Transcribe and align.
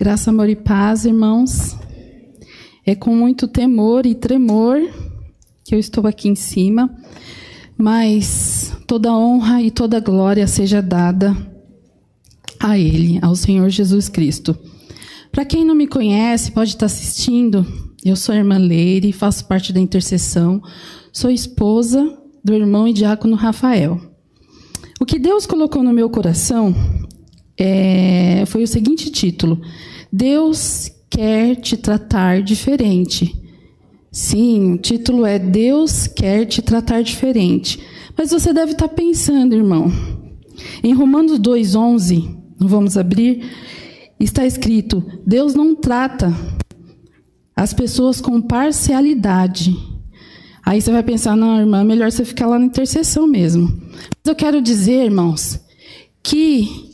Graça, 0.00 0.30
amor 0.30 0.48
e 0.48 0.56
paz, 0.56 1.04
irmãos. 1.04 1.76
É 2.86 2.94
com 2.94 3.14
muito 3.14 3.46
temor 3.46 4.06
e 4.06 4.14
tremor 4.14 4.78
que 5.62 5.74
eu 5.74 5.78
estou 5.78 6.06
aqui 6.06 6.26
em 6.26 6.34
cima, 6.34 6.90
mas 7.76 8.74
toda 8.86 9.14
honra 9.14 9.60
e 9.60 9.70
toda 9.70 10.00
glória 10.00 10.46
seja 10.46 10.80
dada 10.80 11.36
a 12.58 12.78
Ele, 12.78 13.18
ao 13.20 13.36
Senhor 13.36 13.68
Jesus 13.68 14.08
Cristo. 14.08 14.58
Para 15.30 15.44
quem 15.44 15.66
não 15.66 15.74
me 15.74 15.86
conhece, 15.86 16.50
pode 16.50 16.70
estar 16.70 16.86
assistindo, 16.86 17.66
eu 18.02 18.16
sou 18.16 18.34
a 18.34 18.38
irmã 18.38 18.56
Leire, 18.56 19.12
faço 19.12 19.44
parte 19.44 19.70
da 19.70 19.80
intercessão, 19.80 20.62
sou 21.12 21.30
esposa 21.30 22.18
do 22.42 22.54
irmão 22.54 22.88
e 22.88 22.94
diácono 22.94 23.36
Rafael. 23.36 24.00
O 24.98 25.04
que 25.04 25.18
Deus 25.18 25.44
colocou 25.44 25.82
no 25.82 25.92
meu 25.92 26.08
coração 26.08 26.74
é, 27.62 28.44
foi 28.46 28.62
o 28.62 28.68
seguinte 28.68 29.10
título: 29.10 29.60
Deus 30.12 30.90
quer 31.08 31.56
te 31.56 31.76
tratar 31.76 32.42
diferente. 32.42 33.34
Sim, 34.12 34.74
o 34.74 34.78
título 34.78 35.24
é 35.24 35.38
Deus 35.38 36.06
quer 36.06 36.44
te 36.44 36.62
tratar 36.62 37.02
diferente. 37.02 37.78
Mas 38.16 38.30
você 38.30 38.52
deve 38.52 38.72
estar 38.72 38.88
pensando, 38.88 39.54
irmão. 39.54 39.90
Em 40.82 40.92
Romanos 40.92 41.38
2:11, 41.38 42.36
vamos 42.58 42.96
abrir, 42.96 43.44
está 44.18 44.44
escrito: 44.44 45.04
Deus 45.26 45.54
não 45.54 45.74
trata 45.74 46.34
as 47.54 47.72
pessoas 47.72 48.20
com 48.20 48.40
parcialidade. 48.40 49.76
Aí 50.64 50.80
você 50.80 50.92
vai 50.92 51.02
pensar, 51.02 51.36
não, 51.36 51.58
irmã, 51.58 51.82
melhor 51.82 52.10
você 52.10 52.24
ficar 52.24 52.46
lá 52.46 52.58
na 52.58 52.66
intercessão 52.66 53.26
mesmo. 53.26 53.66
Mas 53.66 54.26
eu 54.26 54.34
quero 54.34 54.60
dizer, 54.62 55.04
irmãos, 55.04 55.58
que 56.22 56.89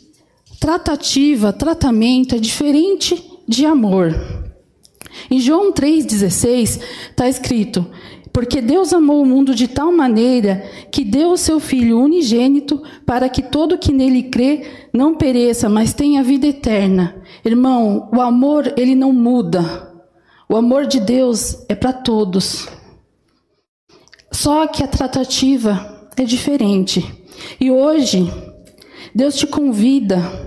Tratativa, 0.61 1.53
tratamento 1.53 2.35
é 2.35 2.39
diferente 2.39 3.23
de 3.47 3.67
amor. 3.67 4.15
Em 5.31 5.39
João 5.39 5.73
3,16 5.73 6.81
está 7.11 7.29
escrito: 7.29 7.87
Porque 8.33 8.61
Deus 8.61 8.93
amou 8.93 9.23
o 9.23 9.27
mundo 9.27 9.55
de 9.55 9.69
tal 9.69 9.93
maneira 9.93 10.65
que 10.91 11.05
deu 11.05 11.31
o 11.31 11.37
seu 11.37 11.61
Filho 11.61 12.01
unigênito 12.01 12.83
para 13.05 13.29
que 13.29 13.43
todo 13.43 13.79
que 13.79 13.93
nele 13.93 14.25
crê 14.25 14.67
não 14.93 15.15
pereça, 15.15 15.69
mas 15.69 15.93
tenha 15.93 16.23
vida 16.23 16.47
eterna. 16.47 17.23
Irmão, 17.45 18.09
o 18.13 18.21
amor 18.21 18.73
ele 18.77 18.95
não 18.95 19.13
muda. 19.13 19.95
O 20.49 20.57
amor 20.57 20.87
de 20.87 21.01
Deus 21.01 21.65
é 21.69 21.75
para 21.75 21.93
todos. 21.93 22.69
Só 24.31 24.67
que 24.67 24.83
a 24.83 24.89
tratativa 24.89 26.09
é 26.17 26.25
diferente. 26.25 27.05
E 27.61 27.71
hoje, 27.71 28.33
Deus 29.15 29.35
te 29.35 29.47
convida 29.47 30.46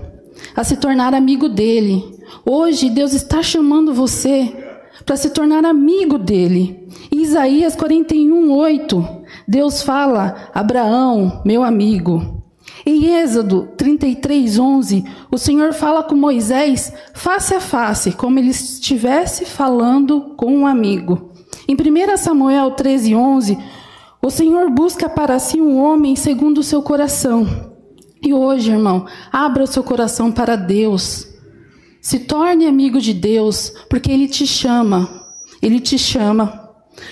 a 0.54 0.64
se 0.64 0.76
tornar 0.76 1.14
amigo 1.14 1.48
dele. 1.48 2.18
Hoje, 2.44 2.90
Deus 2.90 3.12
está 3.12 3.42
chamando 3.42 3.94
você 3.94 4.54
para 5.04 5.16
se 5.16 5.30
tornar 5.30 5.64
amigo 5.64 6.18
dele. 6.18 6.88
Em 7.10 7.22
Isaías 7.22 7.74
41, 7.74 8.52
8, 8.52 9.06
Deus 9.46 9.82
fala: 9.82 10.50
Abraão, 10.54 11.42
meu 11.44 11.62
amigo. 11.62 12.40
Em 12.84 13.14
Êxodo 13.14 13.68
33, 13.76 14.58
11, 14.58 15.04
o 15.30 15.36
Senhor 15.36 15.72
fala 15.74 16.02
com 16.02 16.14
Moisés 16.14 16.92
face 17.12 17.54
a 17.54 17.60
face, 17.60 18.12
como 18.12 18.38
ele 18.38 18.50
estivesse 18.50 19.44
falando 19.44 20.34
com 20.36 20.50
um 20.50 20.66
amigo. 20.66 21.30
Em 21.68 21.74
1 21.74 22.16
Samuel 22.16 22.70
13, 22.72 23.14
11, 23.14 23.58
o 24.22 24.30
Senhor 24.30 24.70
busca 24.70 25.08
para 25.08 25.38
si 25.38 25.60
um 25.60 25.78
homem 25.78 26.16
segundo 26.16 26.58
o 26.58 26.62
seu 26.62 26.82
coração. 26.82 27.69
E 28.22 28.34
hoje, 28.34 28.70
irmão, 28.70 29.06
abra 29.32 29.64
o 29.64 29.66
seu 29.66 29.82
coração 29.82 30.30
para 30.30 30.56
Deus. 30.56 31.26
Se 32.00 32.20
torne 32.20 32.66
amigo 32.66 33.00
de 33.00 33.14
Deus, 33.14 33.70
porque 33.88 34.10
Ele 34.10 34.28
te 34.28 34.46
chama. 34.46 35.26
Ele 35.62 35.80
te 35.80 35.98
chama. 35.98 36.68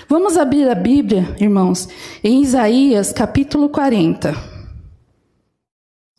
Vamos 0.07 0.37
abrir 0.37 0.69
a 0.69 0.75
Bíblia, 0.75 1.35
irmãos, 1.39 1.87
em 2.23 2.41
Isaías 2.41 3.11
capítulo 3.11 3.69
40. 3.69 4.35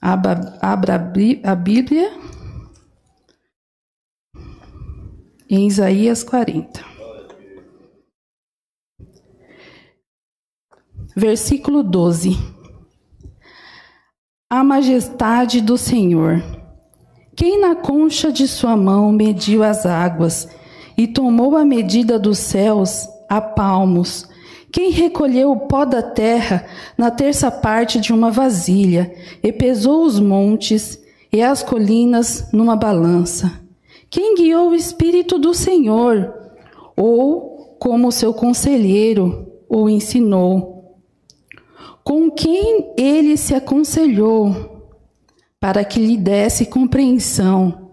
Abra, 0.00 0.58
abra 0.60 0.94
a 1.44 1.54
Bíblia 1.54 2.12
em 5.48 5.66
Isaías 5.66 6.22
40. 6.24 6.84
Versículo 11.14 11.82
12 11.82 12.59
a 14.52 14.64
majestade 14.64 15.60
do 15.60 15.78
Senhor. 15.78 16.42
Quem 17.36 17.60
na 17.60 17.76
concha 17.76 18.32
de 18.32 18.48
sua 18.48 18.76
mão 18.76 19.12
mediu 19.12 19.62
as 19.62 19.86
águas 19.86 20.48
e 20.98 21.06
tomou 21.06 21.56
a 21.56 21.64
medida 21.64 22.18
dos 22.18 22.38
céus 22.38 23.08
a 23.28 23.40
palmos? 23.40 24.28
Quem 24.72 24.90
recolheu 24.90 25.52
o 25.52 25.68
pó 25.68 25.84
da 25.84 26.02
terra 26.02 26.66
na 26.98 27.12
terça 27.12 27.48
parte 27.48 28.00
de 28.00 28.12
uma 28.12 28.28
vasilha 28.32 29.14
e 29.40 29.52
pesou 29.52 30.04
os 30.04 30.18
montes 30.18 31.00
e 31.32 31.40
as 31.40 31.62
colinas 31.62 32.48
numa 32.52 32.74
balança? 32.74 33.52
Quem 34.10 34.34
guiou 34.34 34.70
o 34.70 34.74
Espírito 34.74 35.38
do 35.38 35.54
Senhor? 35.54 36.34
Ou, 36.96 37.76
como 37.78 38.10
seu 38.10 38.34
conselheiro, 38.34 39.46
o 39.68 39.88
ensinou? 39.88 40.79
Com 42.10 42.28
quem 42.28 42.92
ele 42.96 43.36
se 43.36 43.54
aconselhou 43.54 44.82
para 45.60 45.84
que 45.84 46.00
lhe 46.00 46.16
desse 46.16 46.66
compreensão? 46.66 47.92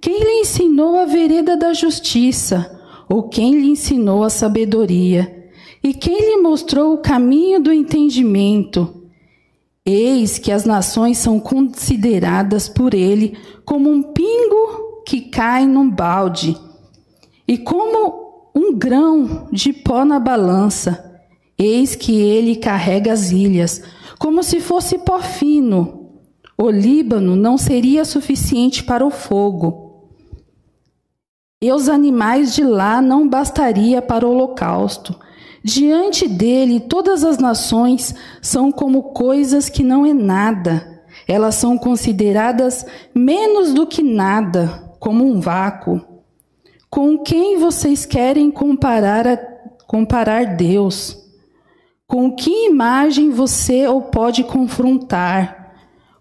Quem 0.00 0.18
lhe 0.18 0.40
ensinou 0.40 0.98
a 0.98 1.04
vereda 1.04 1.56
da 1.56 1.72
justiça? 1.72 2.76
Ou 3.08 3.28
quem 3.28 3.54
lhe 3.60 3.68
ensinou 3.68 4.24
a 4.24 4.28
sabedoria? 4.28 5.52
E 5.84 5.94
quem 5.94 6.18
lhe 6.18 6.42
mostrou 6.42 6.94
o 6.94 6.98
caminho 6.98 7.60
do 7.60 7.72
entendimento? 7.72 9.04
Eis 9.86 10.36
que 10.36 10.50
as 10.50 10.64
nações 10.64 11.18
são 11.18 11.38
consideradas 11.38 12.68
por 12.68 12.92
ele 12.92 13.38
como 13.64 13.88
um 13.88 14.02
pingo 14.02 15.04
que 15.06 15.20
cai 15.20 15.64
num 15.64 15.88
balde, 15.88 16.56
e 17.46 17.56
como 17.56 18.50
um 18.52 18.76
grão 18.76 19.46
de 19.52 19.72
pó 19.72 20.04
na 20.04 20.18
balança. 20.18 21.03
Eis 21.58 21.94
que 21.94 22.20
ele 22.20 22.56
carrega 22.56 23.12
as 23.12 23.30
ilhas, 23.30 23.82
como 24.18 24.42
se 24.42 24.60
fosse 24.60 24.98
pó 24.98 25.20
fino. 25.20 26.10
O 26.56 26.70
Líbano 26.70 27.34
não 27.36 27.58
seria 27.58 28.04
suficiente 28.04 28.82
para 28.82 29.04
o 29.04 29.10
fogo. 29.10 30.08
E 31.60 31.72
os 31.72 31.88
animais 31.88 32.54
de 32.54 32.62
lá 32.62 33.00
não 33.00 33.28
bastaria 33.28 34.02
para 34.02 34.26
o 34.26 34.30
holocausto. 34.30 35.18
Diante 35.62 36.28
dele, 36.28 36.78
todas 36.78 37.24
as 37.24 37.38
nações 37.38 38.14
são 38.42 38.70
como 38.70 39.14
coisas 39.14 39.68
que 39.68 39.82
não 39.82 40.04
é 40.04 40.12
nada. 40.12 41.02
Elas 41.26 41.54
são 41.54 41.78
consideradas 41.78 42.84
menos 43.14 43.72
do 43.72 43.86
que 43.86 44.02
nada, 44.02 44.94
como 45.00 45.24
um 45.24 45.40
vácuo. 45.40 46.00
Com 46.90 47.18
quem 47.18 47.58
vocês 47.58 48.04
querem 48.04 48.50
comparar, 48.50 49.26
a, 49.26 49.36
comparar 49.86 50.56
Deus? 50.56 51.23
Com 52.14 52.30
que 52.30 52.66
imagem 52.66 53.30
você 53.30 53.88
o 53.88 54.00
pode 54.00 54.44
confrontar? 54.44 55.74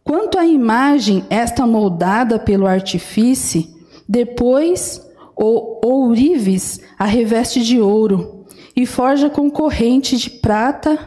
Quanto 0.03 0.39
à 0.39 0.43
imagem, 0.43 1.23
esta 1.29 1.67
moldada 1.67 2.39
pelo 2.39 2.65
artifício, 2.65 3.63
depois 4.09 4.99
o 5.35 5.85
ourives 5.87 6.81
a 6.97 7.05
reveste 7.05 7.61
de 7.61 7.79
ouro 7.79 8.43
e 8.75 8.87
forja 8.87 9.29
com 9.29 9.51
corrente 9.51 10.17
de 10.17 10.31
prata 10.31 10.97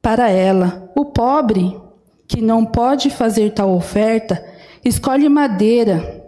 para 0.00 0.30
ela. 0.30 0.90
O 0.96 1.04
pobre, 1.04 1.78
que 2.26 2.40
não 2.40 2.64
pode 2.64 3.10
fazer 3.10 3.52
tal 3.52 3.70
oferta, 3.76 4.42
escolhe 4.82 5.28
madeira 5.28 6.24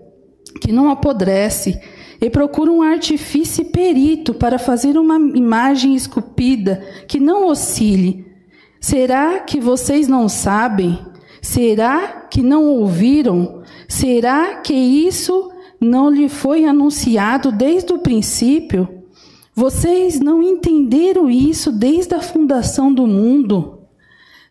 que 0.60 0.70
não 0.70 0.90
apodrece 0.90 1.80
e 2.20 2.28
procura 2.28 2.70
um 2.70 2.82
artifício 2.82 3.64
perito 3.66 4.34
para 4.34 4.58
fazer 4.58 4.98
uma 4.98 5.16
imagem 5.16 5.94
esculpida 5.94 6.84
que 7.06 7.20
não 7.20 7.46
oscile. 7.46 8.26
Será 8.80 9.40
que 9.40 9.60
vocês 9.60 10.08
não 10.08 10.28
sabem? 10.28 10.98
Será 11.40 12.26
que 12.30 12.42
não 12.42 12.64
ouviram? 12.66 13.62
Será 13.88 14.56
que 14.56 14.74
isso 14.74 15.52
não 15.80 16.10
lhe 16.10 16.28
foi 16.28 16.64
anunciado 16.64 17.52
desde 17.52 17.92
o 17.92 17.98
princípio? 17.98 18.88
Vocês 19.54 20.20
não 20.20 20.42
entenderam 20.42 21.30
isso 21.30 21.72
desde 21.72 22.14
a 22.14 22.20
fundação 22.20 22.92
do 22.92 23.06
mundo? 23.06 23.78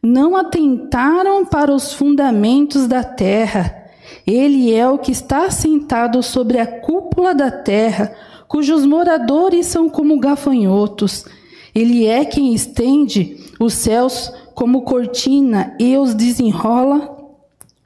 Não 0.01 0.35
atentaram 0.35 1.45
para 1.45 1.73
os 1.73 1.93
fundamentos 1.93 2.87
da 2.87 3.03
terra 3.03 3.76
ele 4.25 4.73
é 4.73 4.87
o 4.87 4.97
que 4.97 5.11
está 5.11 5.49
sentado 5.49 6.21
sobre 6.21 6.59
a 6.59 6.67
cúpula 6.67 7.33
da 7.33 7.51
terra, 7.51 8.13
cujos 8.47 8.85
moradores 8.85 9.65
são 9.65 9.89
como 9.89 10.19
gafanhotos. 10.19 11.25
Ele 11.73 12.05
é 12.05 12.25
quem 12.25 12.53
estende 12.53 13.37
os 13.59 13.73
céus 13.73 14.31
como 14.55 14.81
cortina 14.81 15.75
e 15.79 15.95
os 15.97 16.13
desenrola 16.13 17.15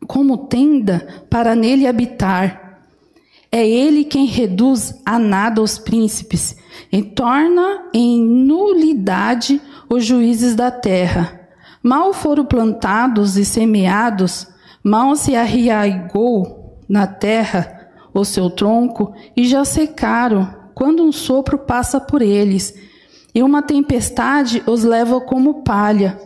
como 0.07 0.37
tenda 0.37 1.23
para 1.29 1.55
nele 1.55 1.87
habitar. 1.87 2.79
É 3.51 3.67
ele 3.67 4.05
quem 4.05 4.25
reduz 4.25 4.95
a 5.05 5.19
nada 5.19 5.61
os 5.61 5.77
príncipes 5.77 6.55
e 6.91 7.03
torna 7.03 7.89
em 7.93 8.21
nulidade 8.21 9.61
os 9.89 10.05
juízes 10.05 10.55
da 10.55 10.71
terra. 10.71 11.41
Mal 11.83 12.13
foram 12.13 12.45
plantados 12.45 13.35
e 13.37 13.43
semeados, 13.43 14.47
mal 14.83 15.15
se 15.15 15.35
arraigou 15.35 16.77
na 16.87 17.07
terra 17.07 17.89
o 18.13 18.25
seu 18.25 18.49
tronco 18.49 19.13
e 19.35 19.45
já 19.45 19.63
secaram 19.63 20.53
quando 20.73 21.03
um 21.03 21.11
sopro 21.11 21.59
passa 21.59 21.99
por 21.99 22.21
eles 22.21 22.73
e 23.33 23.41
uma 23.41 23.61
tempestade 23.61 24.61
os 24.65 24.83
leva 24.83 25.21
como 25.21 25.63
palha. 25.63 26.19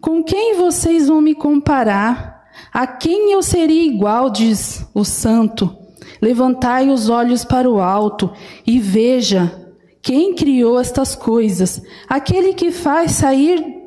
Com 0.00 0.22
quem 0.22 0.56
vocês 0.56 1.08
vão 1.08 1.20
me 1.20 1.34
comparar? 1.34 2.48
A 2.72 2.86
quem 2.86 3.32
eu 3.32 3.42
seria 3.42 3.84
igual, 3.84 4.30
diz 4.30 4.86
o 4.94 5.04
santo? 5.04 5.76
Levantai 6.20 6.90
os 6.90 7.08
olhos 7.08 7.44
para 7.44 7.68
o 7.68 7.80
alto 7.80 8.30
e 8.66 8.78
veja 8.78 9.70
quem 10.02 10.34
criou 10.34 10.78
estas 10.78 11.14
coisas, 11.14 11.82
aquele 12.08 12.54
que 12.54 12.70
faz 12.70 13.12
sair 13.12 13.80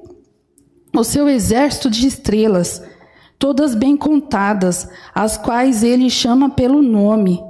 o 0.96 1.04
seu 1.04 1.28
exército 1.28 1.90
de 1.90 2.08
estrelas, 2.08 2.82
todas 3.44 3.76
bem 3.76 3.98
contadas, 3.98 4.88
as 5.14 5.38
quais 5.38 5.84
ele 5.84 6.10
chama 6.10 6.50
pelo 6.50 6.82
nome, 6.82 7.44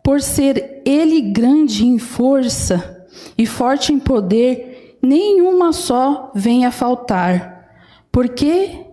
por 0.00 0.20
ser 0.20 0.80
ele 0.86 1.20
grande 1.20 1.84
em 1.84 1.98
força 1.98 3.04
e 3.36 3.44
forte 3.44 3.92
em 3.92 3.98
poder, 3.98 4.98
nenhuma 5.02 5.72
só 5.72 6.30
vem 6.32 6.64
a 6.64 6.70
faltar. 6.70 7.74
Porque 8.12 8.86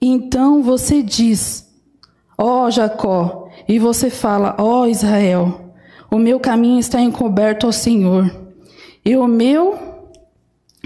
então 0.00 0.64
você 0.64 1.00
diz, 1.00 1.72
ó 2.36 2.64
oh, 2.64 2.70
Jacó, 2.72 3.48
e 3.68 3.78
você 3.78 4.10
fala, 4.10 4.56
ó 4.58 4.80
oh, 4.80 4.86
Israel, 4.88 5.70
o 6.10 6.18
meu 6.18 6.40
caminho 6.40 6.80
está 6.80 7.00
encoberto 7.00 7.66
ao 7.66 7.72
Senhor, 7.72 8.28
e 9.04 9.16
o 9.16 9.28
meu 9.28 9.78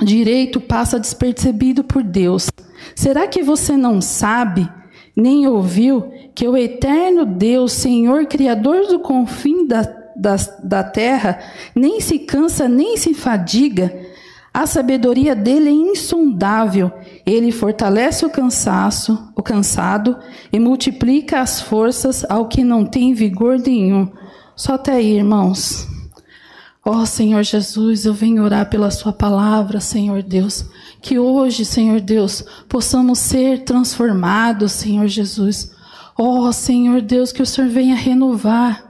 direito 0.05 0.61
passa 0.61 1.01
despercebido 1.01 1.83
por 1.83 2.03
Deus. 2.03 2.51
Será 2.95 3.27
que 3.27 3.43
você 3.43 3.75
não 3.75 4.03
sabe, 4.03 4.71
nem 5.19 5.49
ouviu, 5.49 6.13
que 6.33 6.47
o 6.47 6.57
eterno 6.57 7.27
Deus, 7.27 7.73
Senhor, 7.73 8.27
Criador 8.27 8.87
do 8.87 9.01
confim 9.01 9.67
da, 9.67 9.83
da, 10.15 10.37
da 10.63 10.85
terra, 10.85 11.41
nem 11.75 12.01
se 12.01 12.21
cansa, 12.21 12.69
nem 12.69 12.97
se 12.97 13.13
fadiga? 13.15 13.93
A 14.55 14.65
sabedoria 14.65 15.35
dele 15.35 15.71
é 15.71 15.73
insondável. 15.73 16.93
Ele 17.27 17.51
fortalece 17.51 18.25
o 18.25 18.31
cansaço, 18.31 19.33
o 19.35 19.43
cansado, 19.43 20.17
e 20.53 20.61
multiplica 20.61 21.41
as 21.41 21.61
forças 21.61 22.25
ao 22.29 22.47
que 22.47 22.63
não 22.63 22.87
tem 22.87 23.13
vigor 23.13 23.59
nenhum. 23.59 24.09
Só 24.55 24.75
até 24.75 24.93
aí, 24.93 25.17
irmãos. 25.17 25.98
Ó 26.91 27.03
oh, 27.03 27.05
Senhor 27.05 27.43
Jesus, 27.43 28.07
eu 28.07 28.15
venho 28.15 28.43
orar 28.43 28.71
pela 28.71 28.91
Sua 28.91 29.13
palavra, 29.13 29.79
Senhor 29.79 30.23
Deus. 30.23 30.65
Que 31.03 31.19
hoje, 31.19 31.63
Senhor 31.63 32.01
Deus, 32.01 32.43
possamos 32.67 33.19
ser 33.19 33.63
transformados, 33.63 34.73
Senhor 34.73 35.07
Jesus. 35.07 35.71
Ó 36.17 36.49
oh, 36.49 36.51
Senhor 36.51 37.03
Deus, 37.03 37.31
que 37.31 37.43
o 37.43 37.47
Senhor 37.47 37.69
venha 37.69 37.95
renovar 37.95 38.88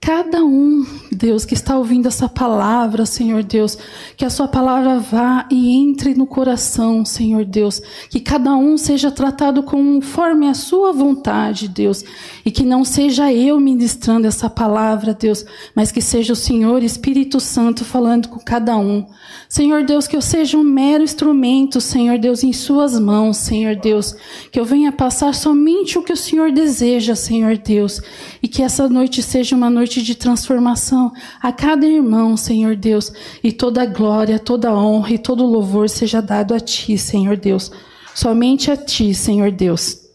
Cada 0.00 0.44
um, 0.44 0.86
Deus, 1.10 1.44
que 1.44 1.54
está 1.54 1.76
ouvindo 1.76 2.06
essa 2.06 2.28
palavra, 2.28 3.04
Senhor 3.04 3.42
Deus, 3.42 3.76
que 4.16 4.24
a 4.24 4.30
sua 4.30 4.46
palavra 4.46 5.00
vá 5.00 5.46
e 5.50 5.76
entre 5.76 6.14
no 6.14 6.26
coração, 6.26 7.04
Senhor 7.04 7.44
Deus, 7.44 7.82
que 8.08 8.20
cada 8.20 8.54
um 8.54 8.78
seja 8.78 9.10
tratado 9.10 9.62
conforme 9.62 10.48
a 10.48 10.54
sua 10.54 10.92
vontade, 10.92 11.66
Deus, 11.68 12.04
e 12.44 12.50
que 12.50 12.64
não 12.64 12.84
seja 12.84 13.32
eu 13.32 13.58
ministrando 13.58 14.28
essa 14.28 14.48
palavra, 14.48 15.12
Deus, 15.12 15.44
mas 15.74 15.90
que 15.90 16.00
seja 16.00 16.32
o 16.32 16.36
Senhor 16.36 16.82
Espírito 16.84 17.40
Santo 17.40 17.84
falando 17.84 18.28
com 18.28 18.38
cada 18.38 18.76
um. 18.76 19.04
Senhor 19.48 19.82
Deus, 19.82 20.06
que 20.06 20.16
eu 20.16 20.22
seja 20.22 20.56
um 20.56 20.62
mero 20.62 21.02
instrumento, 21.02 21.80
Senhor 21.80 22.18
Deus, 22.18 22.44
em 22.44 22.52
suas 22.52 22.98
mãos, 23.00 23.38
Senhor 23.38 23.74
Deus, 23.74 24.14
que 24.52 24.60
eu 24.60 24.64
venha 24.64 24.92
passar 24.92 25.34
somente 25.34 25.98
o 25.98 26.02
que 26.02 26.12
o 26.12 26.16
Senhor 26.16 26.52
deseja, 26.52 27.16
Senhor 27.16 27.58
Deus, 27.58 28.00
e 28.42 28.46
que 28.46 28.62
essa 28.62 28.88
noite 28.88 29.22
seja 29.22 29.56
uma 29.56 29.68
noite 29.68 29.87
noite 29.88 30.02
de 30.02 30.14
transformação 30.14 31.10
a 31.40 31.50
cada 31.50 31.86
irmão, 31.86 32.36
Senhor 32.36 32.76
Deus, 32.76 33.10
e 33.42 33.50
toda 33.50 33.86
glória, 33.86 34.38
toda 34.38 34.74
honra 34.74 35.14
e 35.14 35.18
todo 35.18 35.46
louvor 35.46 35.88
seja 35.88 36.20
dado 36.20 36.52
a 36.52 36.60
Ti, 36.60 36.98
Senhor 36.98 37.38
Deus. 37.38 37.72
Somente 38.14 38.70
a 38.70 38.76
Ti, 38.76 39.14
Senhor 39.14 39.50
Deus. 39.50 40.06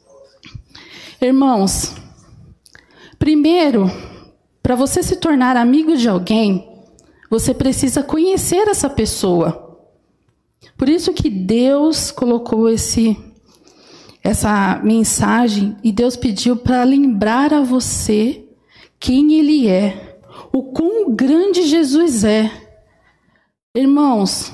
Irmãos, 1.19 1.95
primeiro, 3.17 3.89
para 4.61 4.75
você 4.75 5.01
se 5.01 5.15
tornar 5.15 5.57
amigo 5.57 5.97
de 5.97 6.07
alguém, 6.07 6.69
você 7.27 7.51
precisa 7.51 8.03
conhecer 8.03 8.67
essa 8.67 8.91
pessoa. 8.91 9.79
Por 10.77 10.87
isso 10.87 11.13
que 11.13 11.31
Deus 11.31 12.11
colocou 12.11 12.69
esse 12.69 13.17
essa 14.23 14.79
mensagem 14.83 15.75
e 15.83 15.91
Deus 15.91 16.15
pediu 16.15 16.55
para 16.55 16.83
lembrar 16.83 17.53
a 17.53 17.59
você 17.61 18.42
quem 19.03 19.33
Ele 19.33 19.67
é, 19.67 20.17
o 20.53 20.63
quão 20.63 21.13
grande 21.13 21.63
Jesus 21.63 22.23
é. 22.23 22.49
Irmãos, 23.75 24.53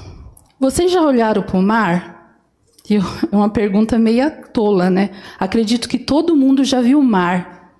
vocês 0.59 0.91
já 0.91 1.03
olharam 1.03 1.43
para 1.43 1.59
o 1.59 1.61
mar? 1.61 2.41
É 2.89 3.35
uma 3.35 3.51
pergunta 3.51 3.99
meia 3.99 4.31
tola, 4.31 4.89
né? 4.89 5.11
Acredito 5.37 5.87
que 5.87 5.99
todo 5.99 6.35
mundo 6.35 6.63
já 6.63 6.81
viu 6.81 6.99
o 6.99 7.03
mar. 7.03 7.75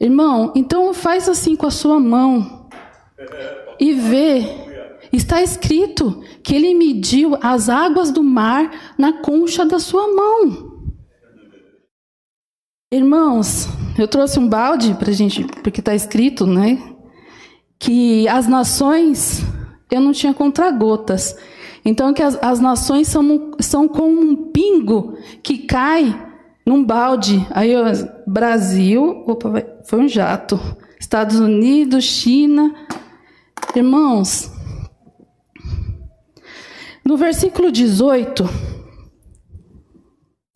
Irmão, 0.00 0.50
então 0.56 0.94
faz 0.94 1.28
assim 1.28 1.54
com 1.54 1.66
a 1.66 1.70
sua 1.70 2.00
mão 2.00 2.70
e 3.78 3.92
vê. 3.92 4.46
Está 5.12 5.42
escrito 5.42 6.22
que 6.42 6.54
ele 6.54 6.72
mediu 6.72 7.36
as 7.42 7.68
águas 7.68 8.10
do 8.10 8.22
mar 8.22 8.94
na 8.96 9.20
concha 9.20 9.66
da 9.66 9.78
sua 9.78 10.08
mão. 10.08 10.71
Irmãos, 12.92 13.70
eu 13.98 14.06
trouxe 14.06 14.38
um 14.38 14.46
balde 14.46 14.92
para 14.92 15.10
gente, 15.12 15.44
porque 15.62 15.80
está 15.80 15.94
escrito, 15.94 16.46
né? 16.46 16.78
Que 17.78 18.28
as 18.28 18.46
nações, 18.46 19.42
eu 19.90 19.98
não 19.98 20.12
tinha 20.12 20.34
contragotas. 20.34 21.34
Então, 21.86 22.12
que 22.12 22.22
as, 22.22 22.38
as 22.42 22.60
nações 22.60 23.08
são, 23.08 23.52
são 23.60 23.88
como 23.88 24.20
um 24.20 24.50
pingo 24.50 25.16
que 25.42 25.60
cai 25.60 26.14
num 26.66 26.84
balde. 26.84 27.46
Aí, 27.52 27.74
ó, 27.74 27.84
Brasil, 28.26 29.24
opa, 29.26 29.64
foi 29.86 30.00
um 30.00 30.06
jato. 30.06 30.60
Estados 31.00 31.40
Unidos, 31.40 32.04
China. 32.04 32.74
Irmãos, 33.74 34.52
no 37.02 37.16
versículo 37.16 37.72
18, 37.72 38.46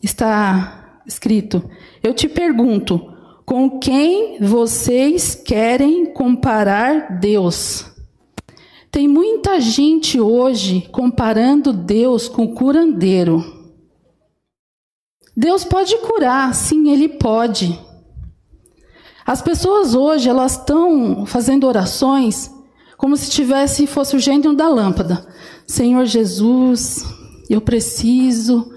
está 0.02 0.85
escrito: 1.06 1.62
Eu 2.02 2.12
te 2.12 2.28
pergunto, 2.28 3.12
com 3.44 3.78
quem 3.78 4.38
vocês 4.40 5.34
querem 5.34 6.12
comparar 6.12 7.18
Deus? 7.20 7.86
Tem 8.90 9.06
muita 9.06 9.60
gente 9.60 10.18
hoje 10.20 10.88
comparando 10.90 11.72
Deus 11.72 12.28
com 12.28 12.54
curandeiro. 12.54 13.44
Deus 15.36 15.64
pode 15.64 15.96
curar, 15.98 16.54
sim, 16.54 16.90
ele 16.90 17.08
pode. 17.08 17.78
As 19.24 19.42
pessoas 19.42 19.94
hoje, 19.94 20.28
elas 20.28 20.52
estão 20.52 21.26
fazendo 21.26 21.66
orações 21.66 22.50
como 22.96 23.16
se 23.16 23.30
tivesse 23.30 23.86
fosse 23.86 24.16
o 24.16 24.18
gênio 24.18 24.54
da 24.54 24.68
lâmpada. 24.68 25.26
Senhor 25.66 26.06
Jesus, 26.06 27.04
eu 27.50 27.60
preciso 27.60 28.72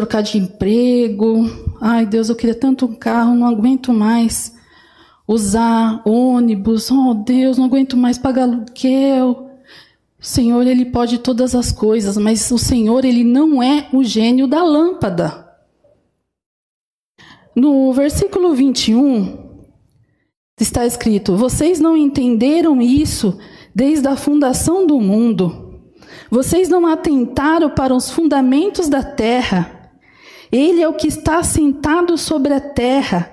trocar 0.00 0.22
de 0.22 0.38
emprego. 0.38 1.44
Ai, 1.78 2.06
Deus, 2.06 2.30
eu 2.30 2.34
queria 2.34 2.54
tanto 2.54 2.86
um 2.86 2.94
carro, 2.94 3.34
não 3.34 3.46
aguento 3.46 3.92
mais 3.92 4.56
usar 5.28 6.00
ônibus. 6.06 6.90
Oh, 6.90 7.12
Deus, 7.12 7.58
não 7.58 7.66
aguento 7.66 7.98
mais 7.98 8.16
pagar 8.16 8.44
aluguel. 8.44 9.50
O 10.18 10.24
Senhor, 10.24 10.66
ele 10.66 10.86
pode 10.86 11.18
todas 11.18 11.54
as 11.54 11.70
coisas, 11.70 12.16
mas 12.16 12.50
o 12.50 12.58
Senhor, 12.58 13.04
ele 13.04 13.24
não 13.24 13.62
é 13.62 13.88
o 13.92 14.02
gênio 14.02 14.46
da 14.46 14.62
lâmpada. 14.62 15.46
No 17.54 17.92
versículo 17.92 18.54
21 18.54 19.50
está 20.58 20.86
escrito: 20.86 21.36
Vocês 21.36 21.78
não 21.78 21.94
entenderam 21.94 22.80
isso 22.80 23.38
desde 23.74 24.08
a 24.08 24.16
fundação 24.16 24.86
do 24.86 24.98
mundo. 24.98 25.82
Vocês 26.30 26.70
não 26.70 26.86
atentaram 26.86 27.68
para 27.68 27.94
os 27.94 28.10
fundamentos 28.10 28.88
da 28.88 29.02
terra. 29.02 29.79
Ele 30.50 30.82
é 30.82 30.88
o 30.88 30.94
que 30.94 31.06
está 31.06 31.42
sentado 31.42 32.18
sobre 32.18 32.52
a 32.52 32.60
terra, 32.60 33.30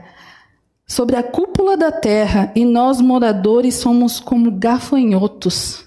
sobre 0.86 1.16
a 1.16 1.24
cúpula 1.24 1.76
da 1.76 1.92
terra, 1.92 2.52
e 2.56 2.64
nós, 2.64 3.02
moradores, 3.02 3.76
somos 3.76 4.20
como 4.20 4.52
gafanhotos. 4.52 5.86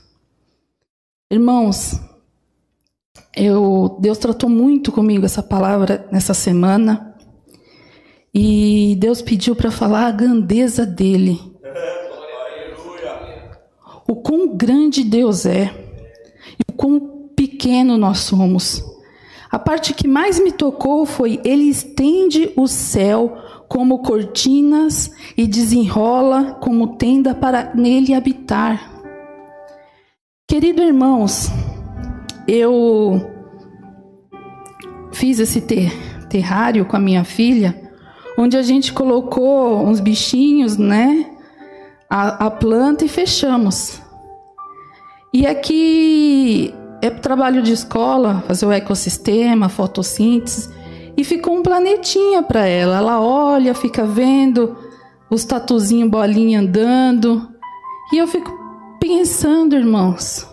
Irmãos, 1.30 2.00
eu, 3.37 3.96
Deus 4.00 4.18
tratou 4.18 4.50
muito 4.50 4.90
comigo 4.90 5.25
essa 5.25 5.42
palavra 5.42 6.08
nessa 6.10 6.34
semana. 6.34 7.14
E 8.34 8.96
Deus 8.99 9.22
pediu 9.22 9.54
para 9.54 9.70
falar 9.70 10.06
a 10.06 10.12
grandeza 10.12 10.84
dele. 10.84 11.40
O 14.06 14.16
quão 14.16 14.56
grande 14.56 15.04
Deus 15.04 15.46
é 15.46 15.72
e 16.58 16.72
o 16.72 16.72
quão 16.72 17.28
pequeno 17.37 17.96
nós 17.96 18.18
somos. 18.18 18.89
A 19.50 19.59
parte 19.59 19.92
que 19.92 20.07
mais 20.07 20.38
me 20.38 20.52
tocou 20.52 21.04
foi: 21.04 21.40
Ele 21.45 21.64
estende 21.64 22.52
o 22.57 22.69
céu 22.69 23.37
como 23.69 24.00
cortinas 24.00 25.12
e 25.37 25.47
desenrola 25.47 26.54
como 26.61 26.97
tenda 26.97 27.35
para 27.35 27.75
nele 27.75 28.14
habitar. 28.14 28.90
Querido 30.49 30.83
irmãos, 30.83 31.49
eu 32.47 33.21
fiz 35.12 35.38
esse 35.38 35.61
ter, 35.61 35.92
terrário 36.28 36.85
com 36.85 36.97
a 36.97 37.00
minha 37.00 37.25
filha, 37.25 37.92
onde 38.37 38.57
a 38.57 38.62
gente 38.62 38.92
colocou 38.92 39.85
uns 39.87 40.00
bichinhos, 40.00 40.76
né? 40.76 41.26
A, 42.09 42.47
a 42.47 42.50
planta 42.50 43.04
e 43.04 43.09
fechamos. 43.09 44.00
E 45.33 45.47
aqui 45.47 46.75
é 47.02 47.11
trabalho 47.11 47.62
de 47.62 47.73
escola, 47.73 48.42
fazer 48.47 48.66
o 48.66 48.73
ecossistema, 48.73 49.69
fotossíntese. 49.69 50.69
E 51.16 51.25
ficou 51.25 51.57
um 51.57 51.62
planetinha 51.62 52.42
para 52.42 52.66
ela. 52.66 52.97
Ela 52.97 53.21
olha, 53.21 53.75
fica 53.75 54.04
vendo 54.04 54.76
os 55.30 55.45
tatuzinhos 55.45 56.11
bolinha 56.11 56.61
andando. 56.61 57.49
E 58.12 58.19
eu 58.19 58.26
fico 58.26 58.52
pensando, 59.00 59.76
irmãos, 59.76 60.47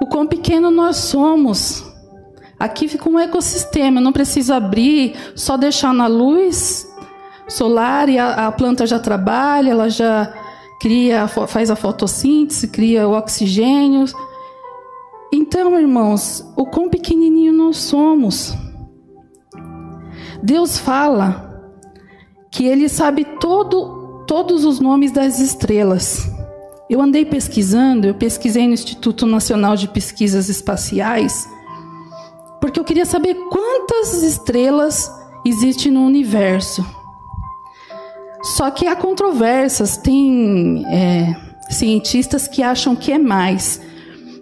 o 0.00 0.06
quão 0.06 0.26
pequeno 0.26 0.70
nós 0.70 0.96
somos. 0.96 1.84
Aqui 2.58 2.88
fica 2.88 3.08
um 3.08 3.18
ecossistema, 3.18 4.00
não 4.00 4.12
precisa 4.12 4.56
abrir, 4.56 5.14
só 5.34 5.56
deixar 5.56 5.92
na 5.92 6.06
luz 6.06 6.86
solar 7.48 8.08
e 8.08 8.18
a, 8.18 8.46
a 8.46 8.52
planta 8.52 8.86
já 8.86 8.98
trabalha, 8.98 9.70
ela 9.70 9.90
já 9.90 10.32
cria, 10.80 11.26
faz 11.28 11.70
a 11.70 11.76
fotossíntese, 11.76 12.68
cria 12.68 13.08
o 13.08 13.12
oxigênio. 13.12 14.06
Então, 15.36 15.76
irmãos, 15.76 16.48
o 16.56 16.64
quão 16.64 16.88
pequenininho 16.88 17.52
nós 17.52 17.78
somos. 17.78 18.54
Deus 20.40 20.78
fala 20.78 21.74
que 22.52 22.64
Ele 22.64 22.88
sabe 22.88 23.24
todo, 23.40 24.22
todos 24.28 24.64
os 24.64 24.78
nomes 24.78 25.10
das 25.10 25.40
estrelas. 25.40 26.30
Eu 26.88 27.00
andei 27.00 27.24
pesquisando, 27.24 28.06
eu 28.06 28.14
pesquisei 28.14 28.68
no 28.68 28.74
Instituto 28.74 29.26
Nacional 29.26 29.74
de 29.74 29.88
Pesquisas 29.88 30.48
Espaciais, 30.48 31.48
porque 32.60 32.78
eu 32.78 32.84
queria 32.84 33.04
saber 33.04 33.34
quantas 33.50 34.22
estrelas 34.22 35.10
existem 35.44 35.90
no 35.90 36.06
universo. 36.06 36.86
Só 38.40 38.70
que 38.70 38.86
há 38.86 38.94
controvérsias, 38.94 39.96
tem 39.96 40.84
é, 40.86 41.34
cientistas 41.70 42.46
que 42.46 42.62
acham 42.62 42.94
que 42.94 43.10
é 43.10 43.18
mais. 43.18 43.80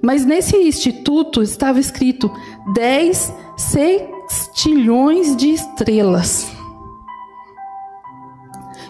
Mas 0.02 0.24
nesse 0.24 0.56
instituto 0.56 1.42
estava 1.42 1.78
escrito 1.78 2.28
10 2.74 3.32
sextilhões 3.56 5.36
de 5.36 5.50
estrelas. 5.50 6.50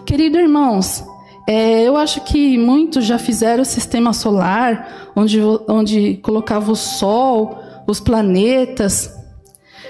Queridos 0.05 0.41
irmãos, 0.41 1.05
é, 1.47 1.83
eu 1.83 1.95
acho 1.95 2.21
que 2.21 2.57
muitos 2.57 3.05
já 3.05 3.19
fizeram 3.19 3.61
o 3.61 3.65
sistema 3.65 4.11
solar, 4.11 5.11
onde, 5.15 5.39
onde 5.67 6.17
colocava 6.17 6.71
o 6.71 6.75
Sol, 6.75 7.59
os 7.87 7.99
planetas. 7.99 9.13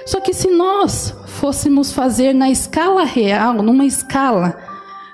Só 0.05 0.19
que 0.19 0.33
se 0.33 0.49
nós 0.49 1.15
fôssemos 1.27 1.91
fazer 1.91 2.33
na 2.33 2.49
escala 2.49 3.05
real, 3.05 3.53
numa 3.53 3.85
escala, 3.85 4.57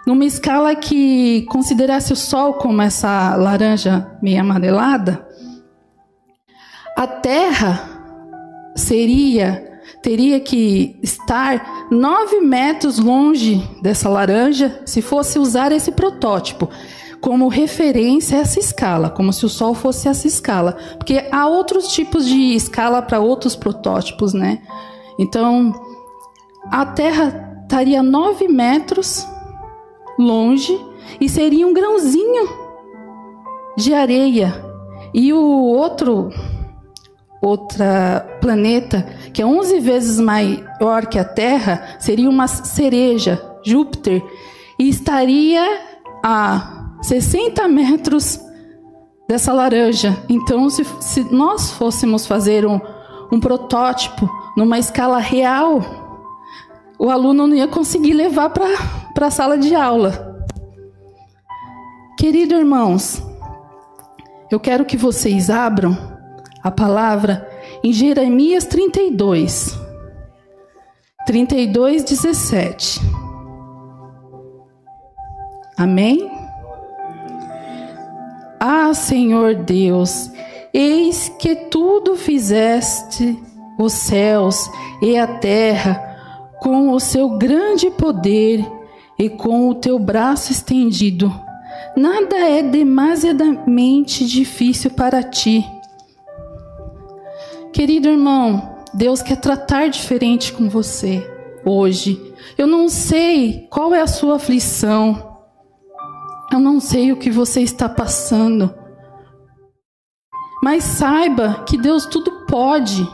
numa 0.08 0.26
escala 0.26 0.76
que 0.76 1.44
considerasse 1.50 2.14
o 2.14 2.16
Sol 2.16 2.54
como 2.54 2.82
essa 2.82 3.36
laranja 3.36 4.18
meio 4.22 4.42
amarelada, 4.42 5.29
a 7.00 7.08
Terra 7.08 7.90
seria 8.76 9.66
teria 10.02 10.38
que 10.42 11.00
estar 11.02 11.88
nove 11.90 12.42
metros 12.42 13.00
longe 13.00 13.66
dessa 13.82 14.10
laranja 14.10 14.82
se 14.86 15.02
fosse 15.02 15.40
usar 15.40 15.72
esse 15.72 15.94
protótipo 15.94 16.70
como 17.22 17.48
referência 17.48 18.36
essa 18.36 18.60
escala, 18.60 19.10
como 19.10 19.32
se 19.32 19.46
o 19.46 19.50
Sol 19.50 19.74
fosse 19.74 20.10
essa 20.10 20.28
escala, 20.28 20.76
porque 20.98 21.26
há 21.32 21.48
outros 21.48 21.88
tipos 21.88 22.26
de 22.26 22.54
escala 22.54 23.02
para 23.02 23.22
outros 23.22 23.56
protótipos, 23.56 24.34
né? 24.34 24.62
Então, 25.18 25.74
a 26.70 26.86
Terra 26.86 27.62
estaria 27.62 28.04
nove 28.04 28.50
metros 28.50 29.26
longe 30.18 30.78
e 31.20 31.30
seria 31.30 31.66
um 31.66 31.74
grãozinho 31.74 32.50
de 33.78 33.94
areia. 33.94 34.66
E 35.14 35.34
o 35.34 35.42
outro 35.42 36.30
outra 37.42 38.38
planeta 38.42 39.06
que 39.34 39.42
é 39.42 39.46
11 39.46 39.80
vezes 39.80 40.20
maior 40.20 41.06
que 41.08 41.18
a 41.18 41.24
Terra, 41.24 41.96
seria 42.00 42.30
uma 42.30 42.48
cereja, 42.48 43.42
Júpiter, 43.64 44.24
e 44.78 44.90
estaria 44.90 45.64
a 46.24 46.96
60 47.02 47.68
metros 47.68 48.40
dessa 49.28 49.54
laranja. 49.54 50.18
Então, 50.28 50.70
se, 50.70 50.84
se 51.00 51.24
nós 51.34 51.72
fôssemos 51.72 52.26
fazer 52.26 52.66
um, 52.66 52.80
um 53.32 53.40
protótipo 53.40 54.30
numa 54.58 54.80
escala 54.80 55.20
real, 55.20 55.82
o 56.98 57.10
aluno 57.10 57.48
não 57.48 57.56
ia 57.56 57.68
conseguir 57.68 58.14
levar 58.14 58.50
para 58.50 59.28
a 59.28 59.32
sala 59.32 59.58
de 59.58 59.76
aula. 59.76 60.46
Queridos 62.18 62.58
irmãos, 62.58 63.24
eu 64.52 64.60
quero 64.60 64.84
que 64.84 64.98
vocês 64.98 65.50
abram 65.50 66.09
a 66.64 66.72
palavra 66.72 67.48
em 67.84 67.94
Jeremias 67.94 68.66
32, 68.66 69.80
32, 71.26 72.04
17. 72.04 73.02
Amém? 75.78 76.30
Ah, 78.60 78.94
Senhor 78.94 79.56
Deus, 79.56 80.30
eis 80.74 81.30
que 81.40 81.56
tudo 81.56 82.18
fizeste 82.18 83.42
os 83.78 83.94
céus 83.94 84.70
e 85.02 85.18
a 85.18 85.26
terra 85.26 86.10
com 86.60 86.92
o 86.92 87.00
seu 87.00 87.38
grande 87.38 87.90
poder 87.90 88.70
e 89.18 89.30
com 89.30 89.70
o 89.70 89.76
teu 89.76 89.98
braço 89.98 90.52
estendido. 90.52 91.34
Nada 91.96 92.36
é 92.36 92.62
demasiadamente 92.62 94.26
difícil 94.26 94.92
para 94.92 95.24
ti. 95.24 95.66
Querido 97.72 98.10
irmão, 98.10 98.78
Deus 98.94 99.22
quer 99.22 99.38
tratar 99.38 99.90
diferente 99.90 100.52
com 100.52 100.68
você 100.68 101.26
hoje. 101.64 102.34
Eu 102.58 102.66
não 102.66 102.90
sei 102.90 103.68
qual 103.70 103.94
é 103.94 104.02
a 104.02 104.08
sua 104.08 104.36
aflição. 104.36 105.38
Eu 106.52 106.60
não 106.60 106.80
sei 106.80 107.12
o 107.12 107.18
que 107.18 107.30
você 107.30 107.62
está 107.62 107.88
passando. 107.88 108.74
Mas 110.64 110.84
saiba 110.84 111.64
que 111.68 111.78
Deus 111.78 112.06
tudo 112.06 112.46
pode. 112.48 113.08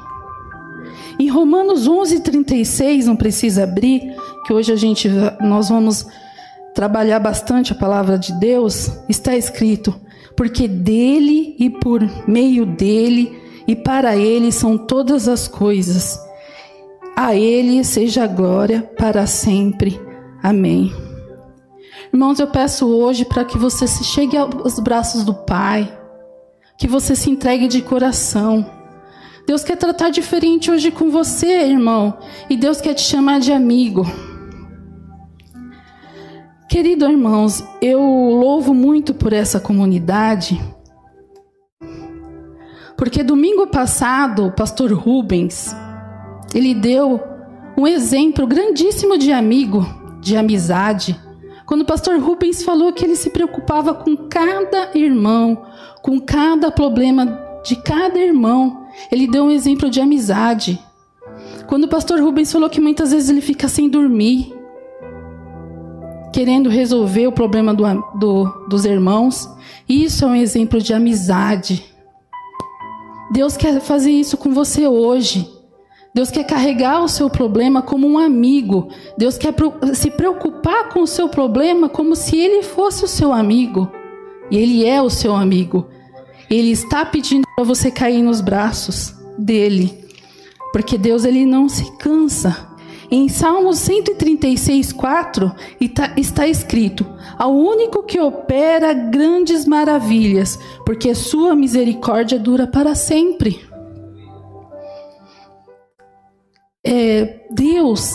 Em 1.20 1.28
Romanos 1.28 1.88
11:36, 1.88 3.06
não 3.06 3.16
precisa 3.16 3.64
abrir, 3.64 4.16
que 4.46 4.54
hoje 4.54 4.72
a 4.72 4.76
gente 4.76 5.10
nós 5.42 5.70
vamos 5.70 6.08
trabalhar 6.74 7.20
bastante 7.20 7.72
a 7.72 7.76
palavra 7.76 8.18
de 8.18 8.34
Deus, 8.40 8.90
está 9.10 9.36
escrito: 9.36 9.94
porque 10.36 10.68
dele 10.68 11.56
e 11.60 11.70
por 11.70 12.02
meio 12.28 12.66
dele 12.66 13.45
e 13.68 13.76
para 13.76 14.16
ele 14.16 14.52
são 14.52 14.78
todas 14.78 15.28
as 15.28 15.48
coisas. 15.48 16.20
A 17.16 17.36
ele 17.36 17.84
seja 17.84 18.26
a 18.26 18.28
glória 18.28 18.82
para 18.98 19.26
sempre. 19.26 20.00
Amém. 20.44 20.94
Irmãos, 22.14 22.40
eu 22.40 22.48
peço 22.48 22.88
hoje 22.88 23.26
para 23.26 23.44
que 23.44 23.58
você 23.58 23.88
se 23.88 24.04
chegue 24.04 24.38
aos 24.38 24.80
braços 24.80 25.24
do 25.24 25.34
Pai, 25.34 25.92
que 26.78 26.88
você 26.88 27.16
se 27.16 27.30
entregue 27.30 27.68
de 27.68 27.82
coração. 27.82 28.66
Deus 29.48 29.64
quer 29.64 29.78
tratar 29.78 30.10
diferente 30.10 30.72
hoje 30.72 30.92
com 30.92 31.10
você, 31.10 31.64
irmão, 31.64 32.18
e 32.50 32.58
Deus 32.58 32.82
quer 32.82 32.94
te 32.94 33.02
chamar 33.02 33.40
de 33.40 33.52
amigo. 33.52 34.06
Querido 36.68 37.06
irmãos, 37.06 37.64
eu 37.82 38.02
louvo 38.02 38.74
muito 38.74 39.14
por 39.14 39.32
essa 39.32 39.60
comunidade 39.60 40.60
porque 42.98 43.24
domingo 43.24 43.68
passado, 43.68 44.46
o 44.46 44.52
pastor 44.52 44.92
Rubens, 44.94 45.76
ele 46.54 46.74
deu 46.74 47.22
um 47.78 47.86
exemplo 47.86 48.48
grandíssimo 48.48 49.18
de 49.18 49.32
amigo, 49.32 49.86
de 50.22 50.38
amizade. 50.38 51.20
Quando 51.66 51.82
o 51.82 51.86
pastor 51.86 52.20
Rubens 52.20 52.64
falou 52.64 52.94
que 52.94 53.04
ele 53.04 53.16
se 53.16 53.30
preocupava 53.30 53.94
com 53.94 54.16
cada 54.16 54.92
irmão, 54.96 55.66
com 56.02 56.20
cada 56.20 56.72
problema 56.72 57.40
de 57.66 57.76
cada 57.76 58.18
irmão, 58.20 58.88
ele 59.12 59.28
deu 59.28 59.46
um 59.46 59.52
exemplo 59.52 59.90
de 59.90 60.00
amizade. 60.00 60.80
Quando 61.68 61.86
o 61.86 61.90
pastor 61.90 62.22
Rubens 62.22 62.52
falou 62.52 62.70
que 62.70 62.80
muitas 62.80 63.12
vezes 63.12 63.30
ele 63.30 63.42
fica 63.42 63.68
sem 63.68 63.90
dormir, 63.90 64.54
querendo 66.32 66.70
resolver 66.70 67.28
o 67.28 67.32
problema 67.32 67.74
do, 67.74 67.84
do, 68.20 68.68
dos 68.70 68.86
irmãos. 68.86 69.50
Isso 69.88 70.26
é 70.26 70.28
um 70.28 70.36
exemplo 70.36 70.82
de 70.82 70.94
amizade. 70.94 71.95
Deus 73.32 73.58
quer 73.58 73.80
fazer 73.82 74.12
isso 74.12 74.38
com 74.38 74.54
você 74.54 74.88
hoje. 74.88 75.50
Deus 76.14 76.32
quer 76.32 76.46
carregar 76.46 77.04
o 77.04 77.10
seu 77.10 77.30
problema 77.30 77.82
como 77.82 78.08
um 78.08 78.18
amigo. 78.18 78.88
Deus 79.18 79.38
quer 79.38 79.54
se 79.94 80.10
preocupar 80.12 80.90
com 80.90 81.02
o 81.02 81.08
seu 81.08 81.28
problema 81.28 81.90
como 81.90 82.16
se 82.16 82.38
ele 82.38 82.64
fosse 82.64 83.04
o 83.04 83.08
seu 83.08 83.34
amigo. 83.34 83.92
E 84.50 84.58
ele 84.58 84.86
é 84.86 85.02
o 85.02 85.10
seu 85.10 85.36
amigo. 85.36 85.88
Ele 86.50 86.72
está 86.72 87.04
pedindo 87.06 87.46
para 87.56 87.66
você 87.66 87.92
cair 87.92 88.22
nos 88.22 88.40
braços 88.40 89.14
dele. 89.38 90.06
Porque 90.72 90.98
Deus 90.98 91.26
ele 91.26 91.46
não 91.46 91.68
se 91.68 91.92
cansa. 91.98 92.75
Em 93.12 93.30
Salmos 93.30 93.80
136, 93.80 94.92
4 94.94 95.52
está 96.18 96.48
escrito: 96.48 97.06
Ao 97.38 97.54
único 97.54 98.04
que 98.04 98.20
opera 98.20 98.94
grandes 98.94 99.66
maravilhas, 99.66 100.60
porque 100.86 101.14
sua 101.14 101.56
misericórdia 101.56 102.40
dura 102.40 102.66
para 102.68 102.96
sempre. 102.96 103.76
é, 106.86 107.40
Deus, 107.50 108.12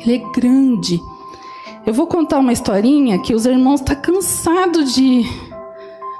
Ele 0.00 0.16
é 0.16 0.32
grande. 0.32 0.98
Eu 1.86 1.92
vou 1.92 2.06
contar 2.06 2.38
uma 2.38 2.52
historinha 2.52 3.20
que 3.20 3.34
os 3.34 3.44
irmãos 3.44 3.80
estão 3.80 3.94
tá 3.94 4.00
cansados 4.00 4.94
de, 4.94 5.22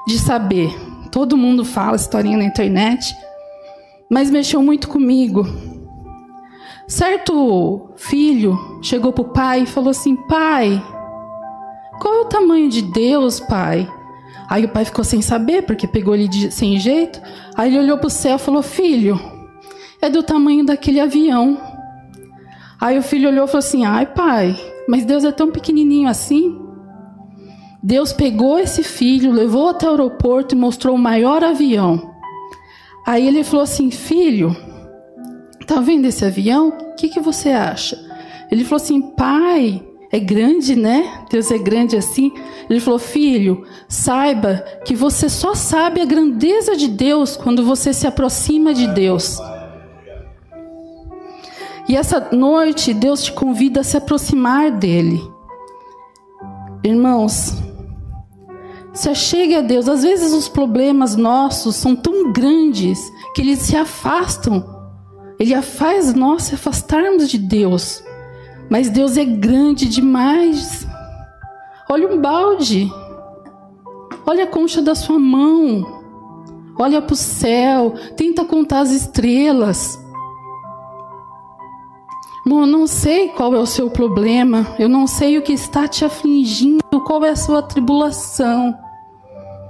de 0.07 0.19
saber. 0.19 0.69
Todo 1.11 1.35
mundo 1.35 1.65
fala 1.65 1.95
historinha 1.95 2.37
na 2.37 2.45
internet, 2.45 3.13
mas 4.09 4.29
mexeu 4.29 4.61
muito 4.61 4.87
comigo. 4.87 5.45
Certo 6.91 7.91
filho 7.95 8.59
chegou 8.81 9.13
para 9.13 9.21
o 9.21 9.29
pai 9.29 9.61
e 9.61 9.65
falou 9.65 9.91
assim: 9.91 10.13
Pai, 10.13 10.83
qual 12.01 12.15
é 12.15 12.19
o 12.19 12.25
tamanho 12.25 12.69
de 12.69 12.81
Deus, 12.81 13.39
pai? 13.39 13.89
Aí 14.49 14.65
o 14.65 14.69
pai 14.69 14.83
ficou 14.83 15.01
sem 15.01 15.21
saber, 15.21 15.61
porque 15.61 15.87
pegou 15.87 16.13
ele 16.13 16.27
de, 16.27 16.51
sem 16.51 16.77
jeito. 16.77 17.21
Aí 17.55 17.69
ele 17.69 17.79
olhou 17.79 17.97
para 17.97 18.07
o 18.07 18.09
céu 18.09 18.35
e 18.35 18.39
falou: 18.39 18.61
Filho, 18.61 19.17
é 20.01 20.09
do 20.09 20.21
tamanho 20.21 20.65
daquele 20.65 20.99
avião. 20.99 21.57
Aí 22.77 22.99
o 22.99 23.01
filho 23.01 23.29
olhou 23.29 23.45
e 23.45 23.47
falou 23.47 23.59
assim: 23.59 23.85
Ai, 23.85 24.05
pai, 24.07 24.53
mas 24.85 25.05
Deus 25.05 25.23
é 25.23 25.31
tão 25.31 25.49
pequenininho 25.49 26.09
assim? 26.09 26.59
Deus 27.81 28.11
pegou 28.11 28.59
esse 28.59 28.83
filho, 28.83 29.31
levou 29.31 29.69
até 29.69 29.87
o 29.87 29.91
aeroporto 29.91 30.55
e 30.55 30.57
mostrou 30.57 30.97
o 30.97 30.99
maior 30.99 31.41
avião. 31.41 32.11
Aí 33.07 33.25
ele 33.25 33.45
falou 33.45 33.63
assim: 33.63 33.89
Filho, 33.89 34.53
tá 35.65 35.79
vendo 35.79 36.05
esse 36.05 36.25
avião? 36.25 36.69
O 36.69 36.95
que, 36.95 37.09
que 37.09 37.19
você 37.19 37.49
acha? 37.49 37.97
Ele 38.49 38.63
falou 38.63 38.83
assim: 38.83 39.01
Pai, 39.01 39.81
é 40.11 40.19
grande, 40.19 40.75
né? 40.75 41.25
Deus 41.29 41.49
é 41.51 41.57
grande 41.57 41.95
assim. 41.95 42.31
Ele 42.69 42.79
falou: 42.79 42.99
Filho, 42.99 43.65
saiba 43.87 44.63
que 44.85 44.93
você 44.95 45.29
só 45.29 45.55
sabe 45.55 46.01
a 46.01 46.05
grandeza 46.05 46.75
de 46.75 46.87
Deus 46.87 47.37
quando 47.37 47.63
você 47.63 47.93
se 47.93 48.05
aproxima 48.05 48.73
de 48.73 48.87
Deus. 48.87 49.39
E 51.87 51.95
essa 51.95 52.29
noite 52.31 52.93
Deus 52.93 53.23
te 53.23 53.31
convida 53.31 53.81
a 53.81 53.83
se 53.83 53.97
aproximar 53.97 54.71
dele. 54.71 55.21
Irmãos, 56.83 57.53
se 58.93 59.09
achegue 59.09 59.55
a 59.55 59.61
Deus. 59.61 59.87
Às 59.87 60.03
vezes 60.03 60.33
os 60.33 60.49
problemas 60.49 61.15
nossos 61.15 61.75
são 61.75 61.95
tão 61.95 62.31
grandes 62.31 62.99
que 63.33 63.41
eles 63.41 63.59
se 63.59 63.75
afastam. 63.75 64.80
Ele 65.41 65.59
faz 65.63 66.13
nós 66.13 66.43
se 66.43 66.53
afastarmos 66.53 67.27
de 67.27 67.39
Deus. 67.39 68.03
Mas 68.69 68.91
Deus 68.91 69.17
é 69.17 69.25
grande 69.25 69.89
demais. 69.89 70.85
Olha 71.89 72.13
um 72.13 72.21
balde. 72.21 72.87
Olha 74.23 74.43
a 74.43 74.47
concha 74.47 74.83
da 74.83 74.93
sua 74.93 75.17
mão. 75.17 75.99
Olha 76.77 77.01
para 77.01 77.13
o 77.13 77.17
céu. 77.17 77.95
Tenta 78.15 78.45
contar 78.45 78.81
as 78.81 78.91
estrelas. 78.91 79.99
Irmão, 82.45 82.61
eu 82.61 82.67
não 82.67 82.85
sei 82.85 83.29
qual 83.29 83.55
é 83.55 83.59
o 83.59 83.65
seu 83.65 83.89
problema, 83.89 84.75
eu 84.77 84.89
não 84.89 85.07
sei 85.07 85.37
o 85.37 85.41
que 85.41 85.53
está 85.53 85.87
te 85.87 86.05
afligindo, 86.05 86.83
qual 87.05 87.23
é 87.25 87.29
a 87.29 87.35
sua 87.35 87.63
tribulação. 87.63 88.75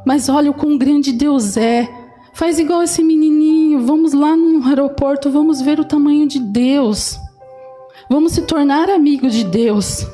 Mas 0.05 0.27
olha 0.27 0.51
o 0.51 0.53
quão 0.53 0.77
grande 0.77 1.13
Deus 1.13 1.55
é. 1.55 1.89
Faz 2.33 2.59
igual 2.59 2.81
esse 2.83 3.03
menininho, 3.03 3.60
vamos 3.77 4.13
lá 4.13 4.35
no 4.35 4.65
aeroporto, 4.67 5.31
vamos 5.31 5.61
ver 5.61 5.79
o 5.79 5.85
tamanho 5.85 6.27
de 6.27 6.39
Deus. 6.39 7.19
Vamos 8.09 8.33
se 8.33 8.41
tornar 8.41 8.89
amigo 8.89 9.29
de 9.29 9.43
Deus. 9.43 10.05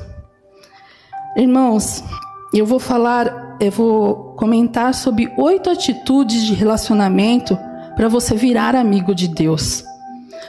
Irmãos, 1.36 2.04
eu 2.52 2.66
vou 2.66 2.78
falar, 2.78 3.56
eu 3.60 3.70
vou 3.70 4.34
comentar 4.36 4.94
sobre 4.94 5.32
oito 5.36 5.70
atitudes 5.70 6.44
de 6.44 6.54
relacionamento 6.54 7.58
para 7.96 8.08
você 8.08 8.34
virar 8.34 8.76
amigo 8.76 9.14
de 9.14 9.28
Deus 9.28 9.87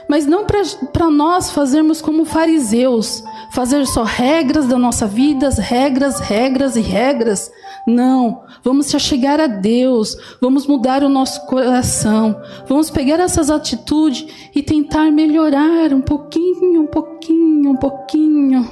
mas 0.08 0.26
não 0.26 0.44
para 0.44 1.10
nós 1.10 1.50
fazermos 1.50 2.00
como 2.02 2.24
fariseus, 2.24 3.22
fazer 3.52 3.86
só 3.86 4.02
regras 4.02 4.66
da 4.66 4.78
nossa 4.78 5.06
vida, 5.06 5.48
regras, 5.50 6.18
regras 6.20 6.76
e 6.76 6.80
regras. 6.80 7.50
Não, 7.86 8.42
vamos 8.62 8.86
se 8.86 8.96
achegar 8.96 9.40
a 9.40 9.46
Deus, 9.46 10.16
vamos 10.40 10.66
mudar 10.66 11.02
o 11.02 11.08
nosso 11.08 11.46
coração, 11.46 12.40
vamos 12.68 12.90
pegar 12.90 13.18
essas 13.20 13.50
atitudes 13.50 14.26
e 14.54 14.62
tentar 14.62 15.10
melhorar 15.10 15.92
um 15.92 16.00
pouquinho, 16.00 16.82
um 16.82 16.86
pouquinho, 16.86 17.70
um 17.70 17.76
pouquinho. 17.76 18.68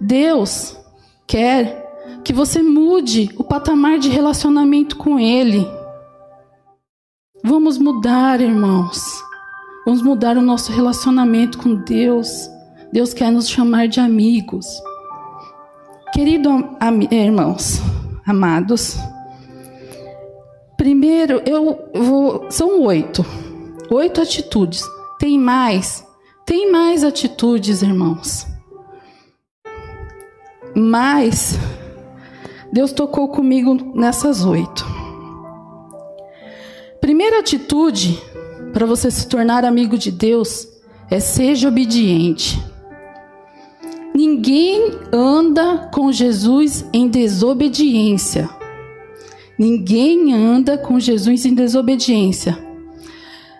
Deus 0.00 0.76
quer 1.26 1.90
que 2.24 2.32
você 2.32 2.62
mude 2.62 3.30
o 3.36 3.44
patamar 3.44 3.98
de 3.98 4.08
relacionamento 4.08 4.96
com 4.96 5.18
Ele. 5.18 5.79
Vamos 7.42 7.78
mudar, 7.78 8.40
irmãos. 8.40 9.00
Vamos 9.86 10.02
mudar 10.02 10.36
o 10.36 10.42
nosso 10.42 10.70
relacionamento 10.72 11.56
com 11.56 11.74
Deus. 11.74 12.50
Deus 12.92 13.14
quer 13.14 13.32
nos 13.32 13.48
chamar 13.48 13.88
de 13.88 13.98
amigos. 13.98 14.66
Querido 16.12 16.50
am 16.50 17.08
eh, 17.10 17.24
irmãos, 17.24 17.80
amados, 18.26 18.98
primeiro 20.76 21.40
eu 21.46 21.88
vou. 21.94 22.46
São 22.50 22.82
oito. 22.82 23.24
Oito 23.90 24.20
atitudes. 24.20 24.84
Tem 25.18 25.38
mais. 25.38 26.06
Tem 26.44 26.70
mais 26.70 27.04
atitudes, 27.04 27.80
irmãos. 27.80 28.46
Mas 30.76 31.58
Deus 32.70 32.92
tocou 32.92 33.28
comigo 33.28 33.74
nessas 33.94 34.44
oito. 34.44 34.89
Primeira 37.10 37.40
atitude 37.40 38.22
para 38.72 38.86
você 38.86 39.10
se 39.10 39.26
tornar 39.26 39.64
amigo 39.64 39.98
de 39.98 40.12
Deus 40.12 40.68
é 41.10 41.18
seja 41.18 41.66
obediente. 41.66 42.64
Ninguém 44.14 44.92
anda 45.12 45.90
com 45.92 46.12
Jesus 46.12 46.84
em 46.92 47.08
desobediência. 47.08 48.48
Ninguém 49.58 50.32
anda 50.32 50.78
com 50.78 51.00
Jesus 51.00 51.44
em 51.44 51.52
desobediência. 51.52 52.56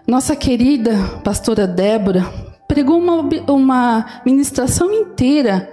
Nossa 0.07 0.37
querida 0.37 0.95
pastora 1.25 1.67
Débora 1.67 2.33
pregou 2.69 2.99
uma, 2.99 3.29
uma 3.49 4.07
ministração 4.25 4.93
inteira 4.93 5.69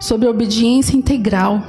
sobre 0.00 0.26
obediência 0.26 0.96
integral, 0.96 1.62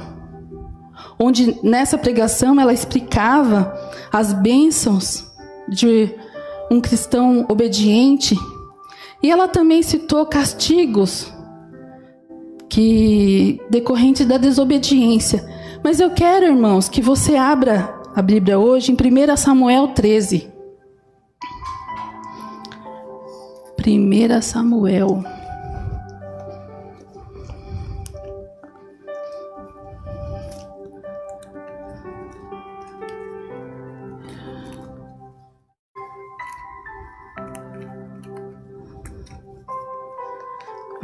onde 1.16 1.56
nessa 1.62 1.96
pregação 1.96 2.60
ela 2.60 2.72
explicava 2.72 3.72
as 4.12 4.32
bênçãos 4.32 5.32
de 5.68 6.14
um 6.70 6.80
cristão 6.80 7.46
obediente. 7.48 8.36
E 9.22 9.30
ela 9.30 9.48
também 9.48 9.82
citou 9.82 10.26
castigos 10.26 11.32
que 12.68 13.60
decorrentes 13.70 14.26
da 14.26 14.36
desobediência. 14.36 15.44
Mas 15.82 16.00
eu 16.00 16.10
quero, 16.10 16.46
irmãos, 16.46 16.88
que 16.88 17.00
você 17.00 17.36
abra 17.36 17.94
a 18.14 18.22
Bíblia 18.22 18.58
hoje 18.58 18.92
em 18.92 18.94
1 18.94 19.36
Samuel 19.36 19.88
13. 19.88 20.52
1 23.86 24.42
Samuel 24.42 25.22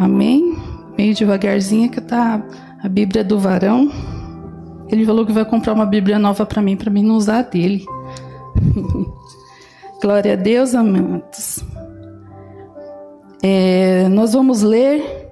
Amém? 0.01 0.57
Meio 0.97 1.15
devagarzinho 1.15 1.91
que 1.91 2.01
tá 2.01 2.43
a 2.83 2.89
Bíblia 2.89 3.23
do 3.23 3.39
varão. 3.39 3.93
Ele 4.89 5.05
falou 5.05 5.27
que 5.27 5.33
vai 5.33 5.45
comprar 5.45 5.75
uma 5.75 5.85
Bíblia 5.85 6.19
nova 6.19 6.47
para 6.47 6.63
mim, 6.63 6.75
para 6.75 6.91
mim 6.91 7.03
não 7.03 7.17
usar 7.17 7.41
a 7.41 7.43
dele. 7.43 7.85
Glória 10.01 10.33
a 10.33 10.37
Deus, 10.37 10.75
amados. 10.75 11.63
É, 13.43 14.09
nós 14.09 14.33
vamos 14.33 14.63
ler 14.63 15.29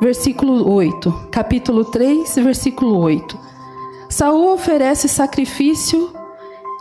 versículo 0.00 0.72
8. 0.72 1.30
Capítulo 1.32 1.84
3, 1.84 2.32
versículo 2.36 2.96
8. 2.98 3.36
Saul 4.08 4.52
oferece 4.52 5.08
sacrifício 5.08 6.12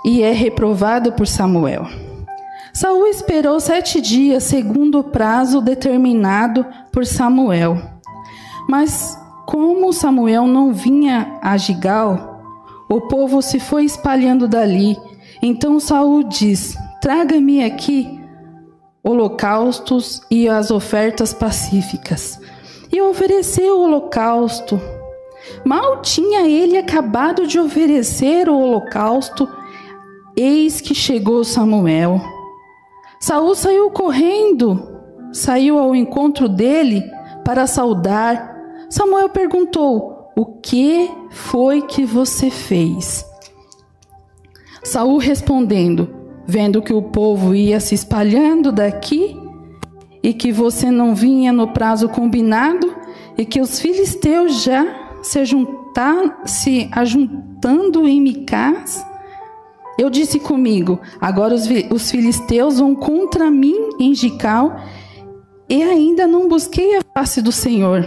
e 0.05 0.21
é 0.21 0.31
reprovado 0.31 1.11
por 1.13 1.25
Samuel. 1.25 1.87
Saul 2.73 3.05
esperou 3.05 3.59
sete 3.59 4.01
dias, 4.01 4.43
segundo 4.43 4.99
o 4.99 5.03
prazo 5.03 5.61
determinado 5.61 6.65
por 6.91 7.05
Samuel. 7.05 7.77
Mas 8.67 9.15
como 9.45 9.93
Samuel 9.93 10.47
não 10.47 10.73
vinha 10.73 11.37
a 11.39 11.55
Gigal, 11.55 12.41
o 12.89 13.01
povo 13.01 13.43
se 13.43 13.59
foi 13.59 13.85
espalhando 13.85 14.47
dali. 14.47 14.97
Então 15.39 15.79
Saul 15.79 16.23
diz: 16.23 16.75
Traga-me 16.99 17.63
aqui 17.63 18.19
holocaustos 19.03 20.21
e 20.31 20.49
as 20.49 20.71
ofertas 20.71 21.31
pacíficas. 21.31 22.39
E 22.91 23.01
ofereceu 23.01 23.77
o 23.77 23.83
holocausto. 23.83 24.81
Mal 25.63 26.01
tinha 26.01 26.47
ele 26.47 26.77
acabado 26.77 27.45
de 27.45 27.59
oferecer 27.59 28.49
o 28.49 28.57
holocausto, 28.57 29.47
eis 30.35 30.81
que 30.81 30.95
chegou 30.95 31.43
Samuel. 31.43 32.21
Saul 33.25 33.55
saiu 33.55 33.89
correndo, 33.89 34.99
saiu 35.31 35.79
ao 35.79 35.95
encontro 35.95 36.49
dele 36.49 37.01
para 37.45 37.65
saudar. 37.65 38.53
Samuel 38.89 39.29
perguntou: 39.29 40.29
O 40.35 40.45
que 40.45 41.09
foi 41.29 41.83
que 41.83 42.03
você 42.03 42.49
fez? 42.49 43.25
Saul 44.83 45.19
respondendo: 45.19 46.13
vendo 46.45 46.81
que 46.81 46.93
o 46.93 47.01
povo 47.01 47.55
ia 47.55 47.79
se 47.79 47.95
espalhando 47.95 48.73
daqui 48.73 49.37
e 50.21 50.33
que 50.33 50.51
você 50.51 50.91
não 50.91 51.15
vinha 51.15 51.53
no 51.53 51.69
prazo 51.69 52.09
combinado 52.09 52.93
e 53.37 53.45
que 53.45 53.61
os 53.61 53.79
filisteus 53.79 54.63
já 54.63 54.85
se, 55.21 55.45
juntar, 55.45 56.41
se 56.45 56.89
ajuntando 56.91 58.05
em 58.05 58.19
Micás, 58.19 59.01
eu 59.97 60.09
disse 60.09 60.39
comigo: 60.39 60.99
agora 61.19 61.53
os, 61.53 61.67
os 61.91 62.11
filisteus 62.11 62.79
vão 62.79 62.95
contra 62.95 63.49
mim 63.49 63.89
em 63.99 64.13
Gical 64.13 64.75
e 65.69 65.81
ainda 65.81 66.27
não 66.27 66.47
busquei 66.47 66.97
a 66.97 67.01
face 67.13 67.41
do 67.41 67.51
Senhor. 67.51 68.05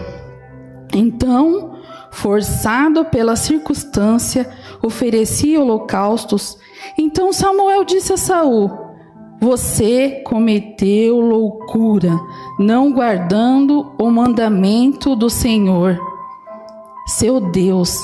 Então, 0.94 1.76
forçado 2.12 3.04
pela 3.06 3.36
circunstância, 3.36 4.48
ofereci 4.82 5.56
holocaustos 5.56 6.58
então 6.98 7.32
Samuel 7.32 7.84
disse 7.84 8.12
a 8.12 8.16
Saul: 8.16 8.70
Você 9.40 10.22
cometeu 10.24 11.20
loucura, 11.20 12.18
não 12.58 12.92
guardando 12.92 13.92
o 13.98 14.10
mandamento 14.10 15.16
do 15.16 15.30
Senhor. 15.30 15.98
Seu 17.06 17.40
Deus 17.40 17.98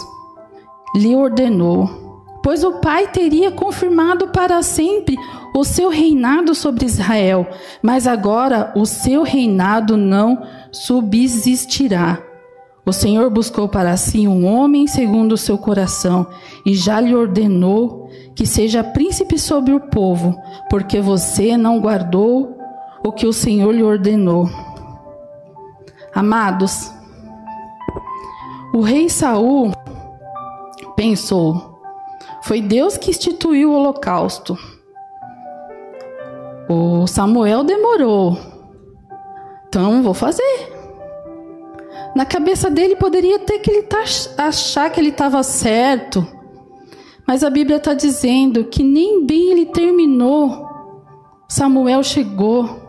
lhe 0.95 1.15
ordenou, 1.17 1.89
pois 2.43 2.65
o 2.65 2.73
Pai 2.75 3.09
teria 3.09 3.51
confirmado 3.51 4.29
para 4.29 4.63
sempre 4.63 5.17
o 5.55 5.65
seu 5.65 5.89
reinado 5.89 6.55
sobre 6.55 6.85
Israel, 6.85 7.47
mas 7.83 8.07
agora 8.07 8.73
o 8.75 8.87
seu 8.87 9.23
reinado 9.23 9.97
não 9.97 10.43
subsistirá. 10.71 12.19
O 12.85 12.93
Senhor 12.93 13.31
buscou 13.31 13.69
para 13.69 13.97
si 13.97 14.27
um 14.27 14.45
homem 14.45 14.89
segundo 14.89 15.33
o 15.33 15.39
seu 15.39 15.57
coração 15.57 16.27
e 16.67 16.75
já 16.75 17.01
lhe 17.01 17.15
ordenou 17.15 18.11
que 18.35 18.45
seja 18.45 18.83
príncipe 18.83 19.39
sobre 19.39 19.73
o 19.73 19.79
povo, 19.79 20.37
porque 20.69 21.01
você 21.01 21.57
não 21.57 21.81
guardou 21.81 22.59
o 23.05 23.13
que 23.13 23.27
o 23.27 23.33
Senhor 23.33 23.73
lhe 23.73 23.85
ordenou. 23.85 24.49
Amados, 26.13 26.93
o 28.75 28.81
rei 28.81 29.09
Saul 29.09 29.71
pensou: 30.97 31.72
foi 32.43 32.61
Deus 32.61 32.97
que 32.97 33.11
instituiu 33.11 33.71
o 33.71 33.75
holocausto. 33.75 34.59
O 36.69 37.07
Samuel 37.07 37.65
demorou. 37.65 38.39
Então 39.69 40.03
vou 40.03 40.15
fazer. 40.15 40.73
Na 42.15 42.27
cabeça 42.27 42.71
dele 42.71 42.97
poderia 42.97 43.39
ter 43.39 43.59
que 43.59 43.71
ele 43.71 43.83
tá, 43.83 44.03
achar 44.39 44.91
que 44.91 45.01
ele 45.01 45.09
estava 45.09 45.43
certo 45.43 46.27
mas 47.27 47.45
a 47.45 47.51
Bíblia 47.51 47.77
está 47.77 47.95
dizendo 47.95 48.65
que 48.65 48.83
nem 48.83 49.25
bem 49.25 49.53
ele 49.53 49.67
terminou, 49.67 50.69
Samuel 51.49 52.03
chegou. 52.03 52.81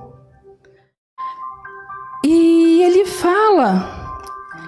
E 2.25 2.81
ele 2.81 3.05
fala 3.05 4.17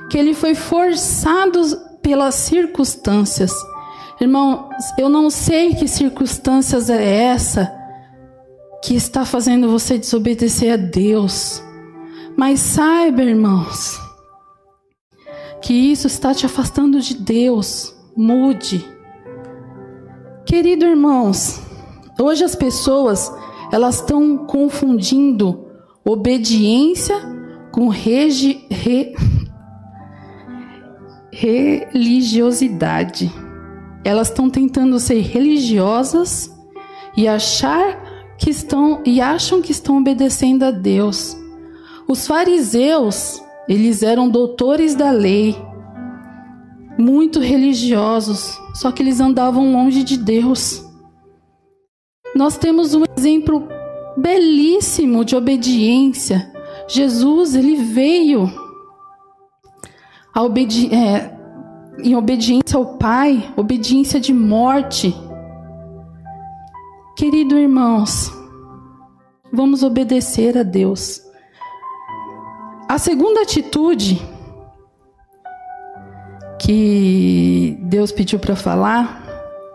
que 0.10 0.18
ele 0.18 0.34
foi 0.34 0.54
forçado 0.54 1.62
pelas 2.02 2.36
circunstâncias. 2.36 3.52
Irmão, 4.20 4.70
eu 4.98 5.10
não 5.10 5.30
sei 5.30 5.76
que 5.76 5.88
circunstâncias 5.88 6.90
é 6.90 7.04
essa 7.04 7.74
que 8.84 8.96
está 8.96 9.26
fazendo 9.26 9.70
você 9.70 9.98
desobedecer 9.98 10.74
a 10.74 10.78
Deus. 10.78 11.62
Mas 12.38 12.60
saiba, 12.60 13.24
irmãos, 13.24 14.00
que 15.62 15.74
isso 15.74 16.08
está 16.08 16.34
te 16.34 16.46
afastando 16.46 17.02
de 17.02 17.16
Deus. 17.16 17.94
Mude. 18.16 18.86
Querido 20.46 20.86
irmãos, 20.86 21.60
hoje 22.20 22.44
as 22.44 22.56
pessoas 22.56 23.34
elas 23.72 23.96
estão 23.96 24.38
confundindo 24.46 25.66
obediência 26.06 27.16
com 27.72 27.90
regi, 27.90 28.66
re, 28.70 29.14
religiosidade. 31.34 33.30
Elas 34.06 34.30
estão 34.30 34.50
tentando 34.50 35.00
ser 35.00 35.20
religiosas 35.20 36.56
e 37.18 37.28
achar 37.28 38.36
que 38.38 38.50
estão 38.50 39.02
e 39.04 39.20
acham 39.20 39.62
que 39.62 39.72
estão 39.72 39.98
obedecendo 39.98 40.64
a 40.64 40.72
Deus. 40.72 41.36
Os 42.08 42.28
fariseus, 42.28 43.42
eles 43.68 44.04
eram 44.04 44.30
doutores 44.30 44.94
da 44.94 45.10
lei, 45.10 45.56
muito 46.98 47.40
religiosos, 47.40 48.58
só 48.76 48.92
que 48.92 49.02
eles 49.02 49.20
andavam 49.20 49.74
longe 49.74 50.04
de 50.04 50.18
Deus. 50.18 50.86
Nós 52.36 52.58
temos 52.58 52.94
um 52.94 53.04
exemplo 53.18 53.68
belíssimo 54.16 55.26
de 55.26 55.36
obediência. 55.36 56.54
Jesus, 56.88 57.56
ele 57.56 57.76
veio 57.76 58.66
obedi 60.44 60.94
é, 60.94 61.35
em 62.00 62.16
obediência 62.16 62.78
ao 62.78 62.98
Pai, 62.98 63.52
obediência 63.56 64.20
de 64.20 64.34
morte. 64.34 65.16
Querido 67.16 67.58
irmãos, 67.58 68.32
vamos 69.52 69.84
obedecer 69.84 70.58
a 70.58 70.64
Deus. 70.64 71.22
A 72.88 72.98
segunda 72.98 73.42
atitude 73.42 74.22
que 76.60 77.78
Deus 77.82 78.12
pediu 78.12 78.40
para 78.40 78.56
falar 78.56 79.24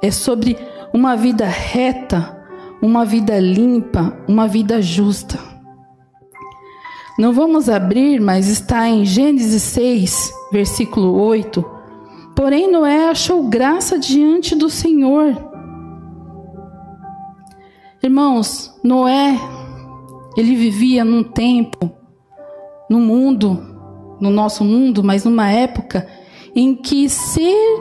é 0.03 0.11
sobre 0.11 0.57
uma 0.93 1.17
vida 1.17 1.47
reta, 1.47 2.37
uma 2.83 3.05
vida 3.05 3.39
limpa, 3.39 4.17
uma 4.29 4.47
vida 4.47 4.81
justa. 4.81 5.39
Não 7.19 7.33
vamos 7.33 7.69
abrir, 7.69 8.21
mas 8.21 8.49
está 8.49 8.89
em 8.89 9.05
Gênesis 9.05 9.63
6, 9.63 10.33
versículo 10.53 11.13
8. 11.21 11.80
Porém, 12.41 12.73
Noé 12.73 13.11
achou 13.11 13.49
graça 13.49 13.99
diante 13.99 14.57
do 14.57 14.71
Senhor. 14.71 15.37
Irmãos, 18.03 18.75
Noé, 18.83 19.39
ele 20.35 20.55
vivia 20.55 21.05
num 21.05 21.23
tempo, 21.23 21.93
no 22.89 22.99
mundo, 22.99 23.63
no 24.19 24.31
nosso 24.31 24.65
mundo, 24.65 25.05
mas 25.05 25.27
numa 25.27 25.51
época 25.51 26.09
em 26.57 26.75
que 26.75 27.11
ser 27.11 27.79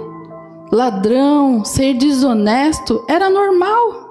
ladrão, 0.70 1.64
ser 1.64 1.94
desonesto 1.94 3.06
era 3.08 3.30
normal. 3.30 4.10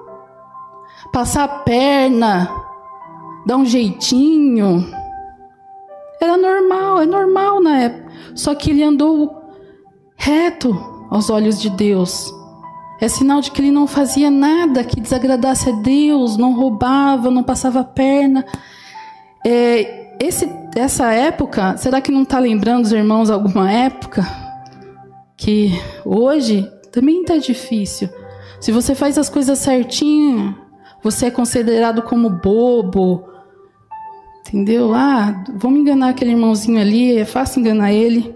Passar 1.13 1.43
a 1.43 1.59
perna, 1.59 2.49
dar 3.45 3.55
um 3.55 3.65
jeitinho, 3.67 4.83
era 6.19 6.35
normal, 6.35 7.03
é 7.03 7.05
normal 7.05 7.61
na 7.61 7.81
época. 7.81 8.11
Só 8.33 8.55
que 8.55 8.71
ele 8.71 8.81
andou 8.81 9.38
reto 10.19 11.07
aos 11.09 11.31
olhos 11.31 11.59
de 11.59 11.71
Deus. 11.71 12.31
É 13.01 13.07
sinal 13.07 13.41
de 13.41 13.49
que 13.49 13.61
ele 13.61 13.71
não 13.71 13.87
fazia 13.87 14.29
nada 14.29 14.83
que 14.83 15.01
desagradasse 15.01 15.69
a 15.69 15.73
Deus, 15.73 16.37
não 16.37 16.53
roubava, 16.53 17.31
não 17.31 17.41
passava 17.41 17.79
a 17.79 17.83
perna. 17.83 18.45
É, 19.43 20.15
esse, 20.19 20.47
essa 20.75 21.11
época, 21.13 21.77
será 21.77 21.99
que 21.99 22.11
não 22.11 22.21
está 22.23 22.37
lembrando 22.37 22.85
os 22.85 22.91
irmãos 22.91 23.31
alguma 23.31 23.71
época? 23.71 24.49
que 25.39 25.71
hoje 26.05 26.69
também 26.91 27.21
está 27.21 27.37
difícil. 27.37 28.09
Se 28.59 28.71
você 28.73 28.93
faz 28.93 29.17
as 29.17 29.29
coisas 29.29 29.57
certinho, 29.57 30.55
você 31.01 31.27
é 31.27 31.31
considerado 31.31 32.01
como 32.01 32.29
bobo. 32.29 33.23
Entendeu? 34.41 34.93
Ah, 34.93 35.43
vamos 35.55 35.79
enganar 35.79 36.09
aquele 36.09 36.31
irmãozinho 36.31 36.79
ali, 36.79 37.17
é 37.17 37.23
fácil 37.23 37.61
enganar 37.61 37.93
ele. 37.93 38.35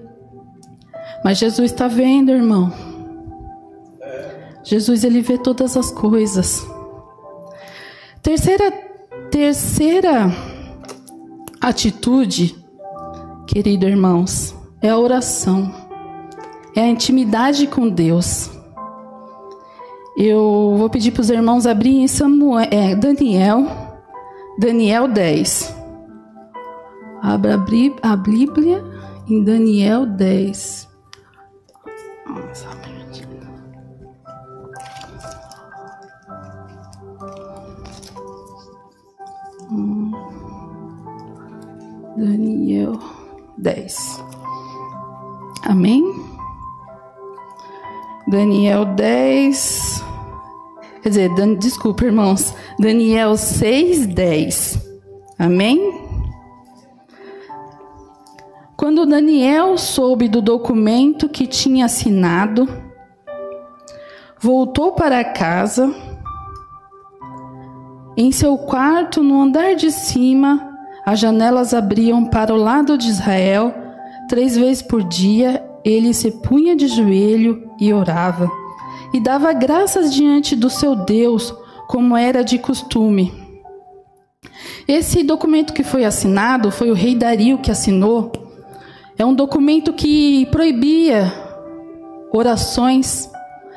Mas 1.24 1.38
Jesus 1.38 1.72
está 1.72 1.88
vendo, 1.88 2.32
irmão. 2.32 2.72
Jesus 4.64 5.04
ele 5.04 5.22
vê 5.22 5.38
todas 5.38 5.78
as 5.78 5.92
coisas. 5.92 6.66
Terceira 8.22 8.72
terceira 9.30 10.32
atitude, 11.60 12.56
querido 13.48 13.88
irmãos, 13.88 14.56
é 14.82 14.90
a 14.90 14.98
oração. 14.98 15.74
É 16.76 16.82
a 16.82 16.88
intimidade 16.88 17.68
com 17.68 17.90
Deus. 17.90 18.50
Eu 20.18 20.76
vou 20.78 20.90
pedir 20.90 21.12
para 21.12 21.22
os 21.22 21.30
irmãos 21.30 21.66
abrirem 21.66 22.08
Samuel, 22.08 22.68
é, 22.72 22.96
Daniel, 22.96 23.66
Daniel 24.60 25.08
10. 25.08 25.76
Abra 27.22 27.56
a 28.02 28.16
Bíblia 28.16 28.84
em 29.28 29.44
Daniel 29.44 30.06
10. 30.06 30.93
Hum. 39.72 40.12
Daniel 42.18 43.00
10. 43.58 44.24
Amém? 45.64 46.04
Daniel 48.28 48.86
10. 48.86 50.04
Quer 51.02 51.10
dizer, 51.10 51.30
desculpa, 51.60 52.06
irmãos. 52.06 52.54
Daniel 52.80 53.36
6, 53.36 54.08
10. 54.08 54.80
Amém? 55.38 55.93
Daniel 59.14 59.78
soube 59.78 60.28
do 60.28 60.42
documento 60.42 61.30
que 61.30 61.46
tinha 61.46 61.86
assinado, 61.86 62.68
voltou 64.42 64.94
para 64.94 65.24
casa. 65.24 65.94
Em 68.18 68.32
seu 68.32 68.58
quarto, 68.58 69.22
no 69.22 69.40
andar 69.40 69.76
de 69.76 69.92
cima, 69.92 70.68
as 71.06 71.20
janelas 71.20 71.76
abriam 71.76 72.26
para 72.26 72.52
o 72.52 72.58
lado 72.58 72.98
de 72.98 73.08
Israel. 73.08 73.72
Três 74.28 74.58
vezes 74.58 74.82
por 74.82 75.04
dia, 75.04 75.64
ele 75.86 76.12
se 76.12 76.32
punha 76.32 76.76
de 76.76 76.88
joelho 76.88 77.70
e 77.80 77.94
orava, 77.94 78.50
e 79.14 79.20
dava 79.20 79.54
graças 79.54 80.12
diante 80.12 80.56
do 80.56 80.72
seu 80.72 80.96
Deus, 80.96 81.54
como 81.88 82.18
era 82.18 82.44
de 82.44 82.58
costume. 82.58 83.32
Esse 84.88 85.22
documento 85.22 85.72
que 85.72 85.84
foi 85.84 86.04
assinado 86.04 86.72
foi 86.72 86.90
o 86.90 86.96
rei 86.96 87.14
Dario 87.14 87.60
que 87.60 87.70
assinou 87.70 88.43
é 89.18 89.26
um 89.26 89.34
documento 89.34 89.94
que 89.94 90.46
proibia 90.48 91.32
orações, 92.32 93.30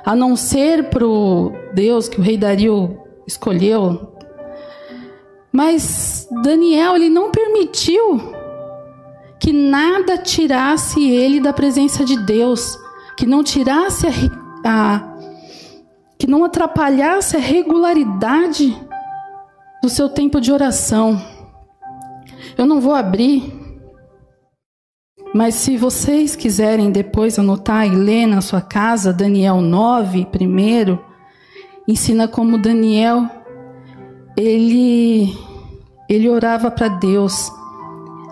a 0.05 0.15
não 0.15 0.35
ser 0.35 0.89
para 0.89 1.07
o 1.07 1.53
Deus 1.75 2.09
que 2.09 2.19
o 2.19 2.23
rei 2.23 2.39
Dario 2.39 2.99
escolheu. 3.27 4.15
Mas 5.53 6.29
Daniel 6.43 6.97
ele 6.97 7.09
não 7.09 7.31
permitiu 7.31 8.21
que 9.39 9.53
nada 9.53 10.17
tirasse 10.17 11.09
ele 11.09 11.41
da 11.41 11.53
presença 11.53 12.05
de 12.05 12.17
Deus, 12.17 12.79
que 13.17 13.27
não 13.27 13.45
tirasse 13.45 14.07
a, 14.07 14.13
a 14.65 15.17
que 16.19 16.27
não 16.27 16.45
atrapalhasse 16.45 17.37
a 17.37 17.41
regularidade 17.41 18.77
do 19.83 19.89
seu 19.89 20.09
tempo 20.09 20.41
de 20.41 20.51
oração. 20.51 21.21
Eu 22.57 22.65
não 22.65 22.81
vou 22.81 22.95
abrir 22.95 23.56
mas 25.37 25.55
se 25.55 25.77
vocês 25.77 26.35
quiserem 26.35 26.91
depois 26.91 27.39
anotar 27.39 27.87
e 27.87 27.91
ler 27.91 28.25
na 28.25 28.41
sua 28.41 28.63
casa 28.63 29.13
Daniel 29.13 29.61
9, 29.61 30.25
primeiro, 30.33 30.99
ensina 31.87 32.27
como 32.27 32.57
Daniel 32.57 33.29
ele 34.35 35.31
ele 36.09 36.27
orava 36.31 36.71
para 36.71 36.89
Deus. 36.89 37.53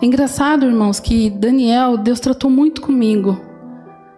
É 0.01 0.05
engraçado, 0.07 0.65
irmãos, 0.65 0.99
que 0.99 1.29
Daniel, 1.29 1.95
Deus 1.95 2.19
tratou 2.19 2.49
muito 2.49 2.81
comigo. 2.81 3.39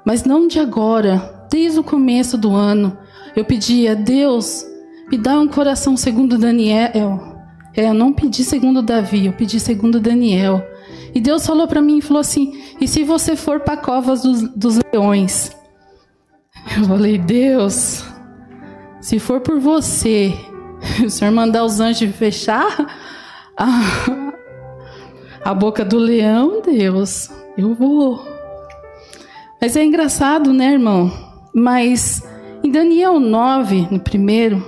Mas 0.05 0.23
não 0.23 0.47
de 0.47 0.57
agora, 0.57 1.45
desde 1.51 1.81
o 1.81 1.83
começo 1.83 2.37
do 2.37 2.55
ano. 2.55 2.97
Eu 3.35 3.43
pedia, 3.43 3.97
Deus, 3.97 4.65
me 5.11 5.17
dá 5.17 5.37
um 5.37 5.47
coração 5.49 5.97
segundo 5.97 6.37
Daniel. 6.37 7.19
É, 7.75 7.89
eu 7.89 7.93
não 7.93 8.13
pedi 8.13 8.45
segundo 8.45 8.81
Davi, 8.81 9.25
eu 9.25 9.33
pedi 9.33 9.59
segundo 9.59 9.99
Daniel. 9.99 10.63
E 11.17 11.19
Deus 11.19 11.47
falou 11.47 11.67
para 11.67 11.81
mim 11.81 11.97
e 11.97 12.01
falou 12.01 12.21
assim: 12.21 12.61
e 12.79 12.87
se 12.87 13.03
você 13.03 13.35
for 13.35 13.61
para 13.61 13.75
covas 13.75 14.21
dos, 14.21 14.43
dos 14.55 14.79
leões? 14.93 15.51
Eu 16.77 16.83
falei: 16.83 17.17
Deus, 17.17 18.05
se 19.01 19.17
for 19.17 19.41
por 19.41 19.59
você, 19.59 20.31
o 21.03 21.09
Senhor 21.09 21.31
mandar 21.31 21.63
os 21.63 21.79
anjos 21.79 22.15
fechar 22.15 22.85
a, 23.57 23.81
a 25.43 25.55
boca 25.55 25.83
do 25.83 25.97
leão, 25.97 26.61
Deus, 26.61 27.31
eu 27.57 27.73
vou. 27.73 28.23
Mas 29.59 29.75
é 29.75 29.83
engraçado, 29.83 30.53
né, 30.53 30.73
irmão? 30.73 31.11
Mas 31.51 32.21
em 32.63 32.69
Daniel 32.69 33.19
9, 33.19 33.87
no 33.89 33.99
primeiro, 33.99 34.63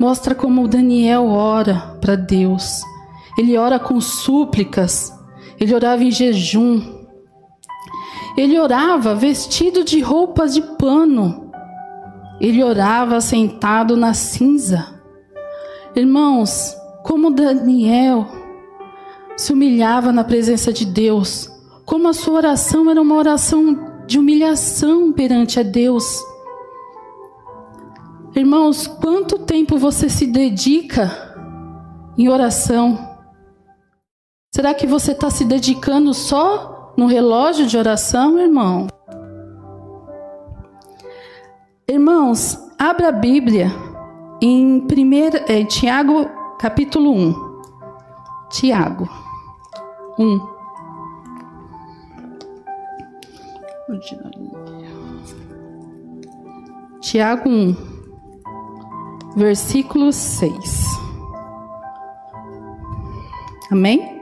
mostra 0.00 0.34
como 0.34 0.66
Daniel 0.66 1.28
ora 1.28 1.96
para 2.00 2.16
Deus. 2.16 2.82
Ele 3.38 3.56
ora 3.56 3.78
com 3.78 4.00
súplicas, 4.00 5.12
ele 5.58 5.74
orava 5.74 6.02
em 6.02 6.10
jejum. 6.10 7.04
Ele 8.36 8.58
orava 8.58 9.14
vestido 9.14 9.84
de 9.84 10.00
roupas 10.00 10.54
de 10.54 10.62
pano. 10.62 11.52
Ele 12.40 12.62
orava 12.62 13.20
sentado 13.20 13.96
na 13.96 14.12
cinza. 14.12 15.00
Irmãos, 15.94 16.76
como 17.04 17.30
Daniel 17.30 18.26
se 19.36 19.52
humilhava 19.52 20.12
na 20.12 20.24
presença 20.24 20.72
de 20.72 20.84
Deus, 20.84 21.50
como 21.84 22.08
a 22.08 22.12
sua 22.12 22.34
oração 22.34 22.90
era 22.90 23.00
uma 23.00 23.16
oração 23.16 24.02
de 24.06 24.18
humilhação 24.18 25.12
perante 25.12 25.60
a 25.60 25.62
Deus. 25.62 26.20
Irmãos, 28.34 28.86
quanto 28.86 29.38
tempo 29.38 29.78
você 29.78 30.08
se 30.08 30.26
dedica 30.26 31.10
em 32.18 32.28
oração? 32.28 33.13
Será 34.54 34.72
que 34.72 34.86
você 34.86 35.10
está 35.10 35.30
se 35.30 35.44
dedicando 35.44 36.14
só 36.14 36.94
no 36.96 37.08
relógio 37.08 37.66
de 37.66 37.76
oração, 37.76 38.38
irmão? 38.38 38.86
Irmãos, 41.88 42.56
abra 42.78 43.08
a 43.08 43.12
Bíblia 43.12 43.72
em, 44.40 44.86
primeiro, 44.86 45.38
é, 45.48 45.64
Tiago, 45.64 46.30
capítulo 46.60 47.10
1. 47.10 47.34
Tiago 48.48 49.08
1. 50.20 50.40
Tiago 57.00 57.48
1, 57.48 57.76
versículo 59.34 60.12
6. 60.12 60.84
Amém? 63.72 64.13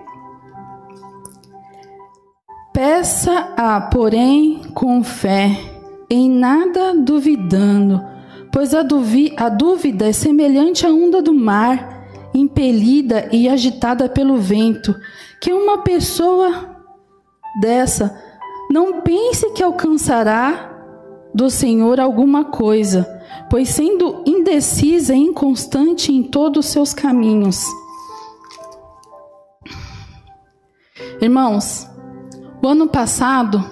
Peça-a, 2.85 3.81
porém, 3.81 4.61
com 4.75 5.05
fé, 5.05 5.57
em 6.11 6.29
nada 6.29 6.93
duvidando, 6.93 8.05
pois 8.51 8.75
a, 8.75 8.81
a 9.37 9.49
dúvida 9.49 10.09
é 10.09 10.13
semelhante 10.13 10.85
à 10.85 10.91
onda 10.91 11.23
do 11.23 11.33
mar, 11.33 12.09
impelida 12.35 13.29
e 13.31 13.49
agitada 13.49 14.09
pelo 14.09 14.37
vento, 14.39 14.97
que 15.41 15.53
uma 15.53 15.85
pessoa 15.85 16.77
dessa 17.61 18.21
não 18.69 19.01
pense 19.03 19.53
que 19.53 19.63
alcançará 19.63 20.77
do 21.33 21.49
Senhor 21.49 22.01
alguma 22.01 22.47
coisa, 22.47 23.09
pois 23.49 23.69
sendo 23.69 24.25
indecisa 24.27 25.15
e 25.15 25.21
inconstante 25.21 26.13
em 26.13 26.25
todos 26.25 26.67
os 26.67 26.73
seus 26.73 26.93
caminhos. 26.93 27.65
Irmãos, 31.21 31.92
o 32.63 32.69
ano 32.69 32.87
passado, 32.87 33.65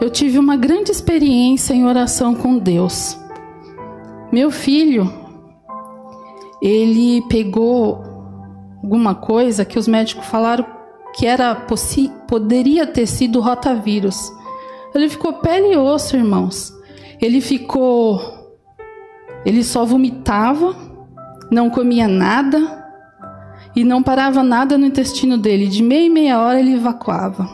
eu 0.00 0.08
tive 0.08 0.38
uma 0.38 0.56
grande 0.56 0.92
experiência 0.92 1.74
em 1.74 1.84
oração 1.84 2.34
com 2.34 2.58
Deus. 2.58 3.18
Meu 4.30 4.50
filho, 4.50 5.12
ele 6.62 7.22
pegou 7.28 8.02
alguma 8.82 9.14
coisa 9.14 9.64
que 9.64 9.78
os 9.78 9.88
médicos 9.88 10.26
falaram 10.26 10.64
que 11.14 11.26
era 11.26 11.54
poderia 12.28 12.86
ter 12.86 13.06
sido 13.06 13.40
rotavírus. 13.40 14.32
Ele 14.94 15.08
ficou 15.08 15.34
pele 15.34 15.72
e 15.72 15.76
osso, 15.76 16.16
irmãos. 16.16 16.72
Ele 17.20 17.40
ficou 17.40 18.36
ele 19.46 19.62
só 19.62 19.84
vomitava, 19.84 20.74
não 21.52 21.70
comia 21.70 22.08
nada 22.08 22.85
e 23.76 23.84
não 23.84 24.02
parava 24.02 24.42
nada 24.42 24.78
no 24.78 24.86
intestino 24.86 25.36
dele. 25.36 25.68
De 25.68 25.82
meia 25.82 26.06
em 26.06 26.10
meia 26.10 26.40
hora 26.40 26.58
ele 26.58 26.72
evacuava. 26.72 27.46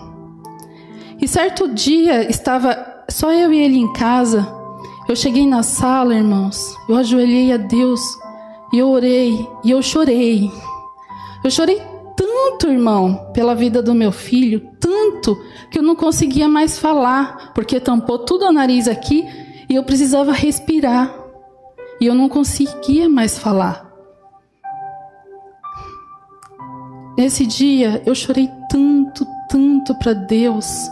E 1.21 1.27
certo 1.27 1.69
dia 1.69 2.31
estava 2.31 3.05
só 3.11 3.33
eu 3.33 3.53
e 3.53 3.59
ele 3.59 3.77
em 3.77 3.93
casa. 3.93 4.47
Eu 5.09 5.17
cheguei 5.17 5.47
na 5.47 5.65
sala, 5.65 6.15
irmãos. 6.15 6.77
Eu 6.89 6.97
ajoelhei 6.97 7.53
a 7.53 7.57
Deus 7.57 8.01
e 8.73 8.79
eu 8.79 8.89
orei 8.89 9.47
e 9.65 9.71
eu 9.73 9.83
chorei. 9.83 10.49
Eu 11.45 11.51
chorei 11.51 11.83
tanto, 12.17 12.69
irmão, 12.69 13.31
pela 13.35 13.55
vida 13.55 13.83
do 13.83 13.95
meu 13.95 14.13
filho, 14.13 14.61
tanto 14.79 15.37
que 15.71 15.79
eu 15.79 15.83
não 15.83 15.97
conseguia 15.97 16.49
mais 16.49 16.79
falar, 16.79 17.53
porque 17.53 17.81
tampou 17.81 18.21
tudo 18.21 18.47
o 18.47 18.53
nariz 18.53 18.87
aqui 18.87 19.27
e 19.69 19.75
eu 19.75 19.83
precisava 19.83 20.33
respirar. 20.33 21.13
E 22.01 22.07
eu 22.07 22.15
não 22.15 22.29
conseguia 22.29 23.09
mais 23.09 23.39
falar. 23.39 23.92
Nesse 27.17 27.47
dia 27.47 28.03
eu 28.07 28.15
chorei 28.15 28.51
tanto, 28.69 29.27
tanto 29.49 29.95
para 29.95 30.13
Deus. 30.15 30.91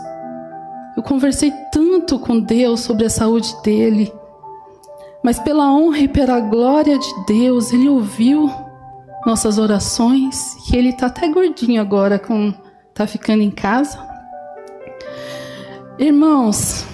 Eu 0.95 1.03
conversei 1.03 1.51
tanto 1.71 2.19
com 2.19 2.39
Deus 2.39 2.81
sobre 2.81 3.05
a 3.05 3.09
saúde 3.09 3.55
dele. 3.63 4.11
Mas 5.23 5.39
pela 5.39 5.71
honra 5.71 5.99
e 5.99 6.07
pela 6.07 6.39
glória 6.39 6.97
de 6.97 7.25
Deus, 7.27 7.71
ele 7.71 7.87
ouviu 7.87 8.51
nossas 9.25 9.57
orações 9.57 10.55
e 10.71 10.75
ele 10.75 10.93
tá 10.93 11.07
até 11.07 11.27
gordinho 11.27 11.79
agora 11.79 12.17
com 12.17 12.53
tá 12.93 13.05
ficando 13.07 13.41
em 13.41 13.51
casa. 13.51 13.99
Irmãos, 15.97 16.85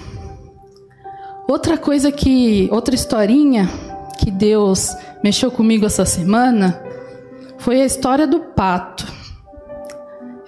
outra 1.48 1.78
coisa 1.78 2.12
que 2.12 2.68
outra 2.70 2.94
historinha 2.94 3.68
que 4.18 4.30
Deus 4.30 4.94
mexeu 5.24 5.50
comigo 5.50 5.86
essa 5.86 6.04
semana 6.04 6.82
foi 7.58 7.80
a 7.80 7.86
história 7.86 8.26
do 8.26 8.40
pato. 8.40 9.07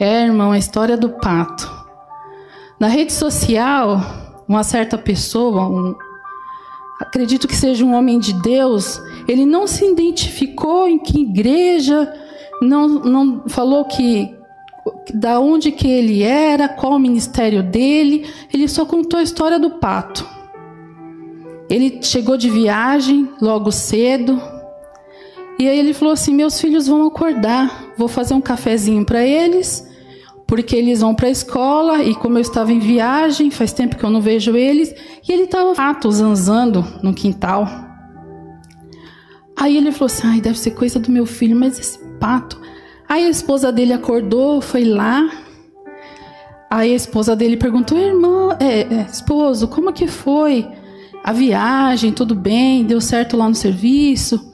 É, 0.00 0.24
irmão, 0.24 0.50
a 0.50 0.56
história 0.56 0.96
do 0.96 1.10
pato. 1.10 1.70
Na 2.78 2.88
rede 2.88 3.12
social, 3.12 4.00
uma 4.48 4.64
certa 4.64 4.96
pessoa, 4.96 5.68
um, 5.68 5.94
acredito 6.98 7.46
que 7.46 7.54
seja 7.54 7.84
um 7.84 7.92
homem 7.92 8.18
de 8.18 8.32
Deus, 8.32 8.98
ele 9.28 9.44
não 9.44 9.66
se 9.66 9.84
identificou 9.84 10.88
em 10.88 10.98
que 10.98 11.20
igreja, 11.20 12.10
não, 12.62 12.88
não 12.88 13.42
falou 13.46 13.84
que 13.84 14.34
da 15.12 15.38
onde 15.38 15.70
que 15.70 15.86
ele 15.86 16.22
era, 16.22 16.66
qual 16.66 16.94
o 16.94 16.98
ministério 16.98 17.62
dele, 17.62 18.26
ele 18.54 18.68
só 18.68 18.86
contou 18.86 19.20
a 19.20 19.22
história 19.22 19.58
do 19.58 19.72
pato. 19.72 20.26
Ele 21.68 22.02
chegou 22.02 22.38
de 22.38 22.48
viagem 22.48 23.28
logo 23.38 23.70
cedo, 23.70 24.40
e 25.58 25.68
aí 25.68 25.78
ele 25.78 25.92
falou 25.92 26.14
assim: 26.14 26.34
"Meus 26.34 26.58
filhos 26.58 26.86
vão 26.86 27.06
acordar, 27.06 27.92
vou 27.98 28.08
fazer 28.08 28.32
um 28.32 28.40
cafezinho 28.40 29.04
para 29.04 29.22
eles 29.22 29.89
porque 30.50 30.74
eles 30.74 31.00
vão 31.00 31.14
para 31.14 31.28
a 31.28 31.30
escola 31.30 32.02
e 32.02 32.12
como 32.12 32.36
eu 32.36 32.42
estava 32.42 32.72
em 32.72 32.80
viagem, 32.80 33.52
faz 33.52 33.72
tempo 33.72 33.96
que 33.96 34.02
eu 34.02 34.10
não 34.10 34.20
vejo 34.20 34.56
eles, 34.56 34.92
e 35.26 35.32
ele 35.32 35.44
estava 35.44 35.76
fato 35.76 36.10
zanzando 36.10 36.84
no 37.04 37.14
quintal. 37.14 37.68
Aí 39.56 39.76
ele 39.76 39.92
falou 39.92 40.06
assim: 40.06 40.26
"Ai, 40.26 40.40
deve 40.40 40.58
ser 40.58 40.72
coisa 40.72 40.98
do 40.98 41.08
meu 41.08 41.24
filho, 41.24 41.54
mas 41.54 41.78
esse 41.78 42.00
pato". 42.18 42.60
Aí 43.08 43.26
a 43.26 43.28
esposa 43.28 43.70
dele 43.70 43.92
acordou, 43.92 44.60
foi 44.60 44.82
lá. 44.82 45.30
Aí 46.68 46.92
a 46.94 46.96
esposa 46.96 47.36
dele 47.36 47.56
perguntou: 47.56 47.96
"Irmã, 47.96 48.56
é, 48.58 48.80
é, 48.80 49.06
esposo, 49.08 49.68
como 49.68 49.92
que 49.92 50.08
foi 50.08 50.66
a 51.22 51.32
viagem? 51.32 52.10
Tudo 52.10 52.34
bem? 52.34 52.82
Deu 52.82 53.00
certo 53.00 53.36
lá 53.36 53.48
no 53.48 53.54
serviço?" 53.54 54.52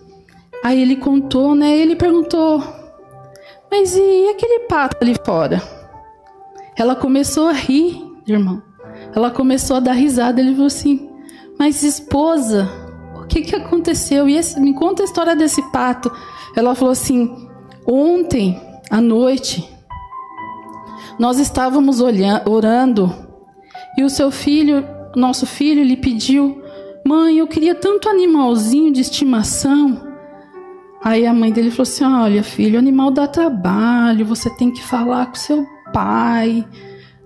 Aí 0.63 0.79
ele 0.79 0.97
contou, 0.97 1.55
né? 1.55 1.75
Ele 1.75 1.97
perguntou: 1.97 2.63
"Mas 3.71 3.97
e 3.97 4.29
aquele 4.29 4.67
pato 4.69 4.99
ali 5.01 5.17
fora?" 5.25 5.86
Ela 6.77 6.95
começou 6.95 7.49
a 7.49 7.53
rir, 7.53 8.03
irmão. 8.27 8.62
Ela 9.15 9.31
começou 9.31 9.79
a 9.79 9.81
dar 9.81 9.93
risada. 9.93 10.41
Ele 10.41 10.53
falou 10.53 10.67
assim: 10.67 11.09
Mas 11.59 11.83
esposa, 11.83 12.69
o 13.17 13.27
que, 13.27 13.43
que 13.43 13.57
aconteceu? 13.57 14.29
E 14.29 14.37
esse, 14.37 14.61
me 14.61 14.75
conta 14.75 15.03
a 15.03 15.07
história 15.07 15.35
desse 15.35 15.62
pato. 15.71 16.12
Ela 16.55 16.75
falou 16.75 16.93
assim: 16.93 17.49
Ontem 17.87 18.61
à 18.91 19.01
noite, 19.01 19.67
nós 21.19 21.39
estávamos 21.39 22.01
olhando, 22.01 22.51
orando 22.51 23.27
e 23.97 24.03
o 24.03 24.11
seu 24.11 24.31
filho, 24.31 24.87
nosso 25.15 25.47
filho, 25.47 25.83
lhe 25.83 25.97
pediu: 25.97 26.62
Mãe, 27.07 27.39
eu 27.39 27.47
queria 27.47 27.75
tanto 27.75 28.09
animalzinho 28.09 28.93
de 28.93 29.01
estimação. 29.01 30.05
Aí 31.03 31.27
a 31.27 31.33
mãe 31.33 31.51
dele 31.51 31.71
falou 31.71 31.85
assim: 31.85 32.05
Olha, 32.05 32.43
filho, 32.43 32.79
animal 32.79 33.11
dá 33.11 33.27
trabalho, 33.27 34.27
você 34.27 34.51
tem 34.51 34.71
que 34.71 34.83
falar 34.83 35.27
com 35.27 35.37
seu 35.37 35.76
pai. 35.92 36.66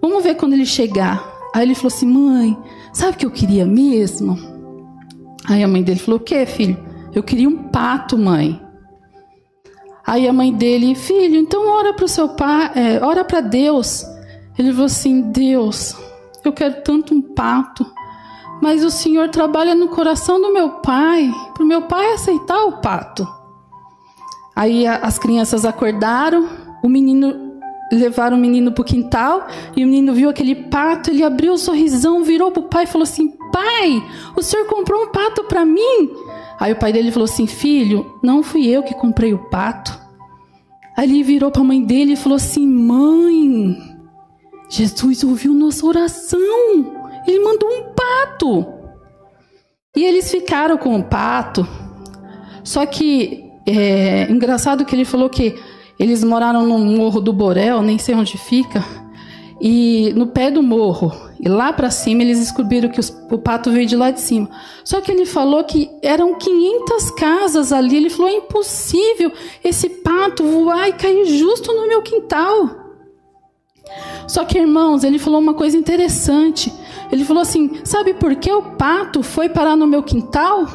Vamos 0.01 0.23
ver 0.23 0.37
quando 0.37 0.55
ele 0.55 0.66
chegar. 0.66 1.25
Aí 1.55 1.62
ele 1.62 1.75
falou 1.75 1.88
assim: 1.88 2.07
mãe, 2.07 2.59
sabe 2.92 3.12
o 3.12 3.16
que 3.16 3.27
eu 3.27 3.31
queria 3.31 3.66
mesmo? 3.66 4.38
Aí 5.49 5.62
a 5.62 5.68
mãe 5.68 5.83
dele 5.83 6.01
falou: 6.01 6.20
o 6.20 6.23
que, 6.23 6.44
filho? 6.46 6.79
Eu 7.14 7.23
queria 7.23 7.49
um 7.49 7.68
pato, 7.68 8.16
mãe. 8.16 8.61
Aí 10.07 10.27
a 10.27 10.33
mãe 10.33 10.53
dele, 10.53 10.94
filho, 10.94 11.37
então 11.37 11.68
ora 11.68 11.92
para 11.92 12.05
o 12.05 12.09
seu 12.09 12.31
pai, 12.31 12.70
é, 12.75 13.05
ora 13.05 13.25
para 13.25 13.40
Deus. 13.40 14.05
Ele 14.59 14.70
falou 14.70 14.87
assim: 14.87 15.31
Deus, 15.31 15.96
eu 16.44 16.53
quero 16.53 16.83
tanto 16.83 17.14
um 17.14 17.23
pato, 17.23 17.87
mas 18.61 18.85
o 18.85 18.90
Senhor 18.90 19.29
trabalha 19.29 19.75
no 19.75 19.88
coração 19.88 20.40
do 20.40 20.53
meu 20.53 20.70
pai, 20.81 21.33
para 21.55 21.62
o 21.62 21.66
meu 21.66 21.83
pai 21.83 22.12
aceitar 22.12 22.64
o 22.64 22.81
pato. 22.81 23.27
Aí 24.55 24.87
as 24.87 25.18
crianças 25.18 25.64
acordaram, 25.64 26.49
o 26.83 26.88
menino 26.88 27.50
levaram 27.90 28.37
o 28.37 28.40
menino 28.40 28.72
para 28.72 28.83
o 28.83 28.85
quintal 28.85 29.46
e 29.76 29.85
o 29.85 29.88
menino 29.88 30.12
viu 30.12 30.29
aquele 30.29 30.55
pato, 30.55 31.11
ele 31.11 31.24
abriu 31.24 31.53
o 31.53 31.55
um 31.55 31.59
sorrisão, 31.59 32.22
virou 32.22 32.50
para 32.50 32.61
o 32.61 32.68
pai 32.68 32.85
e 32.85 32.87
falou 32.87 33.03
assim: 33.03 33.29
Pai, 33.53 34.03
o 34.37 34.42
senhor 34.42 34.66
comprou 34.66 35.05
um 35.05 35.09
pato 35.09 35.44
para 35.44 35.64
mim? 35.64 36.11
Aí 36.59 36.72
o 36.72 36.76
pai 36.76 36.92
dele 36.92 37.11
falou 37.11 37.24
assim: 37.24 37.46
Filho, 37.46 38.18
não 38.22 38.42
fui 38.42 38.66
eu 38.66 38.83
que 38.83 38.94
comprei 38.94 39.35
o 39.35 39.38
pato. 39.50 39.98
Aí 40.96 41.09
ele 41.09 41.22
virou 41.22 41.50
para 41.50 41.62
a 41.62 41.64
mãe 41.64 41.83
dele 41.83 42.12
e 42.12 42.16
falou 42.16 42.37
assim: 42.37 42.66
Mãe, 42.66 43.76
Jesus 44.68 45.24
ouviu 45.24 45.53
nossa 45.53 45.85
oração, 45.85 46.40
ele 47.26 47.42
mandou 47.42 47.68
um 47.68 47.92
pato. 47.94 48.66
E 49.96 50.05
eles 50.05 50.31
ficaram 50.31 50.79
com 50.79 50.96
o 50.96 51.03
pato. 51.03 51.66
Só 52.62 52.87
que 52.87 53.44
é 53.66 54.31
engraçado 54.31 54.85
que 54.85 54.94
ele 54.94 55.05
falou 55.05 55.29
que 55.29 55.57
eles 56.01 56.25
moraram 56.25 56.67
no 56.67 56.79
morro 56.79 57.21
do 57.21 57.31
Borel, 57.31 57.83
nem 57.83 57.99
sei 57.99 58.15
onde 58.15 58.39
fica, 58.39 58.83
e 59.61 60.15
no 60.17 60.29
pé 60.29 60.51
do 60.51 60.63
morro. 60.63 61.13
E 61.39 61.47
lá 61.47 61.75
para 61.75 61.91
cima 61.91 62.23
eles 62.23 62.39
descobriram 62.39 62.89
que 62.89 62.99
os, 62.99 63.15
o 63.31 63.37
pato 63.37 63.71
veio 63.71 63.87
de 63.87 63.97
lá 63.97 64.11
de 64.11 64.19
cima. 64.19 64.49
Só 64.83 65.03
que 65.03 65.13
ele 65.13 65.27
falou 65.27 65.63
que 65.63 65.91
eram 66.03 66.39
500 66.39 67.11
casas 67.11 67.71
ali. 67.71 67.99
Ele 67.99 68.09
falou: 68.09 68.31
é 68.31 68.37
impossível 68.37 69.31
esse 69.63 69.91
pato 69.91 70.43
voar 70.43 70.89
e 70.89 70.95
cair 70.95 71.27
justo 71.27 71.71
no 71.71 71.87
meu 71.87 72.01
quintal. 72.01 72.81
Só 74.27 74.47
que, 74.47 74.57
irmãos, 74.57 75.05
ele 75.05 75.19
falou 75.19 75.39
uma 75.39 75.53
coisa 75.53 75.77
interessante. 75.77 76.73
Ele 77.13 77.27
falou 77.27 77.43
assim: 77.43 77.79
sabe 77.85 78.15
por 78.15 78.35
que 78.37 78.51
o 78.51 78.63
pato 78.77 79.23
foi 79.23 79.51
parar 79.51 79.77
no 79.77 79.87
meu 79.87 80.03
quintal? 80.03 80.67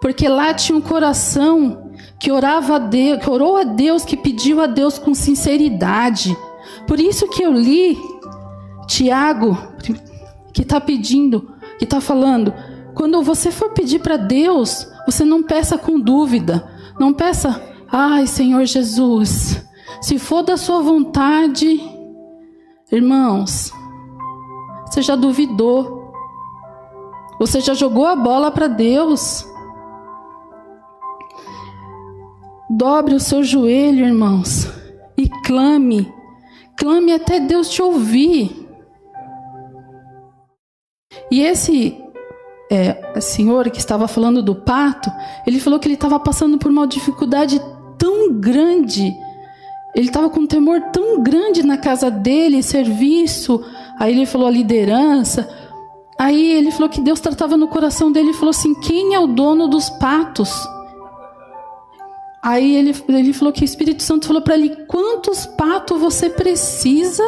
Porque 0.00 0.28
lá 0.28 0.54
tinha 0.54 0.78
um 0.78 0.80
coração 0.80 1.89
que 2.20 2.30
orava 2.30 2.76
a 2.76 2.78
Deus, 2.78 3.18
que 3.18 3.30
orou 3.30 3.56
a 3.56 3.64
Deus, 3.64 4.04
que 4.04 4.16
pediu 4.16 4.60
a 4.60 4.66
Deus 4.66 4.98
com 4.98 5.14
sinceridade. 5.14 6.36
Por 6.86 7.00
isso 7.00 7.26
que 7.28 7.42
eu 7.42 7.50
li 7.50 7.98
Tiago, 8.86 9.56
que 10.52 10.60
está 10.62 10.78
pedindo, 10.78 11.54
que 11.78 11.84
está 11.84 12.00
falando, 12.00 12.52
quando 12.94 13.22
você 13.22 13.50
for 13.50 13.70
pedir 13.70 14.00
para 14.00 14.18
Deus, 14.18 14.86
você 15.06 15.24
não 15.24 15.42
peça 15.42 15.78
com 15.78 15.98
dúvida, 15.98 16.68
não 16.98 17.12
peça, 17.12 17.62
ai 17.90 18.26
Senhor 18.26 18.64
Jesus, 18.66 19.64
se 20.02 20.18
for 20.18 20.42
da 20.42 20.56
sua 20.56 20.82
vontade, 20.82 21.80
irmãos, 22.92 23.72
você 24.84 25.00
já 25.00 25.16
duvidou, 25.16 26.12
você 27.38 27.60
já 27.60 27.72
jogou 27.72 28.04
a 28.04 28.16
bola 28.16 28.50
para 28.50 28.66
Deus. 28.66 29.46
Dobre 32.80 33.14
o 33.14 33.20
seu 33.20 33.44
joelho, 33.44 34.06
irmãos, 34.06 34.66
e 35.14 35.28
clame. 35.44 36.10
Clame 36.78 37.12
até 37.12 37.38
Deus 37.38 37.68
te 37.68 37.82
ouvir. 37.82 38.66
E 41.30 41.42
esse 41.42 42.02
é, 42.72 43.20
senhor 43.20 43.68
que 43.68 43.78
estava 43.78 44.08
falando 44.08 44.42
do 44.42 44.54
pato, 44.54 45.12
ele 45.46 45.60
falou 45.60 45.78
que 45.78 45.88
ele 45.88 45.94
estava 45.94 46.18
passando 46.18 46.56
por 46.56 46.70
uma 46.70 46.86
dificuldade 46.86 47.60
tão 47.98 48.32
grande. 48.32 49.14
Ele 49.94 50.06
estava 50.06 50.30
com 50.30 50.40
um 50.40 50.46
temor 50.46 50.80
tão 50.90 51.22
grande 51.22 51.62
na 51.62 51.76
casa 51.76 52.10
dele, 52.10 52.62
serviço. 52.62 53.62
Aí 53.98 54.14
ele 54.14 54.24
falou 54.24 54.46
a 54.46 54.50
liderança. 54.50 55.46
Aí 56.18 56.52
ele 56.52 56.70
falou 56.70 56.88
que 56.88 57.02
Deus 57.02 57.20
tratava 57.20 57.58
no 57.58 57.68
coração 57.68 58.10
dele 58.10 58.30
e 58.30 58.34
falou 58.34 58.52
assim: 58.52 58.72
quem 58.80 59.12
é 59.14 59.20
o 59.20 59.26
dono 59.26 59.68
dos 59.68 59.90
patos? 59.90 60.50
Aí 62.42 62.74
ele, 62.74 62.94
ele 63.08 63.32
falou 63.34 63.52
que 63.52 63.62
o 63.62 63.64
Espírito 63.64 64.02
Santo 64.02 64.26
falou 64.26 64.42
para 64.42 64.54
ele: 64.54 64.84
quantos 64.86 65.44
patos 65.44 66.00
você 66.00 66.30
precisa 66.30 67.22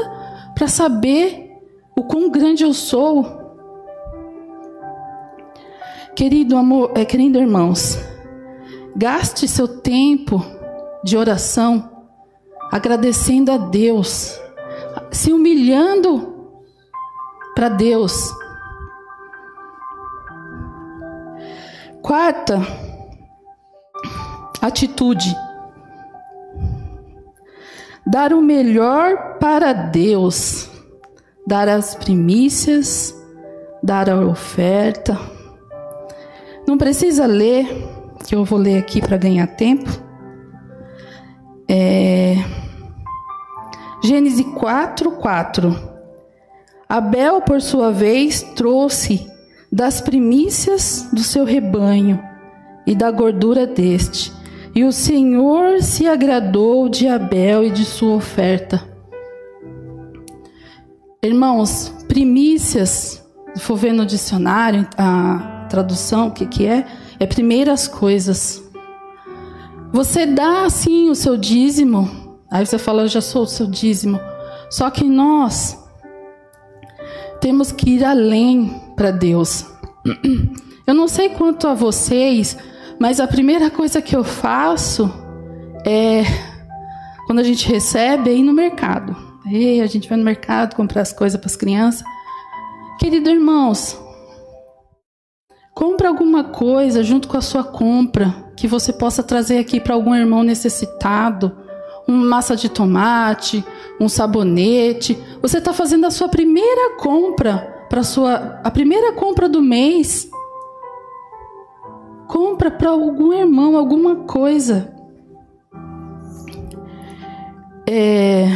para 0.55 0.67
saber 0.67 1.51
o 1.97 2.03
quão 2.03 2.31
grande 2.31 2.65
eu 2.65 2.73
sou? 2.73 3.41
Querido 6.15 6.57
amor, 6.57 6.93
é, 6.95 7.05
querido 7.05 7.39
irmãos, 7.39 7.99
gaste 8.97 9.49
seu 9.49 9.67
tempo 9.67 10.45
de 11.03 11.17
oração 11.17 11.91
agradecendo 12.71 13.53
a 13.53 13.59
Deus, 13.59 14.41
se 15.11 15.31
humilhando 15.31 16.51
para 17.55 17.69
Deus. 17.69 18.15
Quarta 22.01 22.61
atitude: 24.63 25.37
dar 28.07 28.33
o 28.33 28.41
melhor 28.41 29.39
para 29.41 29.73
Deus, 29.73 30.71
dar 31.45 31.69
as 31.69 31.97
primícias, 31.97 33.15
dar 33.83 34.09
a 34.09 34.25
oferta. 34.25 35.19
Não 36.67 36.79
precisa 36.79 37.27
ler, 37.27 37.67
que 38.25 38.37
eu 38.37 38.45
vou 38.45 38.59
ler 38.59 38.79
aqui 38.79 39.01
para 39.01 39.17
ganhar 39.17 39.49
tempo. 39.49 39.91
É... 41.69 42.37
Gênesis 44.05 44.47
4, 44.55 45.11
4. 45.13 45.93
Abel, 46.89 47.41
por 47.41 47.61
sua 47.61 47.91
vez, 47.91 48.43
trouxe 48.55 49.27
das 49.71 50.01
primícias 50.01 51.09
do 51.13 51.23
seu 51.23 51.45
rebanho 51.45 52.23
e 52.87 52.95
da 52.95 53.11
gordura 53.11 53.67
deste. 53.67 54.41
E 54.75 54.85
o 54.85 54.93
Senhor 54.93 55.83
se 55.83 56.07
agradou 56.07 56.89
de 56.89 57.07
Abel 57.07 57.64
e 57.64 57.70
de 57.70 57.85
sua 57.85 58.14
oferta. 58.14 58.83
Irmãos, 61.23 61.93
primícias, 62.09 63.23
se 63.55 63.61
for 63.61 63.77
ver 63.77 63.93
no 63.93 64.07
dicionário, 64.07 64.89
a 64.97 65.66
tradução, 65.68 66.29
o 66.29 66.31
que, 66.31 66.47
que 66.47 66.66
é? 66.66 66.87
É 67.20 67.27
primeiras 67.27 67.87
coisas. 67.87 68.62
Você 69.93 70.25
dá 70.25 70.64
assim 70.64 71.11
o 71.11 71.14
seu 71.14 71.37
dízimo, 71.37 72.39
aí 72.51 72.64
você 72.64 72.79
fala, 72.79 73.03
eu 73.03 73.09
já 73.09 73.20
sou 73.20 73.43
o 73.43 73.47
seu 73.47 73.66
dízimo. 73.66 74.18
Só 74.70 74.89
que 74.89 75.05
nós 75.05 75.79
temos 77.43 77.70
que 77.70 77.91
ir 77.97 78.05
além 78.05 78.81
para 78.97 79.11
Deus. 79.11 79.66
Eu 80.85 80.95
não 80.95 81.07
sei 81.07 81.29
quanto 81.29 81.68
a 81.68 81.75
vocês, 81.75 82.59
mas 83.03 83.19
a 83.19 83.27
primeira 83.27 83.69
coisa 83.69 84.01
que 84.01 84.15
eu 84.15 84.23
faço 84.23 85.13
é 85.85 86.23
quando 87.27 87.41
a 87.41 87.43
gente 87.43 87.69
recebe 87.69 88.31
é 88.31 88.33
ir 88.33 88.45
no 88.45 88.53
mercado. 88.53 89.17
E 89.51 89.81
a 89.81 89.89
gente 89.89 90.09
vai 90.09 90.17
no 90.17 90.23
mercado 90.23 90.77
comprar 90.77 91.03
as 91.03 91.13
coisas 91.13 91.39
para 91.39 91.49
as 91.49 91.57
crianças. 91.57 92.05
Querido 93.01 93.29
irmãos, 93.29 94.01
Compre 95.75 96.07
alguma 96.07 96.45
coisa 96.45 97.03
junto 97.03 97.27
com 97.27 97.37
a 97.37 97.41
sua 97.41 97.65
compra 97.65 98.53
que 98.55 98.69
você 98.69 98.93
possa 98.93 99.23
trazer 99.23 99.59
aqui 99.59 99.81
para 99.81 99.95
algum 99.95 100.15
irmão 100.15 100.45
necessitado. 100.45 101.51
Uma 102.07 102.25
massa 102.25 102.55
de 102.55 102.69
tomate, 102.69 103.65
um 103.99 104.09
sabonete. 104.09 105.19
Você 105.41 105.59
está 105.59 105.73
fazendo 105.73 106.05
a 106.05 106.11
sua 106.11 106.29
primeira 106.29 106.99
compra 106.99 107.87
para 107.89 108.05
sua 108.05 108.61
a 108.63 108.71
primeira 108.71 109.13
compra 109.15 109.49
do 109.49 109.61
mês. 109.61 110.31
Compra 112.33 112.70
para 112.70 112.89
algum 112.89 113.30
irmão 113.30 113.76
alguma 113.76 114.24
coisa. 114.24 114.91
É, 117.87 118.47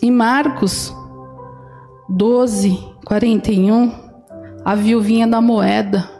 em 0.00 0.10
Marcos 0.10 0.94
12, 2.08 2.78
41, 3.04 3.92
a 4.64 4.74
viuvinha 4.76 5.26
da 5.26 5.40
moeda 5.40 6.18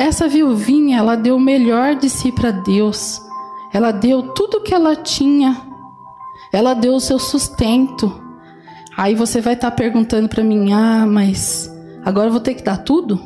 essa 0.00 0.26
viuvinha, 0.26 0.96
ela 0.96 1.14
deu 1.14 1.36
o 1.36 1.40
melhor 1.40 1.94
de 1.94 2.08
si 2.08 2.32
para 2.32 2.50
Deus. 2.50 3.20
Ela 3.70 3.92
deu 3.92 4.22
tudo 4.32 4.62
que 4.62 4.72
ela 4.74 4.96
tinha. 4.96 5.60
Ela 6.54 6.72
deu 6.72 6.94
o 6.94 7.00
seu 7.00 7.18
sustento. 7.18 8.10
Aí 8.96 9.14
você 9.14 9.42
vai 9.42 9.52
estar 9.52 9.70
tá 9.70 9.76
perguntando 9.76 10.26
para 10.26 10.42
mim: 10.42 10.72
"Ah, 10.72 11.04
mas 11.06 11.70
agora 12.02 12.28
eu 12.28 12.32
vou 12.32 12.40
ter 12.40 12.54
que 12.54 12.62
dar 12.62 12.78
tudo?" 12.78 13.20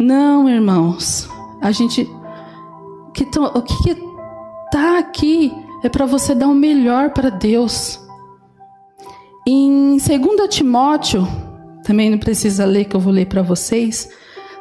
Não, 0.00 0.48
irmãos. 0.48 1.28
A 1.60 1.70
gente 1.70 2.08
que 3.12 3.24
o 3.38 3.62
que 3.62 3.90
está 4.64 4.98
aqui 4.98 5.52
é 5.84 5.90
para 5.90 6.06
você 6.06 6.34
dar 6.34 6.48
o 6.48 6.54
melhor 6.54 7.10
para 7.10 7.28
Deus. 7.28 8.00
Em 9.46 9.98
2 9.98 10.48
Timóteo, 10.48 11.28
também 11.84 12.08
não 12.08 12.16
precisa 12.16 12.64
ler 12.64 12.86
que 12.86 12.96
eu 12.96 13.00
vou 13.00 13.12
ler 13.12 13.26
para 13.26 13.42
vocês. 13.42 14.08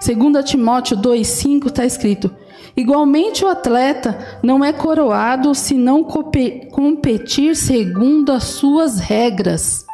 2 0.06 0.44
Timóteo 0.44 0.98
2,5 0.98 1.68
está 1.68 1.86
escrito: 1.86 2.30
Igualmente 2.76 3.46
o 3.46 3.48
atleta 3.48 4.20
não 4.44 4.64
é 4.64 4.74
coroado 4.74 5.56
se 5.56 5.74
não 5.74 6.04
competir 6.04 7.56
segundo 7.56 8.34
as 8.34 8.44
suas 8.44 9.00
regras. 9.00 9.86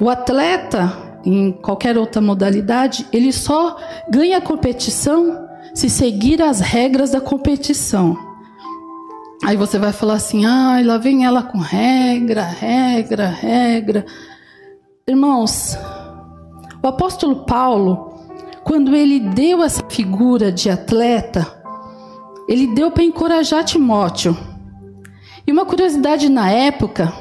O 0.00 0.10
atleta, 0.10 1.13
em 1.24 1.52
qualquer 1.52 1.96
outra 1.96 2.20
modalidade, 2.20 3.06
ele 3.12 3.32
só 3.32 3.76
ganha 4.10 4.40
competição 4.40 5.48
se 5.74 5.88
seguir 5.88 6.42
as 6.42 6.60
regras 6.60 7.10
da 7.10 7.20
competição. 7.20 8.16
Aí 9.44 9.56
você 9.56 9.78
vai 9.78 9.92
falar 9.92 10.14
assim: 10.14 10.44
ah, 10.44 10.80
lá 10.84 10.98
vem 10.98 11.24
ela 11.24 11.42
com 11.42 11.58
regra, 11.58 12.42
regra, 12.42 13.28
regra. 13.28 14.06
Irmãos, 15.06 15.76
o 16.82 16.86
apóstolo 16.86 17.44
Paulo, 17.44 18.14
quando 18.62 18.94
ele 18.94 19.20
deu 19.20 19.62
essa 19.62 19.82
figura 19.88 20.52
de 20.52 20.70
atleta, 20.70 21.46
ele 22.48 22.68
deu 22.68 22.90
para 22.90 23.04
encorajar 23.04 23.64
Timóteo. 23.64 24.36
E 25.46 25.52
uma 25.52 25.66
curiosidade 25.66 26.30
na 26.30 26.50
época 26.50 27.12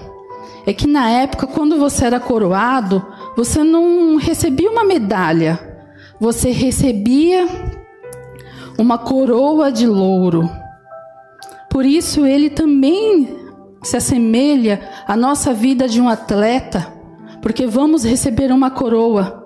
é 0.66 0.74
que 0.74 0.88
na 0.88 1.10
época, 1.10 1.46
quando 1.46 1.78
você 1.78 2.06
era 2.06 2.20
coroado, 2.20 3.06
você 3.36 3.64
não 3.64 4.18
recebia 4.18 4.70
uma 4.70 4.84
medalha, 4.84 5.60
você 6.20 6.52
recebia 6.52 7.48
uma 8.78 8.98
coroa 8.98 9.72
de 9.72 9.88
louro. 9.88 10.50
Por 11.70 11.86
isso 11.86 12.26
ele 12.26 12.50
também 12.50 13.38
se 13.82 13.98
assemelha 13.98 14.90
à 15.08 15.18
nossa 15.18 15.54
vida 15.54 15.88
de 15.88 16.00
um 16.00 16.08
atleta, 16.08 16.94
porque 17.42 17.66
vamos 17.66 18.04
receber 18.04 18.52
uma 18.52 18.72
coroa 18.72 19.44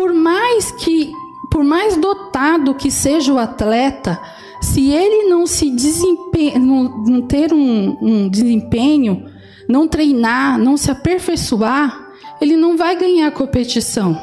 por 0.00 0.14
mais 0.14 0.72
que, 0.72 1.12
por 1.50 1.62
mais 1.62 1.94
dotado 1.94 2.74
que 2.74 2.90
seja 2.90 3.34
o 3.34 3.38
atleta, 3.38 4.18
se 4.62 4.90
ele 4.90 5.28
não 5.28 5.46
se 5.46 5.70
desempenha, 5.70 6.58
não, 6.58 7.04
não 7.04 7.20
ter 7.20 7.52
um, 7.52 7.98
um 8.00 8.26
desempenho, 8.26 9.26
não 9.68 9.86
treinar, 9.86 10.58
não 10.58 10.78
se 10.78 10.90
aperfeiçoar, 10.90 12.09
ele 12.40 12.56
não 12.56 12.76
vai 12.76 12.96
ganhar 12.96 13.30
competição. 13.32 14.20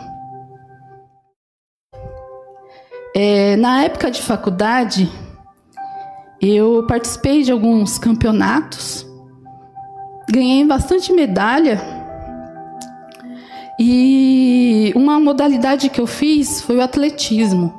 É, 3.15 3.55
na 3.55 3.83
época 3.83 4.11
de 4.11 4.21
faculdade, 4.21 5.09
eu 6.41 6.85
participei 6.87 7.41
de 7.41 7.51
alguns 7.51 7.97
campeonatos, 7.97 9.05
ganhei 10.29 10.65
bastante 10.65 11.11
medalha 11.11 11.81
e 13.79 14.91
uma 14.95 15.19
modalidade 15.19 15.89
que 15.89 16.01
eu 16.01 16.07
fiz 16.07 16.61
foi 16.61 16.77
o 16.77 16.81
atletismo. 16.81 17.73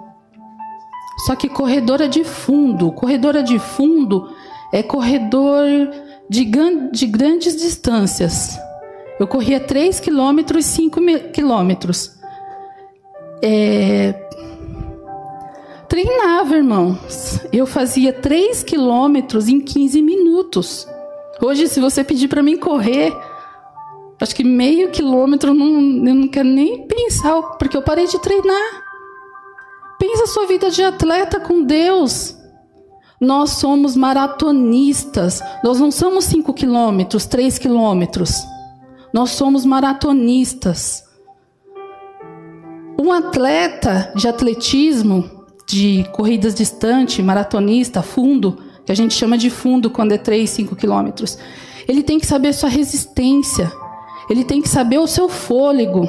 Só 1.26 1.34
que 1.34 1.49
corredora 1.49 2.09
de 2.09 2.22
fundo. 2.22 2.93
Corredora 2.93 3.43
de 3.43 3.59
fundo 3.59 4.32
é 4.72 4.82
corredor 4.82 5.64
de, 6.30 6.45
de 6.93 7.07
grandes 7.07 7.57
distâncias. 7.57 8.59
Eu 9.18 9.26
corria 9.26 9.60
3 9.60 10.00
quilômetros 10.00 10.66
e 10.66 10.68
5 10.68 11.00
quilômetros. 11.32 12.12
É... 13.42 14.14
Treinava, 15.88 16.56
irmãos. 16.56 17.40
Eu 17.52 17.66
fazia 17.66 18.12
3 18.12 18.62
quilômetros 18.62 19.48
em 19.48 19.60
15 19.60 20.02
minutos. 20.02 20.86
Hoje, 21.40 21.68
se 21.68 21.80
você 21.80 22.04
pedir 22.04 22.28
para 22.28 22.42
mim 22.42 22.56
correr, 22.56 23.12
Acho 24.20 24.34
que 24.34 24.42
meio 24.42 24.90
quilômetro 24.90 25.54
não, 25.54 26.08
eu 26.08 26.14
não 26.14 26.28
quero 26.28 26.48
nem 26.48 26.86
pensar, 26.88 27.40
porque 27.56 27.76
eu 27.76 27.82
parei 27.82 28.06
de 28.06 28.18
treinar. 28.18 28.82
Pensa 29.98 30.24
a 30.24 30.26
sua 30.26 30.46
vida 30.46 30.70
de 30.70 30.82
atleta 30.82 31.38
com 31.38 31.62
Deus. 31.62 32.36
Nós 33.20 33.50
somos 33.50 33.96
maratonistas. 33.96 35.40
Nós 35.62 35.78
não 35.78 35.90
somos 35.90 36.24
5 36.24 36.52
quilômetros, 36.52 37.26
3 37.26 37.58
quilômetros. 37.58 38.32
Nós 39.12 39.30
somos 39.30 39.64
maratonistas. 39.64 41.04
Um 43.00 43.12
atleta 43.12 44.12
de 44.14 44.28
atletismo, 44.28 45.46
de 45.66 46.04
corridas 46.12 46.54
distante, 46.54 47.22
maratonista, 47.22 48.02
fundo, 48.02 48.59
que 48.84 48.92
a 48.92 48.94
gente 48.94 49.14
chama 49.14 49.36
de 49.36 49.50
fundo 49.50 49.90
quando 49.90 50.12
é 50.12 50.18
3, 50.18 50.48
5 50.48 50.74
quilômetros. 50.74 51.38
Ele 51.86 52.02
tem 52.02 52.18
que 52.18 52.26
saber 52.26 52.52
sua 52.52 52.68
resistência. 52.68 53.70
Ele 54.28 54.44
tem 54.44 54.61
que 54.61 54.68
saber 54.68 54.98
o 54.98 55.06
seu 55.06 55.28
fôlego. 55.28 56.09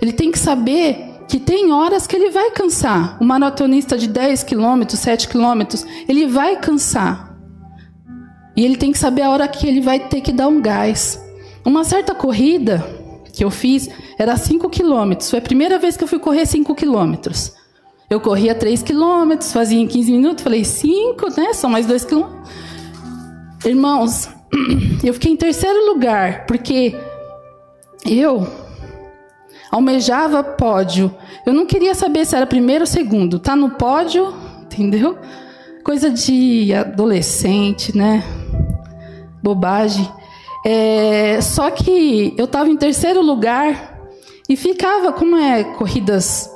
Ele 0.00 0.12
tem 0.12 0.32
que 0.32 0.38
saber 0.38 1.12
que 1.28 1.38
tem 1.38 1.72
horas 1.72 2.06
que 2.06 2.16
ele 2.16 2.30
vai 2.30 2.50
cansar. 2.50 3.16
O 3.20 3.24
maratonista 3.24 3.96
de 3.96 4.06
10 4.08 4.42
quilômetros, 4.42 5.00
7 5.00 5.28
quilômetros, 5.28 5.86
ele 6.08 6.26
vai 6.26 6.60
cansar. 6.60 7.36
E 8.56 8.64
ele 8.64 8.76
tem 8.76 8.92
que 8.92 8.98
saber 8.98 9.22
a 9.22 9.30
hora 9.30 9.48
que 9.48 9.66
ele 9.66 9.80
vai 9.80 9.98
ter 9.98 10.20
que 10.20 10.32
dar 10.32 10.48
um 10.48 10.60
gás. 10.60 11.20
Uma 11.64 11.84
certa 11.84 12.14
corrida 12.14 12.84
que 13.32 13.44
eu 13.44 13.50
fiz 13.50 13.88
era 14.18 14.36
5 14.36 14.68
quilômetros. 14.68 15.30
Foi 15.30 15.38
a 15.38 15.42
primeira 15.42 15.78
vez 15.78 15.96
que 15.96 16.04
eu 16.04 16.08
fui 16.08 16.18
correr 16.18 16.46
5 16.46 16.74
quilômetros. 16.74 17.52
Eu 18.10 18.20
corria 18.20 18.54
3 18.54 18.82
quilômetros, 18.82 19.52
fazia 19.52 19.80
em 19.80 19.86
15 19.86 20.12
minutos, 20.12 20.44
falei 20.44 20.64
5, 20.64 21.28
né? 21.40 21.54
São 21.54 21.70
mais 21.70 21.86
2 21.86 22.04
quilômetros. 22.04 22.50
Irmãos, 23.64 24.28
eu 25.02 25.14
fiquei 25.14 25.32
em 25.32 25.36
terceiro 25.36 25.86
lugar, 25.86 26.46
porque 26.46 26.94
eu 28.04 28.46
almejava 29.70 30.44
pódio. 30.44 31.14
Eu 31.46 31.54
não 31.54 31.64
queria 31.64 31.94
saber 31.94 32.26
se 32.26 32.36
era 32.36 32.46
primeiro 32.46 32.82
ou 32.82 32.86
segundo. 32.86 33.38
Tá 33.38 33.56
no 33.56 33.70
pódio, 33.70 34.34
entendeu? 34.62 35.16
Coisa 35.82 36.10
de 36.10 36.74
adolescente, 36.74 37.96
né? 37.96 38.22
Bobagem. 39.42 40.06
É, 40.64 41.40
só 41.40 41.70
que 41.70 42.34
eu 42.38 42.44
estava 42.44 42.68
em 42.68 42.76
terceiro 42.76 43.20
lugar 43.20 44.00
e 44.48 44.56
ficava, 44.56 45.12
como 45.12 45.36
é 45.36 45.64
corridas, 45.64 46.48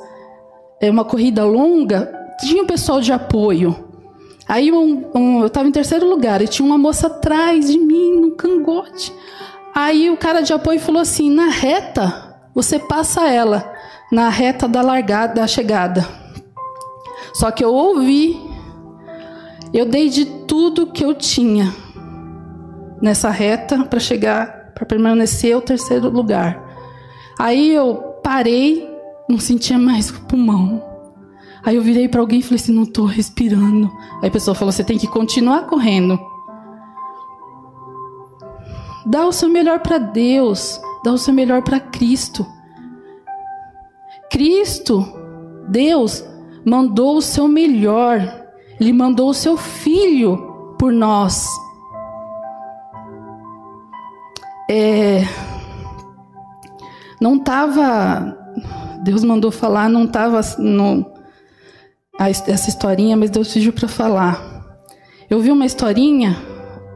é 0.79 0.89
uma 0.89 1.03
corrida 1.03 1.43
longa, 1.43 2.13
tinha 2.39 2.63
um 2.63 2.67
pessoal 2.67 3.01
de 3.01 3.11
apoio. 3.11 3.85
Aí 4.47 4.71
um, 4.71 5.09
um, 5.13 5.41
eu 5.41 5.47
estava 5.47 5.67
em 5.67 5.71
terceiro 5.71 6.07
lugar 6.07 6.41
e 6.41 6.47
tinha 6.47 6.65
uma 6.65 6.77
moça 6.77 7.07
atrás 7.07 7.69
de 7.69 7.77
mim 7.77 8.21
no 8.21 8.31
cangote. 8.31 9.13
Aí 9.75 10.09
o 10.09 10.15
cara 10.15 10.41
de 10.41 10.53
apoio 10.53 10.79
falou 10.79 11.01
assim: 11.01 11.29
na 11.29 11.49
reta, 11.49 12.39
você 12.55 12.79
passa 12.79 13.27
ela, 13.27 13.73
na 14.09 14.29
reta 14.29 14.67
da 14.67 14.81
largada, 14.81 15.41
da 15.41 15.47
chegada. 15.47 16.07
Só 17.33 17.51
que 17.51 17.63
eu 17.63 17.73
ouvi, 17.73 18.39
eu 19.73 19.85
dei 19.85 20.07
de 20.07 20.25
tudo 20.25 20.87
que 20.87 21.03
eu 21.03 21.13
tinha 21.13 21.73
nessa 23.01 23.29
reta 23.29 23.83
para 23.85 23.99
chegar, 23.99 24.71
para 24.73 24.85
permanecer 24.85 25.55
o 25.55 25.61
terceiro 25.61 26.09
lugar. 26.09 26.63
Aí 27.39 27.71
eu 27.73 27.95
parei, 28.23 28.89
não 29.29 29.39
sentia 29.39 29.77
mais 29.77 30.09
o 30.09 30.21
pulmão. 30.21 30.83
Aí 31.63 31.75
eu 31.75 31.81
virei 31.81 32.07
para 32.07 32.21
alguém 32.21 32.39
e 32.39 32.43
falei 32.43 32.55
assim: 32.55 32.73
não 32.73 32.83
estou 32.83 33.05
respirando. 33.05 33.91
Aí 34.21 34.29
a 34.29 34.31
pessoa 34.31 34.55
falou: 34.55 34.71
você 34.71 34.83
tem 34.83 34.97
que 34.97 35.07
continuar 35.07 35.67
correndo. 35.67 36.19
Dá 39.05 39.25
o 39.25 39.31
seu 39.31 39.49
melhor 39.49 39.79
para 39.79 39.97
Deus, 39.97 40.81
dá 41.03 41.13
o 41.13 41.17
seu 41.17 41.33
melhor 41.33 41.61
para 41.61 41.79
Cristo. 41.79 42.45
Cristo, 44.29 45.05
Deus, 45.69 46.23
mandou 46.65 47.17
o 47.17 47.21
seu 47.21 47.47
melhor. 47.47 48.45
Ele 48.79 48.93
mandou 48.93 49.29
o 49.29 49.33
seu 49.33 49.57
filho 49.57 50.75
por 50.77 50.91
nós. 50.91 51.47
É, 54.69 55.23
não 57.19 57.37
estava. 57.37 58.37
Deus 59.03 59.23
mandou 59.23 59.51
falar, 59.51 59.89
não 59.89 60.05
estava 60.05 60.39
essa 60.39 62.69
historinha, 62.69 63.15
mas 63.15 63.29
Deus 63.29 63.53
pediu 63.53 63.71
para 63.71 63.87
falar. 63.87 64.57
Eu 65.29 65.39
vi 65.39 65.51
uma 65.51 65.65
historinha 65.65 66.35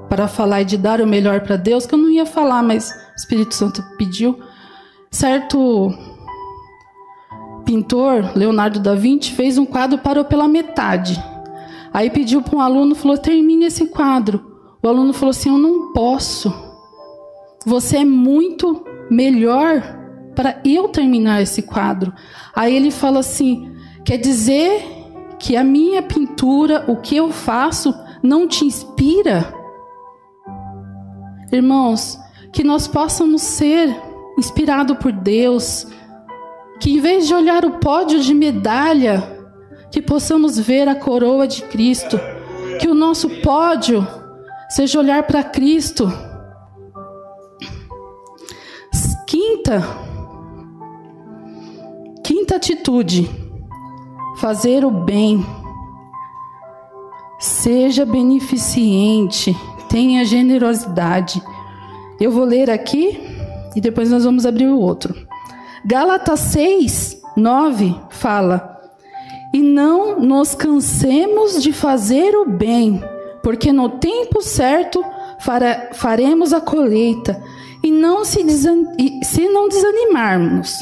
para 0.09 0.27
falar 0.27 0.61
e 0.61 0.65
de 0.65 0.77
dar 0.77 0.99
o 0.99 1.07
melhor 1.07 1.41
para 1.41 1.55
Deus, 1.55 1.85
que 1.85 1.93
eu 1.93 1.99
não 1.99 2.09
ia 2.09 2.25
falar, 2.25 2.63
mas 2.63 2.89
o 2.89 3.15
Espírito 3.15 3.55
Santo 3.55 3.83
pediu. 3.97 4.39
Certo 5.09 5.93
pintor, 7.65 8.31
Leonardo 8.35 8.79
da 8.79 8.95
Vinci, 8.95 9.31
fez 9.31 9.57
um 9.57 9.65
quadro, 9.65 9.99
parou 9.99 10.25
pela 10.25 10.47
metade. 10.47 11.21
Aí 11.93 12.09
pediu 12.09 12.41
para 12.41 12.57
um 12.57 12.61
aluno, 12.61 12.95
falou: 12.95 13.17
termine 13.17 13.65
esse 13.65 13.87
quadro. 13.87 14.43
O 14.81 14.87
aluno 14.87 15.13
falou 15.13 15.31
assim: 15.31 15.49
eu 15.49 15.57
não 15.57 15.93
posso. 15.93 16.70
Você 17.65 17.97
é 17.97 18.05
muito 18.05 18.83
melhor 19.09 19.83
para 20.35 20.59
eu 20.65 20.87
terminar 20.87 21.41
esse 21.41 21.61
quadro. 21.61 22.11
Aí 22.55 22.75
ele 22.75 22.89
fala 22.89 23.19
assim: 23.19 23.75
quer 24.03 24.17
dizer 24.17 24.83
que 25.37 25.55
a 25.55 25.63
minha 25.63 26.01
pintura, 26.01 26.85
o 26.87 26.97
que 26.97 27.15
eu 27.15 27.31
faço, 27.31 27.93
não 28.23 28.47
te 28.47 28.65
inspira? 28.65 29.53
Irmãos, 31.51 32.17
que 32.51 32.63
nós 32.63 32.87
possamos 32.87 33.41
ser 33.41 33.95
inspirados 34.37 34.97
por 34.97 35.11
Deus, 35.11 35.85
que 36.79 36.93
em 36.93 36.99
vez 36.99 37.27
de 37.27 37.33
olhar 37.35 37.63
o 37.63 37.79
pódio 37.79 38.21
de 38.21 38.33
medalha, 38.33 39.21
que 39.91 40.01
possamos 40.01 40.57
ver 40.57 40.87
a 40.87 40.95
coroa 40.95 41.47
de 41.47 41.61
Cristo, 41.63 42.19
que 42.79 42.87
o 42.87 42.95
nosso 42.95 43.29
pódio 43.41 44.07
seja 44.69 44.97
olhar 44.97 45.23
para 45.23 45.43
Cristo 45.43 46.11
Quinta, 49.71 49.87
quinta 52.21 52.55
atitude: 52.57 53.29
fazer 54.37 54.83
o 54.83 54.91
bem. 54.91 55.45
Seja 57.39 58.05
beneficente, 58.05 59.55
tenha 59.87 60.25
generosidade. 60.25 61.41
Eu 62.19 62.31
vou 62.31 62.43
ler 62.43 62.69
aqui 62.69 63.17
e 63.73 63.79
depois 63.79 64.11
nós 64.11 64.25
vamos 64.25 64.45
abrir 64.45 64.67
o 64.67 64.77
outro. 64.77 65.15
Gálatas 65.85 66.41
6, 66.41 67.21
9 67.37 67.95
fala: 68.09 68.77
E 69.53 69.61
não 69.61 70.19
nos 70.19 70.53
cansemos 70.53 71.63
de 71.63 71.71
fazer 71.71 72.35
o 72.35 72.45
bem, 72.45 73.01
porque 73.41 73.71
no 73.71 73.87
tempo 73.87 74.41
certo 74.41 75.01
faremos 75.93 76.51
a 76.51 76.59
colheita 76.59 77.40
e 77.83 77.91
não 77.91 78.23
se, 78.23 78.43
se 79.23 79.49
não 79.49 79.67
desanimarmos. 79.67 80.73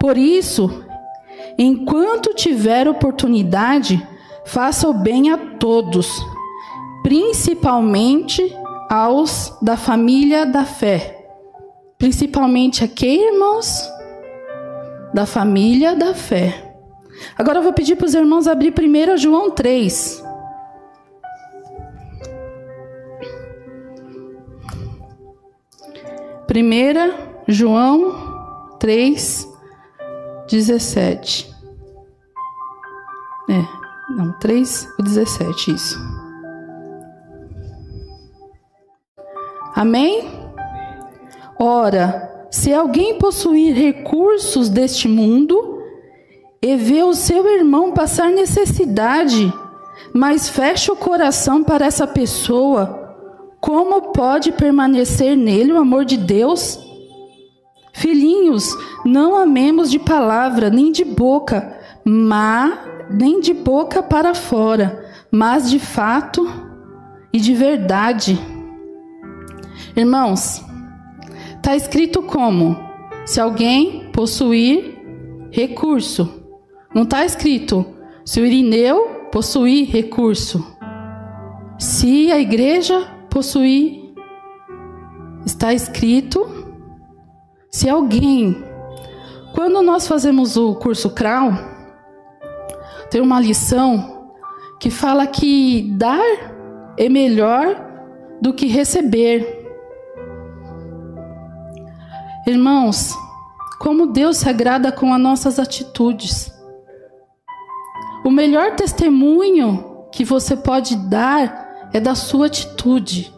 Por 0.00 0.16
isso, 0.16 0.84
enquanto 1.58 2.34
tiver 2.34 2.88
oportunidade, 2.88 4.06
faça 4.44 4.88
o 4.88 4.94
bem 4.94 5.30
a 5.30 5.36
todos, 5.36 6.08
principalmente 7.02 8.54
aos 8.88 9.56
da 9.60 9.76
família 9.76 10.46
da 10.46 10.64
fé. 10.64 11.12
Principalmente 11.98 12.84
a 12.84 12.88
quem, 12.88 13.32
irmãos? 13.32 13.88
Da 15.14 15.24
família 15.24 15.94
da 15.94 16.14
fé. 16.14 16.74
Agora 17.38 17.58
eu 17.58 17.62
vou 17.62 17.72
pedir 17.72 17.96
para 17.96 18.06
os 18.06 18.14
irmãos 18.14 18.46
abrir 18.46 18.72
1 18.72 19.16
João 19.16 19.50
3. 19.50 20.25
1 26.56 27.44
João 27.46 28.76
3, 28.80 29.46
17. 30.48 31.54
É, 33.50 33.62
não, 34.16 34.32
3, 34.38 34.88
17, 34.98 35.74
isso. 35.74 35.98
Amém? 39.74 40.30
Ora, 41.58 42.48
se 42.50 42.72
alguém 42.72 43.18
possuir 43.18 43.74
recursos 43.74 44.70
deste 44.70 45.06
mundo 45.06 45.82
e 46.62 46.74
vê 46.76 47.02
o 47.02 47.12
seu 47.12 47.46
irmão 47.46 47.92
passar 47.92 48.30
necessidade, 48.30 49.52
mas 50.14 50.48
fecha 50.48 50.90
o 50.90 50.96
coração 50.96 51.62
para 51.62 51.84
essa 51.84 52.06
pessoa, 52.06 53.05
como 53.66 54.12
pode 54.12 54.52
permanecer 54.52 55.36
nele 55.36 55.72
o 55.72 55.78
amor 55.78 56.04
de 56.04 56.16
Deus? 56.16 56.78
Filhinhos, 57.92 58.72
não 59.04 59.34
amemos 59.34 59.90
de 59.90 59.98
palavra, 59.98 60.70
nem 60.70 60.92
de 60.92 61.04
boca, 61.04 61.76
mas 62.04 62.78
nem 63.10 63.40
de 63.40 63.52
boca 63.52 64.04
para 64.04 64.36
fora, 64.36 65.04
mas 65.32 65.68
de 65.68 65.80
fato 65.80 66.48
e 67.32 67.40
de 67.40 67.54
verdade. 67.54 68.38
Irmãos, 69.96 70.64
está 71.56 71.74
escrito 71.74 72.22
como? 72.22 72.76
Se 73.24 73.40
alguém 73.40 74.12
possuir 74.12 74.96
recurso. 75.50 76.40
Não 76.94 77.02
está 77.02 77.24
escrito 77.24 77.84
se 78.24 78.40
o 78.40 78.46
Irineu 78.46 79.26
possuir 79.32 79.90
recurso. 79.90 80.64
Se 81.80 82.30
a 82.30 82.38
igreja 82.38 83.15
possuir. 83.36 84.14
Está 85.44 85.74
escrito: 85.74 86.48
se 87.70 87.86
alguém. 87.86 88.64
Quando 89.54 89.82
nós 89.82 90.08
fazemos 90.08 90.56
o 90.56 90.74
curso 90.74 91.10
CRAU, 91.10 91.52
tem 93.10 93.20
uma 93.20 93.38
lição 93.38 94.32
que 94.80 94.90
fala 94.90 95.26
que 95.26 95.94
dar 95.96 96.24
é 96.96 97.08
melhor 97.10 97.76
do 98.40 98.54
que 98.54 98.66
receber. 98.66 99.66
Irmãos, 102.46 103.14
como 103.78 104.06
Deus 104.06 104.38
se 104.38 104.48
agrada 104.48 104.90
com 104.92 105.12
as 105.12 105.20
nossas 105.20 105.58
atitudes. 105.58 106.52
O 108.24 108.30
melhor 108.30 108.76
testemunho 108.76 110.06
que 110.12 110.24
você 110.24 110.56
pode 110.56 110.96
dar 110.96 111.65
é 111.92 112.00
da 112.00 112.14
sua 112.14 112.46
atitude. 112.46 113.32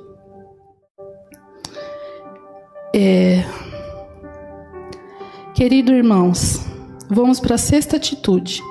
É... 2.95 3.45
Querido 5.55 5.93
irmãos, 5.93 6.65
vamos 7.11 7.41
para 7.41 7.57
a 7.57 7.59
sexta 7.59 7.97
atitude. 7.97 8.63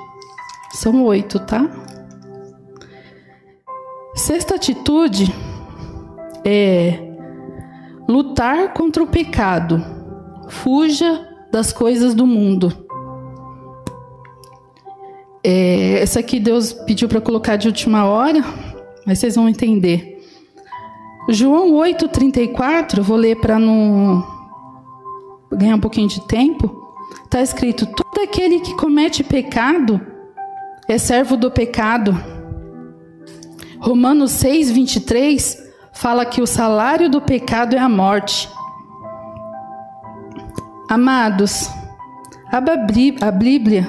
São 0.72 1.04
oito, 1.04 1.38
tá? 1.40 1.68
Sexta 4.14 4.54
atitude 4.56 5.32
é 6.44 6.98
lutar 8.08 8.72
contra 8.72 9.02
o 9.02 9.06
pecado. 9.06 9.84
Fuja 10.48 11.28
das 11.52 11.72
coisas 11.72 12.14
do 12.14 12.26
mundo. 12.26 12.72
É, 15.44 16.00
essa 16.00 16.20
aqui 16.20 16.40
Deus 16.40 16.72
pediu 16.72 17.08
para 17.08 17.20
colocar 17.20 17.56
de 17.56 17.68
última 17.68 18.04
hora, 18.06 18.42
mas 19.08 19.20
vocês 19.20 19.36
vão 19.36 19.48
entender. 19.48 20.22
João 21.30 21.72
8,34, 21.72 23.00
vou 23.00 23.16
ler 23.16 23.40
para 23.40 23.58
não 23.58 24.22
ganhar 25.50 25.76
um 25.76 25.80
pouquinho 25.80 26.08
de 26.08 26.20
tempo. 26.28 26.92
Está 27.24 27.40
escrito: 27.40 27.86
Todo 27.86 28.22
aquele 28.22 28.60
que 28.60 28.76
comete 28.76 29.24
pecado 29.24 29.98
é 30.86 30.98
servo 30.98 31.38
do 31.38 31.50
pecado. 31.50 32.22
Romanos 33.80 34.32
6, 34.32 34.72
23 34.72 35.56
fala 35.90 36.26
que 36.26 36.42
o 36.42 36.46
salário 36.46 37.08
do 37.08 37.22
pecado 37.22 37.74
é 37.74 37.78
a 37.78 37.88
morte. 37.88 38.46
Amados, 40.90 41.70
abra 42.52 42.74
a 43.22 43.30
Bíblia 43.30 43.88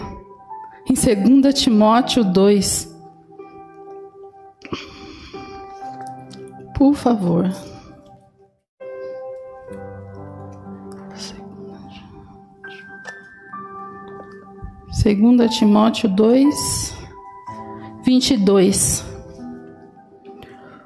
em 0.89 0.93
2 0.93 1.53
Timóteo 1.53 2.23
2. 2.23 2.98
Por 6.79 6.95
favor. 6.95 7.51
Segunda 14.89 15.49
Timóteo 15.49 16.07
2, 16.07 16.95
22. 18.01 19.03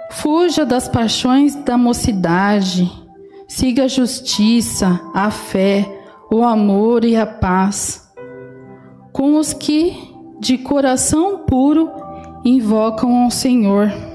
Fuja 0.10 0.66
das 0.66 0.90
paixões 0.90 1.56
da 1.58 1.78
mocidade, 1.78 2.92
siga 3.48 3.84
a 3.84 3.88
justiça, 3.88 5.00
a 5.14 5.30
fé, 5.30 5.88
o 6.32 6.42
amor 6.42 7.06
e 7.06 7.16
a 7.16 7.28
paz, 7.28 8.12
com 9.12 9.38
os 9.38 9.54
que 9.54 9.96
de 10.40 10.58
coração 10.58 11.46
puro 11.46 11.88
invocam 12.44 13.26
ao 13.26 13.30
Senhor. 13.30 14.13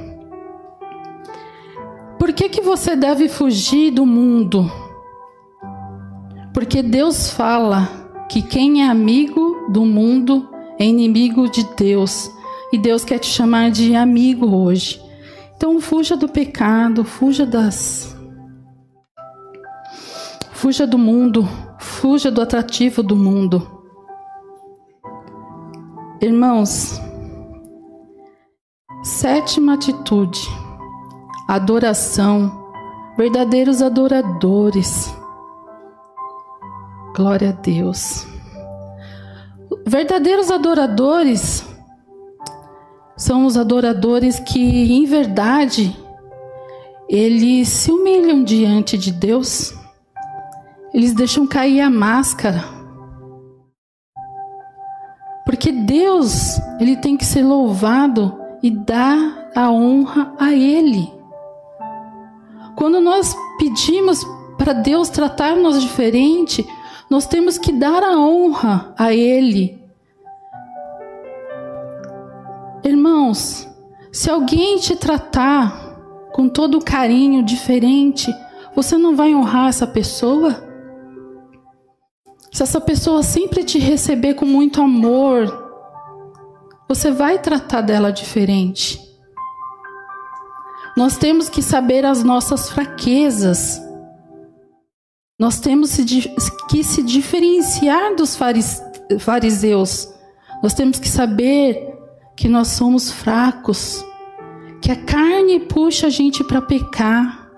Por 2.29 2.35
que, 2.35 2.47
que 2.51 2.61
você 2.61 2.95
deve 2.95 3.27
fugir 3.27 3.91
do 3.91 4.05
mundo? 4.05 4.71
Porque 6.53 6.83
Deus 6.83 7.31
fala 7.31 7.89
que 8.29 8.43
quem 8.43 8.83
é 8.83 8.87
amigo 8.87 9.67
do 9.71 9.87
mundo 9.87 10.47
é 10.79 10.85
inimigo 10.85 11.49
de 11.49 11.65
Deus. 11.75 12.31
E 12.71 12.77
Deus 12.77 13.03
quer 13.03 13.19
te 13.19 13.29
chamar 13.29 13.71
de 13.71 13.97
amigo 13.97 14.55
hoje. 14.55 15.03
Então 15.57 15.81
fuja 15.81 16.19
do 16.19 16.29
pecado, 16.29 17.03
fuja 17.03 17.47
das. 17.47 18.15
Fuja 20.53 20.87
do 20.87 20.99
mundo, 20.99 21.49
fuja 21.79 22.31
do 22.31 22.43
atrativo 22.43 23.03
do 23.03 23.17
mundo. 23.17 23.67
Irmãos, 26.21 27.01
sétima 29.03 29.73
atitude: 29.73 30.47
adoração, 31.49 32.53
verdadeiros 33.17 33.81
adoradores. 33.81 35.11
Glória 37.17 37.49
a 37.49 37.53
Deus. 37.53 38.27
Verdadeiros 39.87 40.51
adoradores 40.51 41.67
são 43.17 43.47
os 43.47 43.57
adoradores 43.57 44.39
que, 44.39 44.93
em 44.93 45.07
verdade, 45.07 45.99
eles 47.09 47.69
se 47.69 47.91
humilham 47.91 48.45
diante 48.45 48.99
de 48.99 49.11
Deus, 49.11 49.75
eles 50.93 51.15
deixam 51.15 51.47
cair 51.47 51.81
a 51.81 51.89
máscara. 51.89 52.63
Porque 55.47 55.73
Deus, 55.73 56.61
ele 56.79 56.97
tem 56.97 57.17
que 57.17 57.25
ser 57.25 57.43
louvado 57.43 58.39
e 58.63 58.71
dar 58.71 59.51
a 59.57 59.71
honra 59.71 60.35
a 60.39 60.53
Ele. 60.53 61.18
Quando 62.79 63.01
nós 63.01 63.37
pedimos 63.59 64.25
para 64.57 64.73
Deus 64.73 65.11
tratar-nos 65.11 65.83
diferente, 65.83 66.65
nós 67.11 67.27
temos 67.27 67.59
que 67.59 67.73
dar 67.73 68.03
a 68.03 68.17
honra 68.17 68.95
a 68.97 69.13
Ele 69.13 69.79
Irmãos, 72.85 73.69
se 74.13 74.31
alguém 74.31 74.79
te 74.79 74.95
tratar 74.97 76.29
com 76.33 76.49
todo 76.49 76.81
carinho 76.81 77.43
diferente, 77.43 78.33
você 78.75 78.97
não 78.97 79.17
vai 79.17 79.35
honrar 79.35 79.69
essa 79.69 79.87
pessoa? 79.87 80.65
Se 82.53 82.63
essa 82.63 82.81
pessoa 82.81 83.23
sempre 83.23 83.65
te 83.65 83.79
receber 83.79 84.35
com 84.35 84.47
muito 84.47 84.81
amor, 84.81 85.47
você 86.89 87.11
vai 87.11 87.39
tratar 87.39 87.83
dela 87.83 88.11
diferente. 88.11 89.08
Nós 90.99 91.17
temos 91.17 91.49
que 91.49 91.63
saber 91.63 92.05
as 92.05 92.25
nossas 92.25 92.71
fraquezas. 92.71 93.81
Nós 95.39 95.61
temos 95.61 95.97
que 96.69 96.83
se 96.83 97.05
diferenciar 97.05 98.17
dos 98.17 98.37
fariseus. 99.21 100.13
Nós 100.61 100.75
temos 100.75 100.99
que 100.99 101.09
saber 101.09 101.97
que 102.37 102.49
nós 102.49 102.67
somos 102.67 103.13
fracos, 103.13 104.05
que 104.83 104.91
a 104.91 104.97
carne 104.97 105.61
puxa 105.61 106.09
a 106.09 106.11
gente 106.11 106.43
para 106.43 106.61
pecar. 106.61 107.49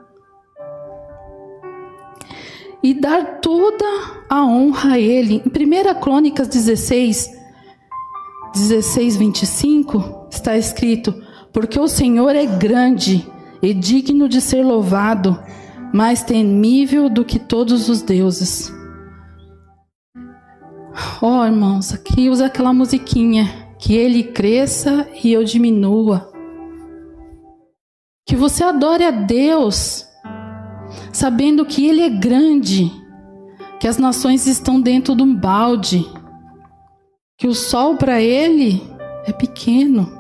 E 2.82 2.92
dar 2.92 3.40
toda 3.40 3.86
a 4.28 4.44
honra 4.44 4.92
a 4.92 4.98
Ele. 4.98 5.36
Em 5.36 5.48
1 5.48 5.98
Crônicas 5.98 6.46
16, 6.46 7.30
16, 8.52 9.16
25, 9.16 10.28
está 10.30 10.58
escrito: 10.58 11.29
Porque 11.52 11.78
o 11.78 11.88
Senhor 11.88 12.34
é 12.34 12.46
grande 12.46 13.26
e 13.62 13.74
digno 13.74 14.28
de 14.28 14.40
ser 14.40 14.64
louvado, 14.64 15.38
mais 15.92 16.22
temível 16.22 17.08
do 17.08 17.24
que 17.24 17.38
todos 17.38 17.88
os 17.88 18.02
deuses. 18.02 18.72
Ó 21.22 21.40
oh, 21.40 21.46
irmãos, 21.46 21.92
aqui 21.92 22.28
usa 22.28 22.46
aquela 22.46 22.72
musiquinha 22.72 23.68
que 23.78 23.94
ele 23.94 24.22
cresça 24.22 25.08
e 25.22 25.32
eu 25.32 25.42
diminua. 25.44 26.30
Que 28.26 28.36
você 28.36 28.62
adore 28.62 29.04
a 29.04 29.10
Deus, 29.10 30.06
sabendo 31.12 31.66
que 31.66 31.86
Ele 31.86 32.02
é 32.02 32.08
grande, 32.08 32.92
que 33.80 33.88
as 33.88 33.98
nações 33.98 34.46
estão 34.46 34.80
dentro 34.80 35.16
de 35.16 35.22
um 35.22 35.34
balde, 35.34 36.06
que 37.36 37.48
o 37.48 37.54
sol 37.54 37.96
para 37.96 38.20
Ele 38.20 38.82
é 39.26 39.32
pequeno. 39.32 40.19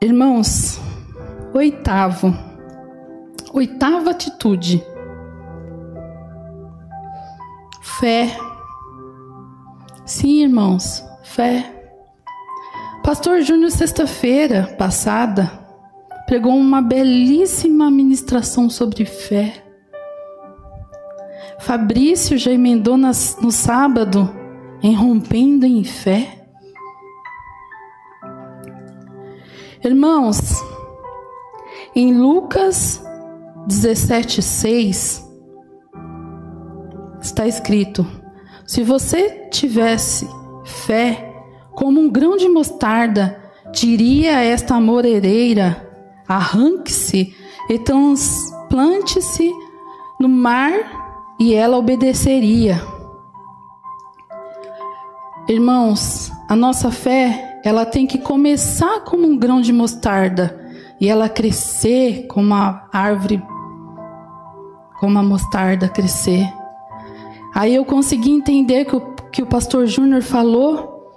Irmãos, 0.00 0.78
oitavo, 1.54 2.36
oitava 3.52 4.10
atitude: 4.10 4.84
fé. 7.80 8.36
Sim, 10.04 10.42
irmãos, 10.42 11.02
fé. 11.22 11.72
Pastor 13.02 13.40
Júnior, 13.40 13.70
sexta-feira 13.70 14.74
passada, 14.76 15.50
pregou 16.26 16.54
uma 16.54 16.82
belíssima 16.82 17.90
ministração 17.90 18.68
sobre 18.68 19.06
fé. 19.06 19.64
Fabrício 21.58 22.36
já 22.36 22.50
emendou 22.50 22.98
nas, 22.98 23.38
no 23.40 23.50
sábado, 23.50 24.30
em 24.82 24.94
rompendo 24.94 25.64
em 25.64 25.82
fé. 25.82 26.35
Irmãos, 29.86 30.40
em 31.94 32.12
Lucas 32.12 33.00
17,6 33.68 35.22
está 37.22 37.46
escrito: 37.46 38.04
Se 38.66 38.82
você 38.82 39.48
tivesse 39.48 40.28
fé 40.64 41.32
como 41.70 42.00
um 42.00 42.10
grão 42.10 42.36
de 42.36 42.48
mostarda, 42.48 43.40
diria 43.72 44.38
a 44.38 44.42
esta 44.42 44.80
morereira: 44.80 45.88
arranque-se 46.26 47.32
e 47.70 47.78
transplante-se 47.78 49.52
no 50.18 50.28
mar, 50.28 51.36
e 51.38 51.54
ela 51.54 51.78
obedeceria. 51.78 52.82
Irmãos, 55.48 56.32
a 56.48 56.56
nossa 56.56 56.90
fé, 56.90 57.45
ela 57.66 57.84
tem 57.84 58.06
que 58.06 58.18
começar 58.18 59.00
como 59.00 59.26
um 59.26 59.36
grão 59.36 59.60
de 59.60 59.72
mostarda 59.72 60.56
e 61.00 61.08
ela 61.08 61.28
crescer 61.28 62.28
como 62.28 62.54
a 62.54 62.88
árvore, 62.92 63.42
como 65.00 65.18
a 65.18 65.22
mostarda 65.22 65.88
crescer. 65.88 66.46
Aí 67.52 67.74
eu 67.74 67.84
consegui 67.84 68.30
entender 68.30 68.84
que 68.84 68.94
o, 68.94 69.00
que 69.32 69.42
o 69.42 69.46
pastor 69.46 69.84
Júnior 69.84 70.22
falou 70.22 71.10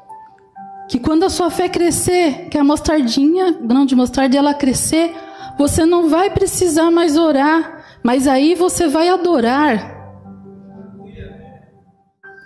que 0.89 0.97
quando 0.97 1.23
a 1.23 1.29
sua 1.29 1.51
fé 1.51 1.69
crescer, 1.69 2.47
que 2.49 2.57
a 2.57 2.63
mostardinha, 2.63 3.51
grão 3.61 3.85
de 3.85 3.95
mostarda, 3.95 4.35
ela 4.35 4.55
crescer, 4.55 5.13
você 5.55 5.85
não 5.85 6.09
vai 6.09 6.31
precisar 6.31 6.89
mais 6.89 7.15
orar, 7.15 7.83
mas 8.03 8.27
aí 8.27 8.55
você 8.55 8.87
vai 8.87 9.07
adorar. 9.07 9.99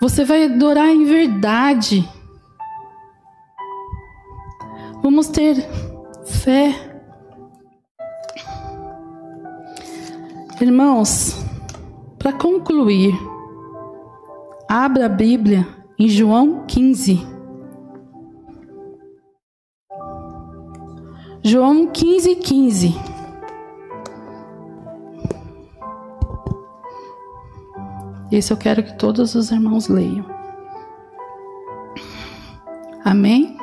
Você 0.01 0.25
vai 0.25 0.43
adorar 0.43 0.89
em 0.89 1.05
verdade. 1.05 2.05
Vamos 5.03 5.27
ter 5.27 5.55
fé. 6.25 6.73
Irmãos, 10.61 11.35
para 12.17 12.33
concluir, 12.33 13.13
Abra 14.75 15.05
a 15.05 15.09
Bíblia 15.09 15.67
em 15.99 16.07
João 16.07 16.65
15. 16.65 17.19
João 21.43 21.85
15, 21.85 22.35
15. 22.37 22.95
Esse 28.31 28.51
eu 28.51 28.57
quero 28.57 28.81
que 28.81 28.97
todos 28.97 29.35
os 29.35 29.51
irmãos 29.51 29.87
leiam. 29.87 30.25
Amém? 33.05 33.55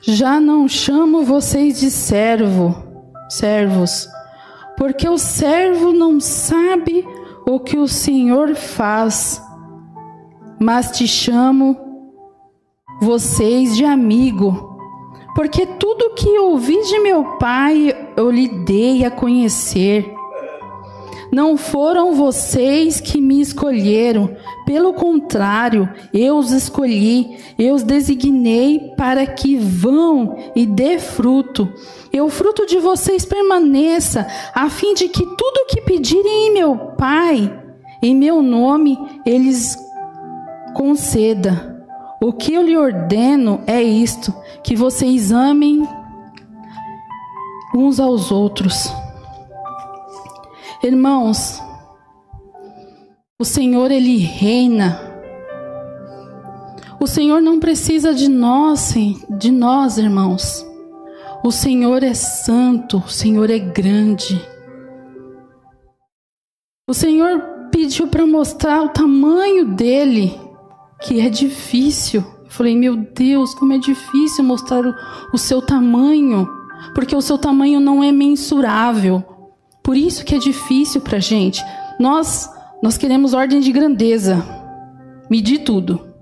Já 0.00 0.40
não 0.40 0.68
chamo 0.68 1.24
vocês 1.24 1.80
de 1.80 1.90
servo, 1.90 2.74
servos 3.28 4.08
porque 4.78 5.08
o 5.08 5.18
servo 5.18 5.92
não 5.92 6.20
sabe 6.20 7.04
o 7.44 7.58
que 7.58 7.76
o 7.76 7.88
Senhor 7.88 8.54
faz, 8.54 9.42
mas 10.60 10.92
te 10.92 11.08
chamo 11.08 11.76
vocês 13.00 13.76
de 13.76 13.84
amigo, 13.84 14.78
porque 15.34 15.66
tudo 15.66 16.14
que 16.14 16.38
ouvi 16.38 16.80
de 16.84 17.00
meu 17.00 17.24
Pai 17.38 18.12
eu 18.16 18.30
lhe 18.30 18.48
dei 18.64 19.04
a 19.04 19.10
conhecer. 19.10 20.14
Não 21.38 21.56
foram 21.56 22.16
vocês 22.16 23.00
que 23.00 23.20
me 23.20 23.40
escolheram, 23.40 24.36
pelo 24.66 24.92
contrário, 24.92 25.88
eu 26.12 26.36
os 26.36 26.50
escolhi, 26.50 27.38
eu 27.56 27.76
os 27.76 27.84
designei 27.84 28.92
para 28.96 29.24
que 29.24 29.54
vão 29.54 30.36
e 30.56 30.66
dê 30.66 30.98
fruto, 30.98 31.72
e 32.12 32.20
o 32.20 32.28
fruto 32.28 32.66
de 32.66 32.80
vocês 32.80 33.24
permaneça, 33.24 34.26
a 34.52 34.68
fim 34.68 34.94
de 34.94 35.06
que 35.06 35.24
tudo 35.24 35.60
o 35.62 35.66
que 35.68 35.80
pedirem 35.82 36.48
em 36.48 36.54
meu 36.54 36.76
Pai, 36.98 37.56
em 38.02 38.16
meu 38.16 38.42
nome, 38.42 38.98
eles 39.24 39.78
conceda. 40.74 41.86
O 42.20 42.32
que 42.32 42.52
eu 42.52 42.62
lhe 42.62 42.76
ordeno 42.76 43.60
é 43.64 43.80
isto: 43.80 44.34
que 44.64 44.74
vocês 44.74 45.30
amem 45.30 45.86
uns 47.72 48.00
aos 48.00 48.32
outros. 48.32 48.92
Irmãos, 50.82 51.60
o 53.40 53.44
Senhor 53.44 53.90
ele 53.90 54.16
reina. 54.18 55.00
O 57.00 57.06
Senhor 57.06 57.42
não 57.42 57.58
precisa 57.58 58.14
de 58.14 58.28
nós, 58.28 58.94
de 59.28 59.50
nós, 59.50 59.98
irmãos. 59.98 60.64
O 61.44 61.50
Senhor 61.50 62.04
é 62.04 62.14
santo, 62.14 62.98
o 62.98 63.08
Senhor 63.08 63.50
é 63.50 63.58
grande. 63.58 64.40
O 66.88 66.94
Senhor 66.94 67.40
pediu 67.72 68.06
para 68.06 68.24
mostrar 68.24 68.80
o 68.82 68.90
tamanho 68.90 69.74
dele, 69.74 70.38
que 71.02 71.20
é 71.20 71.28
difícil. 71.28 72.24
Eu 72.44 72.50
falei, 72.50 72.76
meu 72.76 72.96
Deus, 72.96 73.52
como 73.52 73.72
é 73.72 73.78
difícil 73.78 74.44
mostrar 74.44 74.86
o, 74.86 74.94
o 75.32 75.38
seu 75.38 75.60
tamanho, 75.60 76.48
porque 76.94 77.16
o 77.16 77.20
seu 77.20 77.36
tamanho 77.36 77.80
não 77.80 78.02
é 78.02 78.12
mensurável. 78.12 79.37
Por 79.88 79.96
isso 79.96 80.22
que 80.22 80.34
é 80.34 80.38
difícil 80.38 81.00
para 81.00 81.18
gente. 81.18 81.64
Nós, 81.98 82.46
nós 82.82 82.98
queremos 82.98 83.32
ordem 83.32 83.58
de 83.58 83.72
grandeza, 83.72 84.44
medir 85.30 85.60
tudo, 85.60 86.12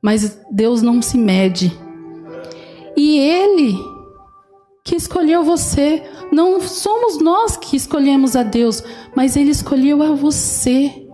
mas 0.00 0.40
Deus 0.50 0.80
não 0.80 1.02
se 1.02 1.18
mede. 1.18 1.70
E 2.96 3.18
Ele 3.18 3.78
que 4.82 4.96
escolheu 4.96 5.44
você. 5.44 6.02
Não 6.32 6.62
somos 6.62 7.20
nós 7.20 7.58
que 7.58 7.76
escolhemos 7.76 8.34
a 8.34 8.42
Deus, 8.42 8.82
mas 9.14 9.36
Ele 9.36 9.50
escolheu 9.50 10.02
a 10.02 10.14
você. 10.14 11.06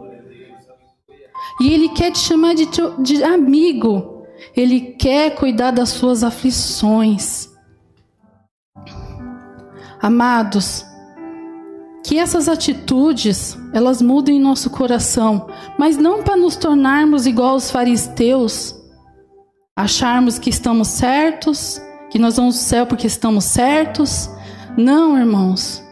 E 1.60 1.72
Ele 1.72 1.88
quer 1.88 2.12
te 2.12 2.20
chamar 2.20 2.54
de, 2.54 2.68
de 3.00 3.24
amigo. 3.24 4.22
Ele 4.56 4.80
quer 4.92 5.34
cuidar 5.34 5.72
das 5.72 5.88
suas 5.88 6.22
aflições. 6.22 7.48
Amados, 10.00 10.86
que 12.04 12.18
essas 12.18 12.48
atitudes 12.48 13.58
elas 13.72 14.02
mudem 14.02 14.38
nosso 14.38 14.68
coração, 14.68 15.48
mas 15.78 15.96
não 15.96 16.22
para 16.22 16.36
nos 16.36 16.54
tornarmos 16.54 17.26
igual 17.26 17.52
aos 17.52 17.70
fariseus, 17.70 18.76
acharmos 19.74 20.38
que 20.38 20.50
estamos 20.50 20.88
certos 20.88 21.80
que 22.14 22.18
nós 22.20 22.36
vamos 22.36 22.54
para 22.54 22.62
o 22.62 22.68
céu 22.68 22.86
porque 22.86 23.06
estamos 23.08 23.42
certos. 23.42 24.30
Não, 24.76 25.18
irmãos. 25.18 25.82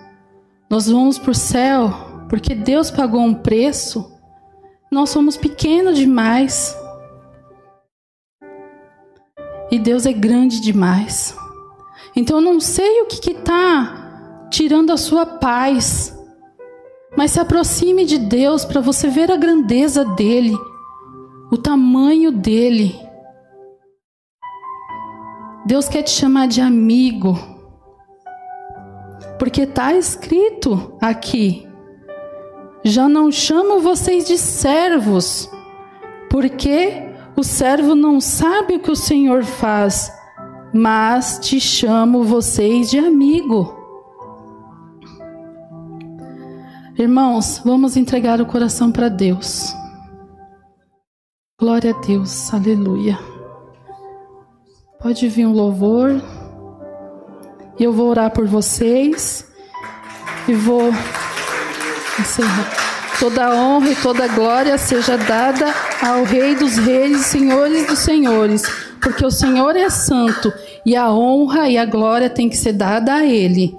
Nós 0.71 0.89
vamos 0.89 1.19
para 1.19 1.33
o 1.33 1.35
céu 1.35 1.93
porque 2.29 2.55
Deus 2.55 2.93
pagou 2.93 3.21
um 3.21 3.35
preço. 3.35 4.09
Nós 4.89 5.11
somos 5.11 5.37
pequenos 5.37 5.99
demais. 5.99 6.77
E 9.69 9.81
Deus 9.81 10.07
é 10.07 10.13
grande 10.13 10.61
demais. 10.61 11.37
Então 12.15 12.37
eu 12.37 12.43
não 12.43 12.61
sei 12.61 13.01
o 13.01 13.07
que 13.07 13.33
está 13.33 14.02
tirando 14.53 14.93
a 14.93 14.99
sua 14.99 15.25
paz. 15.25 16.17
Mas 17.17 17.33
se 17.33 17.41
aproxime 17.41 18.05
de 18.05 18.19
Deus 18.19 18.65
para 18.65 18.81
você 18.81 19.09
ver 19.09 19.31
a 19.31 19.37
grandeza 19.37 20.05
dele, 20.05 20.57
o 21.51 21.57
tamanho 21.57 22.31
dele. 22.31 22.95
Deus 25.67 25.89
quer 25.89 26.03
te 26.03 26.11
chamar 26.11 26.47
de 26.49 26.61
amigo. 26.61 27.37
Porque 29.39 29.63
está 29.63 29.95
escrito 29.95 30.97
aqui: 31.01 31.67
já 32.85 33.09
não 33.09 33.31
chamo 33.33 33.81
vocês 33.81 34.27
de 34.27 34.39
servos, 34.39 35.51
porque 36.31 37.11
o 37.37 37.43
servo 37.43 37.95
não 37.95 38.21
sabe 38.21 38.77
o 38.77 38.81
que 38.81 38.91
o 38.91 38.97
Senhor 38.97 39.45
faz, 39.45 40.13
mas 40.73 41.39
te 41.43 41.61
chamo 41.61 42.23
vocês 42.23 42.91
de 42.91 42.99
amigo. 42.99 43.82
Irmãos, 46.99 47.61
vamos 47.65 47.97
entregar 47.97 48.41
o 48.41 48.47
coração 48.47 48.93
para 48.93 49.09
Deus. 49.09 49.75
Glória 51.59 51.95
a 51.95 52.01
Deus, 52.01 52.53
aleluia. 52.53 53.19
Pode 55.01 55.27
vir 55.29 55.47
um 55.47 55.53
louvor. 55.53 56.23
Eu 57.81 57.95
vou 57.95 58.11
orar 58.11 58.31
por 58.31 58.47
vocês. 58.47 59.49
E 60.47 60.53
vou 60.53 60.91
encerrar. 62.21 62.71
Toda 63.19 63.55
honra 63.55 63.91
e 63.91 63.97
toda 63.97 64.29
glória 64.29 64.77
seja 64.77 65.17
dada 65.17 65.73
ao 66.03 66.25
Rei 66.25 66.55
dos 66.55 66.77
Reis 66.77 67.27
Senhores 67.27 67.87
dos 67.87 68.01
Senhores, 68.01 68.65
porque 69.01 69.25
o 69.25 69.31
Senhor 69.31 69.77
é 69.77 69.89
santo 69.89 70.53
e 70.85 70.97
a 70.97 71.11
honra 71.13 71.69
e 71.69 71.79
a 71.79 71.87
glória 71.87 72.29
tem 72.29 72.49
que 72.49 72.57
ser 72.57 72.73
dada 72.73 73.15
a 73.15 73.25
Ele. 73.25 73.77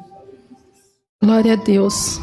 Glória 1.22 1.54
a 1.54 1.58
Deus. 1.58 2.20